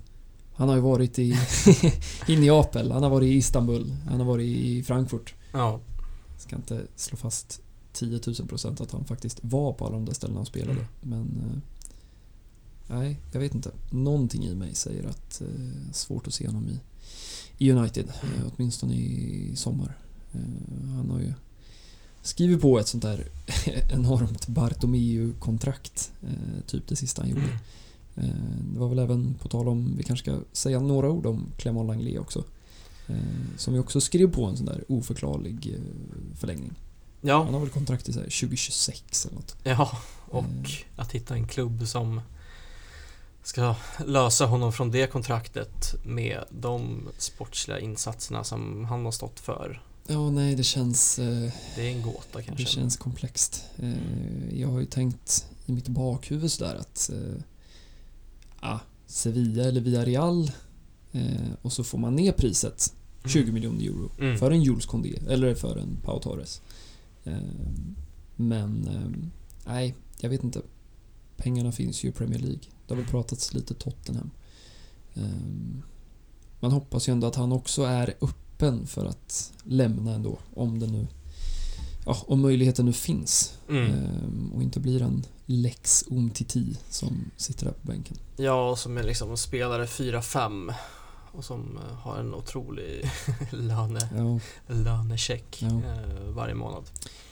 han 0.54 0.68
har 0.68 0.76
ju 0.76 0.82
varit 0.82 1.18
i, 1.18 1.34
i 2.28 2.36
Neapel, 2.36 2.92
han 2.92 3.02
har 3.02 3.10
varit 3.10 3.26
i 3.26 3.34
Istanbul, 3.34 3.96
han 4.08 4.20
har 4.20 4.26
varit 4.26 4.46
i 4.46 4.82
Frankfurt. 4.82 5.34
Ja, 5.52 5.80
ska 6.38 6.56
inte 6.56 6.86
slå 6.96 7.16
fast 7.16 7.60
10 7.92 8.20
000 8.26 8.48
procent 8.48 8.80
att 8.80 8.92
han 8.92 9.04
faktiskt 9.04 9.38
var 9.42 9.72
på 9.72 9.86
alla 9.86 9.94
de 9.94 10.04
där 10.04 10.14
ställena 10.14 10.38
han 10.38 10.46
spelade. 10.46 10.72
Mm. 10.72 10.88
Men... 11.00 11.20
Eh, 11.20 11.58
nej, 12.96 13.20
jag 13.32 13.40
vet 13.40 13.54
inte. 13.54 13.70
Någonting 13.90 14.44
i 14.44 14.54
mig 14.54 14.74
säger 14.74 15.08
att 15.08 15.40
eh, 15.40 15.92
svårt 15.92 16.26
att 16.26 16.34
se 16.34 16.46
honom 16.46 16.68
i 16.68 16.80
United. 17.70 18.08
Eh, 18.08 18.52
åtminstone 18.56 18.94
i 18.94 19.52
sommar. 19.56 19.96
Eh, 20.32 20.88
han 20.96 21.10
har 21.10 21.20
ju 21.20 21.32
skrivit 22.22 22.60
på 22.60 22.78
ett 22.78 22.88
sånt 22.88 23.02
där 23.02 23.28
enormt 23.92 24.46
Bartomeu-kontrakt. 24.46 26.12
Eh, 26.22 26.64
typ 26.66 26.88
det 26.88 26.96
sista 26.96 27.22
han 27.22 27.30
gjorde. 27.30 27.42
Mm. 28.16 28.30
Det 28.74 28.80
var 28.80 28.88
väl 28.88 28.98
även 28.98 29.34
på 29.34 29.48
tal 29.48 29.68
om, 29.68 29.94
vi 29.96 30.02
kanske 30.02 30.24
ska 30.24 30.40
säga 30.52 30.80
några 30.80 31.10
ord 31.10 31.26
om 31.26 31.46
Clément 31.56 31.86
Langlais 31.86 32.18
också. 32.18 32.44
Som 33.56 33.74
ju 33.74 33.80
också 33.80 34.00
skrev 34.00 34.32
på 34.32 34.44
en 34.44 34.56
sån 34.56 34.66
där 34.66 34.84
oförklarlig 34.88 35.76
förlängning. 36.34 36.72
ja, 37.20 37.44
Han 37.44 37.54
har 37.54 37.60
väl 37.60 37.70
kontrakt 37.70 38.06
här 38.06 38.14
2026 38.14 39.26
eller 39.26 39.34
något. 39.36 39.56
ja. 39.62 39.98
och 40.30 40.44
att 40.96 41.12
hitta 41.12 41.34
en 41.34 41.46
klubb 41.46 41.88
som 41.88 42.20
ska 43.42 43.74
lösa 44.06 44.46
honom 44.46 44.72
från 44.72 44.90
det 44.90 45.06
kontraktet 45.06 45.94
med 46.04 46.44
de 46.50 47.08
sportsliga 47.18 47.80
insatserna 47.80 48.44
som 48.44 48.84
han 48.84 49.04
har 49.04 49.12
stått 49.12 49.40
för. 49.40 49.82
Ja, 50.06 50.30
nej, 50.30 50.54
det 50.54 50.62
känns... 50.62 51.18
Eh, 51.18 51.50
Det 51.76 51.82
är 51.88 51.90
en 51.92 52.02
gåta 52.02 52.42
kanske. 52.42 52.64
det 52.64 52.68
känns 52.70 52.96
komplext. 52.96 53.64
Eh, 53.78 54.60
jag 54.60 54.68
har 54.68 54.80
ju 54.80 54.86
tänkt 54.86 55.46
i 55.66 55.72
mitt 55.72 55.88
bakhuvud 55.88 56.52
sådär 56.52 56.74
att... 56.74 57.10
Eh, 57.12 57.42
ah, 58.60 58.78
Sevilla 59.06 59.64
eller 59.64 59.80
Villarreal 59.80 60.50
eh, 61.12 61.52
och 61.62 61.72
så 61.72 61.84
får 61.84 61.98
man 61.98 62.16
ner 62.16 62.32
priset 62.32 62.94
20 63.26 63.52
miljoner 63.52 63.84
euro 63.84 64.10
Mm. 64.18 64.38
för 64.38 64.50
en 64.50 64.62
Jules 64.62 64.86
Condé 64.86 65.18
eller 65.28 65.54
för 65.54 65.76
en 65.76 65.96
Pau 66.02 66.20
Torres. 66.20 66.60
Eh, 67.24 67.32
men 68.36 68.88
eh, 68.88 69.30
nej, 69.72 69.94
jag 70.20 70.30
vet 70.30 70.44
inte. 70.44 70.62
Pengarna 71.36 71.72
finns 71.72 72.04
ju 72.04 72.08
i 72.08 72.12
Premier 72.12 72.38
League. 72.40 72.60
Det 72.92 72.96
har 72.96 73.02
väl 73.02 73.10
pratats 73.10 73.54
lite 73.54 73.74
Tottenham. 73.74 74.30
Eh, 75.14 75.22
man 76.60 76.70
hoppas 76.72 77.08
ju 77.08 77.12
ändå 77.12 77.26
att 77.26 77.36
han 77.36 77.52
också 77.52 77.82
är 77.82 78.14
öppen 78.20 78.86
för 78.86 79.06
att 79.06 79.52
lämna 79.64 80.14
ändå 80.14 80.38
om 80.54 80.78
det 80.78 80.86
nu 80.86 81.06
Ja, 82.06 82.16
om 82.26 82.40
möjligheten 82.40 82.86
nu 82.86 82.92
finns 82.92 83.52
Mm. 83.68 83.90
eh, 83.90 84.54
och 84.54 84.62
inte 84.62 84.80
blir 84.80 85.02
en 85.02 85.24
Lex 85.46 86.04
Umtiti 86.10 86.76
som 86.88 87.30
sitter 87.36 87.64
där 87.64 87.72
på 87.72 87.86
bänken. 87.86 88.16
Ja, 88.36 88.76
som 88.76 88.98
är 88.98 89.02
liksom 89.02 89.36
spelare 89.36 89.86
4-5 89.86 90.72
och 91.32 91.44
som 91.44 91.76
eh, 91.90 91.94
har 91.96 92.16
en 92.18 92.34
otrolig 92.34 93.10
löne, 93.50 94.08
Ja, 94.16 94.40
lönecheck 94.74 95.58
Ja. 95.62 95.68
eh, 95.68 96.30
varje 96.34 96.54
månad. 96.54 96.82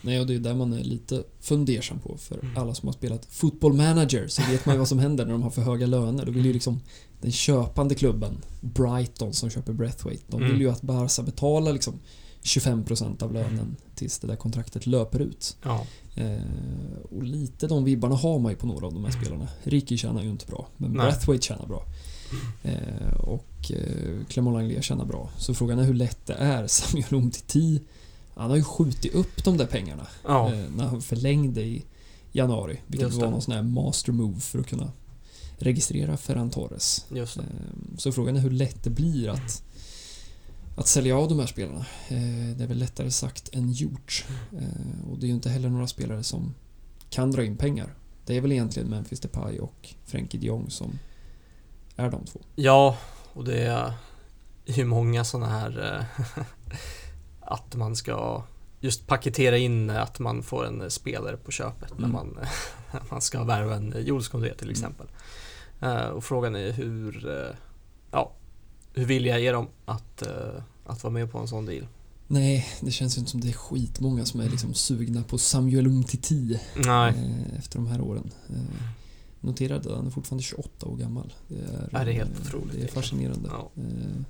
nej, 0.03 0.21
och 0.21 0.27
det 0.27 0.35
är 0.35 0.39
där 0.39 0.55
man 0.55 0.73
är 0.73 0.85
lite 0.85 1.25
fundersam 1.41 1.99
på. 1.99 2.17
För 2.19 2.39
Mm. 2.43 2.57
alla 2.57 2.75
som 2.75 2.89
har 2.89 2.93
spelat 2.93 3.27
football 3.27 3.73
manager 3.73 4.29
så 4.29 4.43
vet 4.43 4.67
man 4.67 4.75
ju 4.75 4.79
vad 4.79 4.89
som 4.89 4.99
händer 4.99 5.25
när 5.25 5.33
de 5.33 5.43
har 5.43 5.51
för 5.51 5.63
höga 5.63 5.87
löner. 5.87 6.27
Då 6.27 6.33
vill 6.33 6.47
ju 6.47 6.53
liksom 6.53 6.81
den 7.21 7.33
köpande 7.33 7.95
klubben, 7.95 8.37
Brighton 8.61 9.33
som 9.33 9.51
köper 9.51 9.73
Breathwaite, 9.73 10.25
de 10.29 10.41
vill 10.41 10.49
Mm. 10.51 10.61
ju 10.61 10.71
att 10.71 10.83
Barca 10.83 11.23
betalar 11.23 11.73
liksom 11.73 11.95
25% 12.43 13.23
av 13.23 13.33
lönen 13.33 13.77
tills 13.95 14.19
det 14.19 14.27
där 14.27 14.37
kontraktet 14.37 14.87
löper 14.87 15.21
ut. 15.21 15.57
Ja, 15.63 15.87
Eh, 16.15 16.43
och 17.11 17.23
lite 17.23 17.67
de 17.67 17.85
vibbarna 17.85 18.15
har 18.17 18.39
man 18.39 18.53
ju 18.53 18.59
på 18.59 18.67
några 18.67 18.87
av 18.87 18.93
de 18.95 19.05
här 19.05 19.11
spelarna. 19.13 19.49
Ricky 19.63 19.97
tjänar 19.97 20.23
ju 20.23 20.31
inte 20.31 20.47
bra, 20.47 20.69
men 20.77 20.91
Nej. 20.91 20.99
Breathwaite 21.01 21.47
tjänar 21.47 21.67
bra. 21.67 21.85
Eh, 22.63 23.13
och 23.19 23.73
eh, 23.73 24.25
Clement 24.29 24.55
Langlais 24.55 24.85
tjänar 24.85 25.05
bra. 25.05 25.31
Så 25.37 25.55
frågan 25.55 25.79
är 25.79 25.85
hur 25.85 25.95
lätt 25.95 26.27
det 26.27 26.35
är. 26.35 26.67
Samuel 26.69 27.15
Umtiti, 27.15 27.81
han 28.35 28.51
har 28.51 28.57
ju 28.57 28.65
skjutit 28.65 29.15
upp 29.15 29.45
de 29.45 29.57
där 29.57 29.67
pengarna 29.67 30.07
ja. 30.25 30.55
eh, 30.55 30.65
när 30.77 30.85
han 30.85 31.03
förlängde 31.03 31.63
i 31.63 31.85
januari. 32.33 32.81
Vilket 32.87 33.09
Just 33.09 33.19
var 33.19 33.27
det. 33.27 33.31
någon 33.31 33.43
sån 33.43 33.55
här 33.55 33.63
master 33.63 34.13
move 34.13 34.41
för 34.41 34.59
att 34.59 34.67
kunna 34.67 34.93
registrera 35.59 36.17
Ferran 36.17 36.51
Torres. 36.51 37.07
Så 37.99 38.13
frågan 38.13 38.37
är 38.37 38.41
hur 38.41 38.51
lätt 38.51 38.85
det 38.85 38.91
blir 38.91 39.29
att, 39.29 39.63
att 40.77 40.87
sälja 40.87 41.17
av 41.17 41.29
de 41.29 41.39
här 41.39 41.47
spelarna. 41.47 41.87
Det 42.57 42.65
är 42.65 42.67
väl 42.67 42.79
lättare 42.79 43.11
sagt 43.11 43.55
än 43.55 43.73
gjort. 43.73 44.25
Och 45.11 45.19
det 45.19 45.27
är 45.27 45.29
ju 45.29 45.35
inte 45.35 45.51
heller 45.51 45.69
några 45.69 45.87
spelare 45.87 46.23
som 46.23 46.55
kan 47.11 47.31
dra 47.31 47.45
in 47.45 47.57
pengar. 47.57 47.95
Det 48.27 48.37
är 48.37 48.41
väl 48.41 48.53
egentligen 48.53 48.89
Memphis 48.89 49.21
Depay 49.21 49.59
och 49.59 49.95
Frenkie 50.05 50.41
de 50.41 50.47
Jong 50.47 50.71
som 50.71 50.99
är 52.01 52.11
de 52.11 52.25
två. 52.25 52.41
Ja, 52.57 52.97
och 53.33 53.45
det 53.45 53.61
är 53.63 53.93
ju 54.65 54.85
många 54.85 55.25
sådana 55.25 55.47
här 55.59 55.97
eh, 55.97 56.27
att 57.41 57.75
man 57.75 57.97
ska 57.97 58.43
just 58.81 59.07
paketera 59.07 59.57
in 59.59 59.91
att 59.91 60.19
man 60.19 60.43
får 60.43 60.67
en 60.67 60.91
spelare 60.91 61.37
på 61.37 61.51
köpet 61.51 61.91
när 61.99 62.09
Mm. 62.09 62.13
man, 62.13 62.39
man 63.11 63.21
ska 63.21 63.45
värva 63.45 63.75
en 63.77 63.95
Jules 64.07 64.29
Condé 64.29 64.55
till 64.55 64.63
Mm. 64.69 64.71
exempel. 64.73 65.07
Eh, 65.81 66.05
och 66.09 66.25
frågan 66.25 66.57
är 66.57 66.71
hur, 66.73 67.29
eh, 67.29 67.55
ja, 68.11 68.33
hur 68.95 69.05
villiga 69.05 69.39
är 69.41 69.53
de 69.53 69.69
att, 69.85 70.23
att 70.87 71.03
vara 71.03 71.13
med 71.13 71.33
på 71.33 71.39
en 71.39 71.49
sån 71.49 71.67
deal? 71.67 71.87
Nej, 72.27 72.67
det 72.81 72.91
känns 72.91 73.17
ju 73.17 73.19
inte 73.19 73.31
som 73.31 73.41
det 73.41 73.49
är 73.49 73.53
skitmånga 73.53 74.25
som 74.25 74.41
är 74.41 74.49
liksom 74.49 74.75
sugna 74.75 75.23
på 75.23 75.39
Samuel 75.39 75.87
Umtiti 75.87 76.61
Nej, 76.77 77.15
efter 77.59 77.79
de 77.79 77.87
här 77.87 78.01
åren. 78.01 78.31
Noterade 79.41 79.91
att 79.91 79.97
han 79.97 80.07
är 80.07 80.11
fortfarande 80.11 80.43
28 80.43 80.87
år 80.87 80.97
gammal. 80.97 81.33
Det 81.49 81.55
är, 81.55 81.89
Ja, 81.93 82.05
det 82.05 82.11
är 82.11 82.15
helt 82.15 82.41
otroligt 82.41 82.51
Det 82.51 82.77
är 82.77 82.79
egentligen. 82.79 82.89
fascinerande. 83.03 83.49
Ja. 83.53 83.71
Eh, 83.77 84.23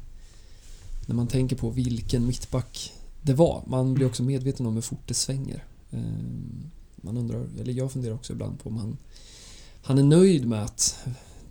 När 1.07 1.15
man 1.15 1.27
tänker 1.27 1.57
på 1.57 1.71
vilken 1.71 2.27
mittback 2.27 2.93
det 3.23 3.35
var. 3.35 3.63
Man 3.67 3.95
blir 3.95 4.07
också 4.07 4.23
medveten 4.23 4.67
om 4.67 4.75
hur 4.75 4.81
fort 4.83 5.03
det 5.09 5.15
svänger. 5.15 5.65
Eh, 5.91 6.01
Man 6.97 7.17
undrar, 7.17 7.47
eller 7.61 7.73
jag 7.73 7.93
funderar 7.93 8.15
också 8.15 8.33
ibland 8.33 8.61
på 8.63 8.69
om 8.69 8.77
han, 8.77 8.97
han 9.83 9.99
är 9.99 10.03
nöjd 10.03 10.47
med 10.47 10.65
att 10.65 10.99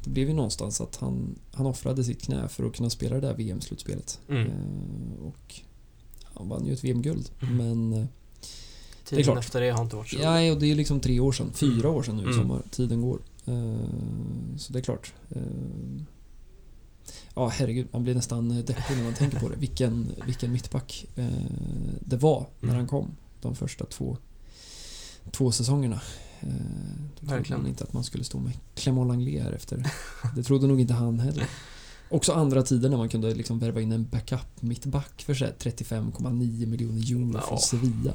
det 0.04 0.10
blev 0.10 0.28
ju 0.28 0.34
någonstans 0.34 0.82
att 0.82 0.96
han, 0.96 1.36
han 1.52 1.66
offrade 1.66 2.04
sitt 2.04 2.22
knä 2.22 2.48
för 2.48 2.64
att 2.66 2.74
kunna 2.76 2.90
spela 2.90 3.16
det 3.16 3.22
där 3.22 3.34
VM-slutspelet. 3.34 4.20
Mm. 4.30 4.48
Eh, 4.48 5.26
Och 5.26 5.60
han 6.34 6.50
vann 6.50 6.66
ju 6.66 6.74
ett 6.74 6.84
VM-guld. 6.84 7.30
Mm. 7.42 7.58
Men 7.58 8.08
tiden 9.06 9.24
klart. 9.24 9.38
efter 9.40 9.62
det 9.62 9.70
har 9.70 9.84
inte 9.84 9.96
varit 9.96 10.10
så 10.10 10.18
Ja, 10.22 10.52
och 10.54 10.60
det 10.60 10.72
är 10.72 10.76
liksom 10.76 11.00
tre 11.00 11.20
år 11.20 11.32
sedan. 11.32 11.52
Fyra 11.54 11.90
år 11.90 12.04
sedan 12.04 12.18
nu 12.18 12.24
Mm. 12.24 12.36
som 12.36 12.62
tiden 12.72 13.02
går. 13.02 13.20
Eh, 13.50 14.58
Så 14.58 14.74
det 14.74 14.80
är 14.80 14.84
klart. 14.84 15.14
Eh, 15.30 15.42
Ja, 17.36 17.48
herregud. 17.48 17.88
Man 17.92 18.04
blir 18.04 18.16
nästan 18.16 18.50
deppig 18.50 18.96
när 18.98 19.04
man 19.04 19.14
tänker 19.14 19.40
på 19.40 19.50
det. 19.50 19.56
Vilken, 19.56 20.12
vilken 20.26 20.52
mittback 20.52 21.06
eh, 21.16 21.26
det 22.00 22.18
var 22.18 22.46
när 22.60 22.70
Mm. 22.70 22.76
han 22.76 22.88
kom. 22.88 23.12
De 23.42 23.56
första 23.56 23.86
två, 23.86 24.18
två 25.32 25.52
säsongerna. 25.52 26.02
Eh, 26.40 26.50
Då 27.22 27.28
trodde 27.28 27.58
man 27.58 27.68
inte 27.68 27.84
att 27.84 27.94
man 27.94 28.04
skulle 28.04 28.24
stå 28.24 28.40
med 28.40 28.54
Clément 28.76 29.08
Langlais 29.08 29.44
här 29.44 29.52
efter. 29.52 29.92
Det 30.36 30.44
trodde 30.44 30.68
nog 30.68 30.82
inte 30.82 30.94
han 30.94 31.20
heller. 31.20 31.50
Också 32.10 32.34
andra 32.34 32.64
tider 32.64 32.90
när 32.90 32.98
man 32.98 33.10
kunde 33.10 33.34
liksom 33.36 33.60
värva 33.60 33.82
in 33.82 33.92
en 33.92 34.06
backup 34.12 34.62
mittback 34.62 35.22
för 35.22 35.34
så 35.34 35.46
här 35.46 35.54
35,9 35.60 36.66
miljoner 36.66 37.02
euro 37.02 37.32
Ja. 37.34 37.42
från 37.48 37.60
Sevilla. 37.60 38.14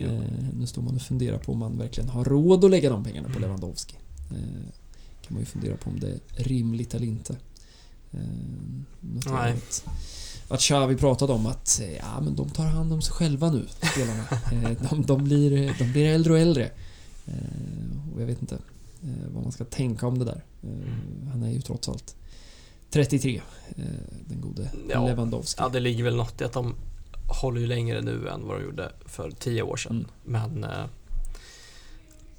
Eh, 0.00 0.20
nu 0.58 0.66
står 0.66 0.82
man 0.82 0.94
och 0.96 1.02
funderar 1.02 1.38
på 1.38 1.52
om 1.52 1.58
man 1.58 1.78
verkligen 1.78 2.08
har 2.10 2.24
råd 2.24 2.64
att 2.64 2.70
lägga 2.70 2.90
de 2.90 3.04
pengarna 3.04 3.28
på 3.28 3.36
Mm. 3.36 3.42
Lewandowski. 3.42 3.96
Eh, 4.30 4.72
kan 5.22 5.34
man 5.34 5.40
ju 5.40 5.46
fundera 5.46 5.76
på 5.76 5.90
om 5.90 6.00
det 6.00 6.08
är 6.08 6.44
rimligt 6.44 6.94
eller 6.94 7.06
inte. 7.06 7.36
Eh, 8.12 8.20
Nej. 9.00 9.52
Att, 9.52 9.84
att 10.48 10.60
Xavi 10.60 10.96
pratade 10.96 11.32
om 11.32 11.46
att 11.46 11.80
eh, 11.80 11.96
ja, 11.96 12.20
men 12.20 12.36
de 12.36 12.50
tar 12.50 12.64
hand 12.64 12.92
om 12.92 13.02
sig 13.02 13.12
själva 13.12 13.50
nu, 13.50 13.66
spelarna. 13.92 14.24
De, 14.90 15.02
de, 15.06 15.24
blir, 15.24 15.74
de 15.78 15.92
blir 15.92 16.06
äldre 16.06 16.32
och 16.32 16.38
äldre. 16.38 16.70
Och 18.14 18.20
jag 18.20 18.26
vet 18.26 18.40
inte 18.40 18.58
vad 19.34 19.42
man 19.42 19.52
ska 19.52 19.64
tänka 19.64 20.06
om 20.06 20.18
det 20.18 20.24
där. 20.24 20.44
Han 21.32 21.42
är 21.42 21.50
ju 21.50 21.60
trots 21.60 21.88
allt 21.88 22.16
33, 22.90 23.42
eh, 23.76 23.84
den 24.24 24.40
gode 24.40 24.70
Ja. 24.88 25.06
Lewandowski. 25.06 25.62
Ja, 25.62 25.68
det 25.68 25.80
ligger 25.80 26.04
väl 26.04 26.16
något 26.16 26.40
i 26.40 26.44
att 26.44 26.52
de 26.52 26.74
håller 27.42 27.60
ju 27.60 27.66
längre 27.66 28.02
nu 28.02 28.28
än 28.28 28.46
vad 28.46 28.56
de 28.60 28.64
gjorde 28.64 28.92
för 29.06 29.30
10 29.30 29.62
år 29.62 29.76
sedan. 29.76 30.06
Mm. 30.26 30.50
Men 30.50 30.64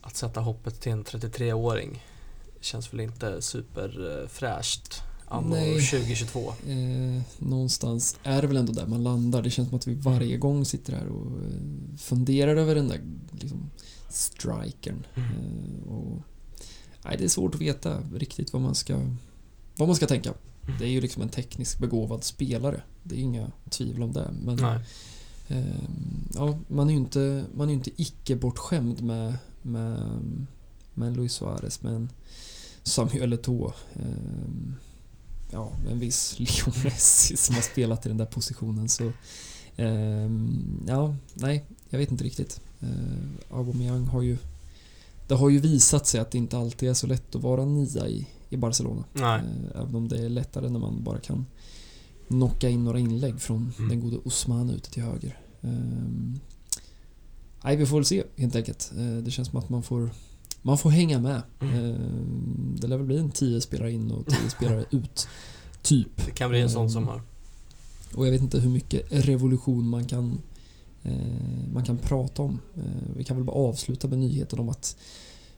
att 0.02 0.16
sätta 0.16 0.40
hoppet 0.40 0.82
till 0.82 0.92
en 0.92 1.04
33-åring 1.04 2.04
känns 2.62 2.94
väl 2.94 3.00
inte 3.00 3.42
superfräscht 3.42 5.04
anno 5.32 5.50
Nej. 5.50 5.82
2022. 5.82 6.54
Eh, 6.68 7.22
någonstans 7.38 8.18
är 8.24 8.42
det 8.42 8.48
väl 8.48 8.58
ändå 8.58 8.74
där 8.74 8.88
man 8.88 9.04
landar. 9.04 9.42
Det 9.42 9.50
känns 9.50 9.70
som 9.70 9.78
att 9.78 9.88
vi 9.88 9.94
varje 9.94 10.38
gång 10.38 10.66
sitter 10.66 10.94
här 10.94 11.08
och 11.08 11.26
eh, 11.26 11.98
funderar 11.98 12.56
över 12.56 12.76
den 12.76 12.88
där 12.88 13.02
liksom, 13.32 13.70
strikern. 14.10 15.06
Mm. 15.16 15.30
Eh, 15.30 15.94
och, 15.94 16.22
nej, 17.06 17.18
det 17.18 17.24
är 17.24 17.28
svårt 17.28 17.56
att 17.56 17.62
veta 17.62 18.00
riktigt 18.14 18.54
vad 18.54 18.62
man 18.62 18.76
ska, 18.76 18.96
vad 19.78 19.88
man 19.88 19.96
ska 19.96 20.08
tänka. 20.08 20.34
Det 20.80 20.86
är 20.86 20.90
ju 20.90 21.02
liksom 21.02 21.22
en 21.22 21.30
tekniskt 21.30 21.80
begåvad 21.80 22.24
spelare. 22.24 22.82
Det 23.04 23.16
är 23.16 23.20
inga 23.20 23.52
tvivel 23.70 24.04
om 24.04 24.14
det. 24.14 24.32
Men 24.44 24.60
eh, 25.48 25.66
ja, 26.34 26.60
man 26.68 26.90
är 26.90 26.94
ju 26.94 27.00
inte, 27.00 27.46
man 27.56 27.68
är 27.68 27.72
ju 27.72 27.78
inte 27.78 28.02
icke 28.02 28.36
bortskämd 28.36 29.02
med, 29.02 29.38
med, 29.62 30.20
med 30.94 31.18
Luis 31.18 31.34
Suarez, 31.34 31.82
med 31.82 31.94
en 31.96 32.10
Samuel 32.84 33.34
Eto'o. 33.34 33.74
Eh, 33.94 34.74
ja, 35.52 35.72
en 35.90 36.00
viss 36.00 36.36
Leo 36.40 36.74
Messi 36.84 37.38
som 37.38 37.56
har 37.56 37.62
spelat 37.62 38.06
i 38.06 38.10
den 38.10 38.18
där 38.18 38.26
positionen. 38.26 38.90
Så, 38.90 39.12
ehm, 39.76 40.84
ja, 40.88 41.16
nej, 41.34 41.66
jag 41.90 42.00
vet 42.00 42.12
inte 42.12 42.24
riktigt. 42.24 42.62
Eh, 42.80 43.58
Aubameyang 43.58 44.06
har 44.08 44.22
ju 44.22 44.38
det 45.28 45.36
har 45.36 45.50
ju 45.50 45.60
visat 45.60 46.08
sig 46.08 46.20
att 46.20 46.32
det 46.32 46.38
inte 46.38 46.58
alltid 46.58 46.90
är 46.90 46.94
så 46.94 47.08
lätt 47.08 47.36
att 47.36 47.42
vara 47.42 47.66
nia 47.66 48.08
i, 48.08 48.28
i 48.50 48.58
Barcelona. 48.58 49.04
Nej. 49.14 49.40
Eh, 49.76 49.82
Även 49.82 49.96
om 49.96 50.08
det 50.08 50.26
är 50.26 50.30
lättare 50.30 50.70
när 50.70 50.80
man 50.80 51.04
bara 51.04 51.20
kan 51.20 51.46
knocka 52.28 52.70
in 52.70 52.84
några 52.84 53.00
inlägg 53.00 53.42
från 53.42 53.74
Mm. 53.78 53.90
den 53.90 54.00
gode 54.02 54.18
Osman 54.18 54.70
ute 54.70 54.92
till 54.92 55.04
höger. 55.04 55.40
Ehm, 55.62 56.40
nej, 57.64 57.76
vi 57.76 57.86
får 57.86 57.96
väl 57.98 58.06
se 58.06 58.24
helt 58.38 58.56
enkelt. 58.56 58.92
Eh, 58.98 59.24
Det 59.24 59.32
känns 59.32 59.48
som 59.48 59.60
att 59.60 59.70
man 59.70 59.84
får, 59.84 60.10
man 60.62 60.78
får 60.78 60.90
hänga 60.90 61.20
med. 61.20 61.42
Mm. 61.62 61.76
Ehm, 61.76 62.76
Det 62.82 62.88
lär 62.88 62.98
väl 62.98 63.06
bli 63.06 63.18
en 63.18 63.32
10 63.32 63.62
spelare 63.62 63.92
in 63.92 64.12
och 64.12 64.26
10 64.28 64.50
spelare 64.50 64.86
ut. 64.92 65.28
Typ. 65.82 66.26
Det 66.26 66.32
kan 66.32 66.50
bli 66.50 66.62
en 66.62 66.70
sån 66.70 66.82
Mm. 66.82 66.90
sommar. 66.94 67.22
Och 68.16 68.28
jag 68.28 68.32
vet 68.32 68.42
inte 68.42 68.60
hur 68.60 68.70
mycket 68.70 69.06
revolution 69.10 69.90
man 69.90 70.06
kan, 70.06 70.40
eh, 71.04 71.14
man 71.74 71.84
kan 71.86 71.98
prata 71.98 72.42
om. 72.42 72.60
Eh, 72.78 72.84
vi 73.18 73.24
kan 73.24 73.36
väl 73.38 73.46
bara 73.46 73.56
avsluta 73.58 74.08
med 74.08 74.20
nyheten 74.20 74.60
om 74.60 74.70
att 74.70 74.98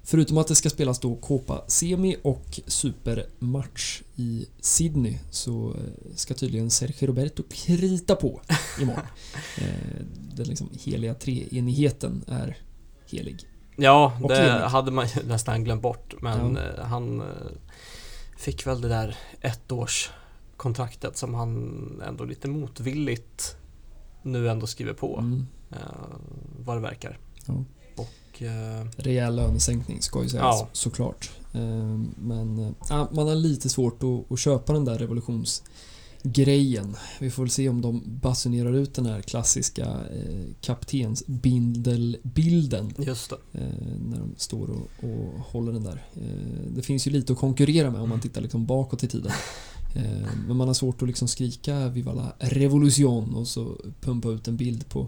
Förutom 0.05 0.37
att 0.37 0.47
det 0.47 0.55
ska 0.55 0.69
spelas 0.69 0.99
då 0.99 1.15
Copa 1.15 1.63
Semi 1.67 2.15
och 2.23 2.59
Supermatch 2.67 4.01
i 4.15 4.45
Sydney 4.59 5.17
så 5.31 5.69
eh, 5.73 6.15
ska 6.15 6.33
tydligen 6.33 6.69
Sergio 6.71 7.07
Roberto 7.07 7.43
krita 7.49 8.15
på 8.15 8.41
imorgon. 8.81 9.03
Eh, 9.57 10.01
Den 10.35 10.47
liksom 10.47 10.69
heliga 10.83 11.13
treenigheten 11.13 12.23
är 12.27 12.57
helig. 13.11 13.37
Ja, 13.75 14.17
Och 14.23 14.29
det 14.29 14.37
Emil. 14.49 14.61
hade 14.63 14.91
man 14.91 15.07
ju 15.07 15.23
nästan 15.27 15.63
glömt 15.63 15.81
bort. 15.81 16.13
Men 16.21 16.55
Ja. 16.55 16.61
eh, 16.61 16.85
han 16.85 17.23
fick 18.37 18.67
väl 18.67 18.81
det 18.81 18.87
där 18.89 19.17
ettårskontraktet 19.41 21.17
som 21.17 21.33
han 21.33 22.01
ändå 22.07 22.23
lite 22.25 22.47
motvilligt 22.47 23.55
nu 24.23 24.49
ändå 24.49 24.67
skriver 24.67 24.93
på. 24.93 25.17
Mm. 25.19 25.47
vad 26.59 26.77
det 26.77 26.81
verkar. 26.81 27.19
Ja. 27.45 27.63
Och 28.35 28.41
eh, 28.41 28.85
Rejäl 28.97 29.35
lönesänkning 29.35 30.01
ska 30.01 30.23
ju 30.23 30.29
sägas 30.29 30.43
Ja. 30.59 30.67
såklart. 30.73 31.31
Eh, 31.53 31.99
Men 32.17 32.59
eh, 32.59 32.69
ja, 32.89 33.09
man 33.11 33.27
har 33.27 33.35
lite 33.35 33.69
svårt 33.69 34.03
att, 34.03 34.31
att 34.31 34.39
köpa 34.39 34.73
den 34.73 34.85
där 34.85 34.97
revolutionsgrejen. 34.97 36.95
Vi 37.19 37.31
får 37.31 37.43
väl 37.43 37.49
se 37.49 37.69
om 37.69 37.81
de 37.81 38.01
basunerar 38.05 38.73
ut 38.73 38.93
den 38.93 39.05
här 39.05 39.21
klassiska 39.21 39.83
eh, 39.85 40.45
kaptensbindelbilden 40.61 42.93
just 42.97 43.29
det. 43.29 43.35
eh, 43.61 43.67
när 44.09 44.17
de 44.19 44.33
står 44.37 44.69
och, 44.69 44.89
och 45.09 45.39
håller 45.51 45.71
den 45.71 45.83
där. 45.83 46.05
Eh, 46.15 46.71
det 46.75 46.81
finns 46.81 47.07
ju 47.07 47.11
lite 47.11 47.33
att 47.33 47.39
konkurrera 47.39 47.91
med 47.91 48.01
om 48.01 48.09
man 48.09 48.21
tittar 48.21 48.41
liksom 48.41 48.65
bakåt 48.65 49.03
i 49.03 49.07
tiden. 49.07 49.31
Eh, 49.95 50.27
men 50.47 50.57
man 50.57 50.67
har 50.67 50.73
svårt 50.73 51.01
att 51.01 51.07
liksom 51.07 51.27
skrika 51.27 51.87
Viva 51.89 52.13
la 52.13 52.33
revolution 52.39 53.35
och 53.35 53.47
så 53.47 53.75
pumpa 54.01 54.29
ut 54.29 54.47
en 54.47 54.57
bild 54.57 54.89
på 54.89 55.07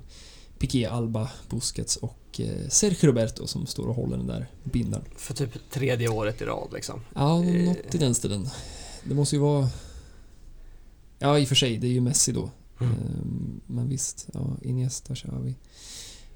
Piqué, 0.60 0.86
Alba, 0.86 1.30
Busquets 1.50 1.96
och 1.96 2.18
eh, 2.40 2.68
Sergio 2.70 3.08
Roberto 3.08 3.48
som 3.48 3.66
står 3.66 3.88
och 3.88 3.96
håller 3.96 4.18
den 4.18 4.28
där 4.28 4.48
bindeln. 4.64 5.04
För 5.18 5.34
typ 5.34 5.70
tredje 5.72 6.10
året 6.10 6.42
i 6.42 6.46
rad 6.46 6.70
liksom. 6.74 7.02
Ja, 7.16 7.44
Eh. 7.44 7.66
något 7.66 7.96
i 7.96 7.98
den 7.98 8.16
stilen. 8.16 8.50
Det 9.04 9.16
måste 9.16 9.36
ju 9.36 9.42
vara... 9.42 9.70
Ja, 11.20 11.40
i 11.40 11.44
och 11.44 11.48
för 11.48 11.56
sig, 11.56 11.78
det 11.78 11.88
är 11.88 11.92
ju 11.92 12.02
Messi 12.02 12.32
då. 12.32 12.50
Mm. 12.80 12.94
Ehm, 12.94 13.62
Men 13.68 13.90
visst, 13.90 14.28
ja, 14.34 14.58
Iniesta 14.62 15.16
kör 15.16 15.40
vi. 15.40 15.56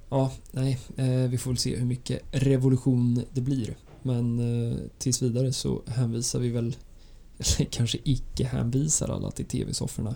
Ja, 0.09 0.31
nej, 0.51 0.79
eh, 0.95 1.07
vi 1.29 1.37
får 1.37 1.51
väl 1.51 1.57
se 1.57 1.75
hur 1.75 1.85
mycket 1.85 2.21
revolution 2.31 3.23
det 3.33 3.41
blir. 3.41 3.77
Men 4.03 4.41
tills 4.97 5.21
vidare 5.21 5.53
så 5.53 5.81
hänvisar 5.87 6.39
vi 6.39 6.49
väl, 6.49 6.75
eller 7.37 7.65
kanske 7.71 7.97
icke 8.03 8.43
hänvisar 8.45 9.09
alla 9.09 9.31
till 9.31 9.45
TV-sofforna 9.45 10.15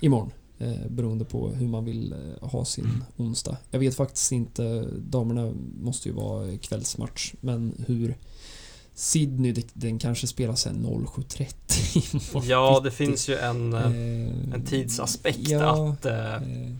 imorgon. 0.00 0.30
Eh, 0.60 0.86
beroende 0.88 1.24
på 1.24 1.48
hur 1.48 1.68
man 1.68 1.84
vill 1.84 2.12
eh, 2.12 2.48
ha 2.48 2.64
sin 2.64 3.04
onsdag. 3.16 3.56
Jag 3.70 3.78
vet 3.78 3.96
faktiskt 3.96 4.32
inte, 4.32 4.88
damerna 4.98 5.52
måste 5.80 6.08
ju 6.08 6.14
vara 6.14 6.56
kvällsmatch, 6.56 7.34
men 7.40 7.84
hur 7.86 8.16
Sydney, 8.94 9.64
den 9.72 9.98
kanske 9.98 10.26
spelas 10.26 10.60
sen 10.60 10.86
07.30 10.86 12.14
imorgon 12.14 12.48
Ja, 12.48 12.80
det 12.84 12.90
finns 12.90 13.28
ju 13.28 13.36
en, 13.36 13.72
eh, 13.72 13.84
Eh, 13.84 14.54
en 14.54 14.64
tidsaspekt 14.66 15.48
ja, 15.48 15.88
att 15.88 16.06
eh, 16.06 16.34
eh, 16.34 16.72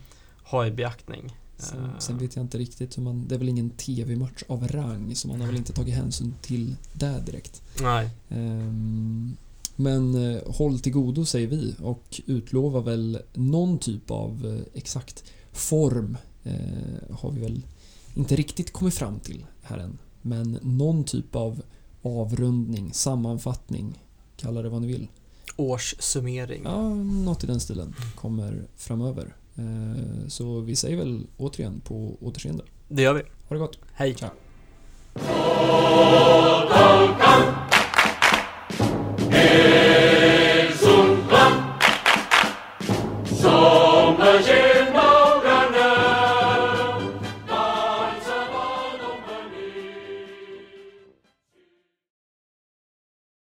ha 0.44 0.66
i 0.66 0.70
beaktning. 0.70 1.36
Sen, 1.58 1.90
sen 1.98 2.18
vet 2.18 2.36
jag 2.36 2.44
inte 2.44 2.58
riktigt 2.58 2.98
hur 2.98 3.02
man... 3.02 3.28
Det 3.28 3.34
är 3.34 3.38
väl 3.38 3.48
ingen 3.48 3.70
TV-match 3.70 4.42
av 4.48 4.68
rang 4.68 5.14
så 5.14 5.28
man 5.28 5.40
har 5.40 5.46
väl 5.46 5.56
inte 5.56 5.72
tagit 5.72 5.94
hänsyn 5.94 6.34
till 6.42 6.76
det 6.92 7.22
direkt. 7.26 7.62
Nej, 7.80 8.10
Ehm, 8.28 9.36
men 9.80 10.32
eh, 10.32 10.42
håll 10.46 10.80
till 10.80 10.92
godo 10.92 11.24
säger 11.24 11.46
vi 11.46 11.74
och 11.82 12.20
utlovar 12.26 12.80
väl 12.80 13.18
någon 13.34 13.78
typ 13.78 14.10
av 14.10 14.46
eh, 14.46 14.78
exakt 14.78 15.24
form 15.52 16.16
eh, 16.44 17.16
har 17.16 17.30
vi 17.30 17.40
väl 17.40 17.66
inte 18.14 18.36
riktigt 18.36 18.72
kommit 18.72 18.94
fram 18.94 19.20
till 19.20 19.46
här 19.62 19.78
än. 19.78 19.98
Men 20.22 20.58
någon 20.62 21.04
typ 21.04 21.36
av 21.36 21.62
avrundning, 22.02 22.92
sammanfattning, 22.92 24.02
kalla 24.36 24.62
det 24.62 24.68
vad 24.68 24.82
ni 24.82 24.86
vill. 24.86 25.08
Årssummering. 25.56 26.62
Ja, 26.64 26.94
något 26.94 27.44
i 27.44 27.46
den 27.46 27.60
stilen 27.60 27.94
kommer 28.14 28.66
framöver. 28.76 29.36
Eh, 29.56 30.28
så 30.28 30.60
vi 30.60 30.76
säger 30.76 30.96
väl 30.96 31.26
återigen 31.36 31.80
på 31.80 32.16
återseende. 32.20 32.64
Det 32.88 33.02
gör 33.02 33.14
vi. 33.14 33.22
Ha 33.48 33.56
det 33.56 33.58
gott. 33.58 33.78
Hej. 33.92 34.14
Ciao. 34.14 34.30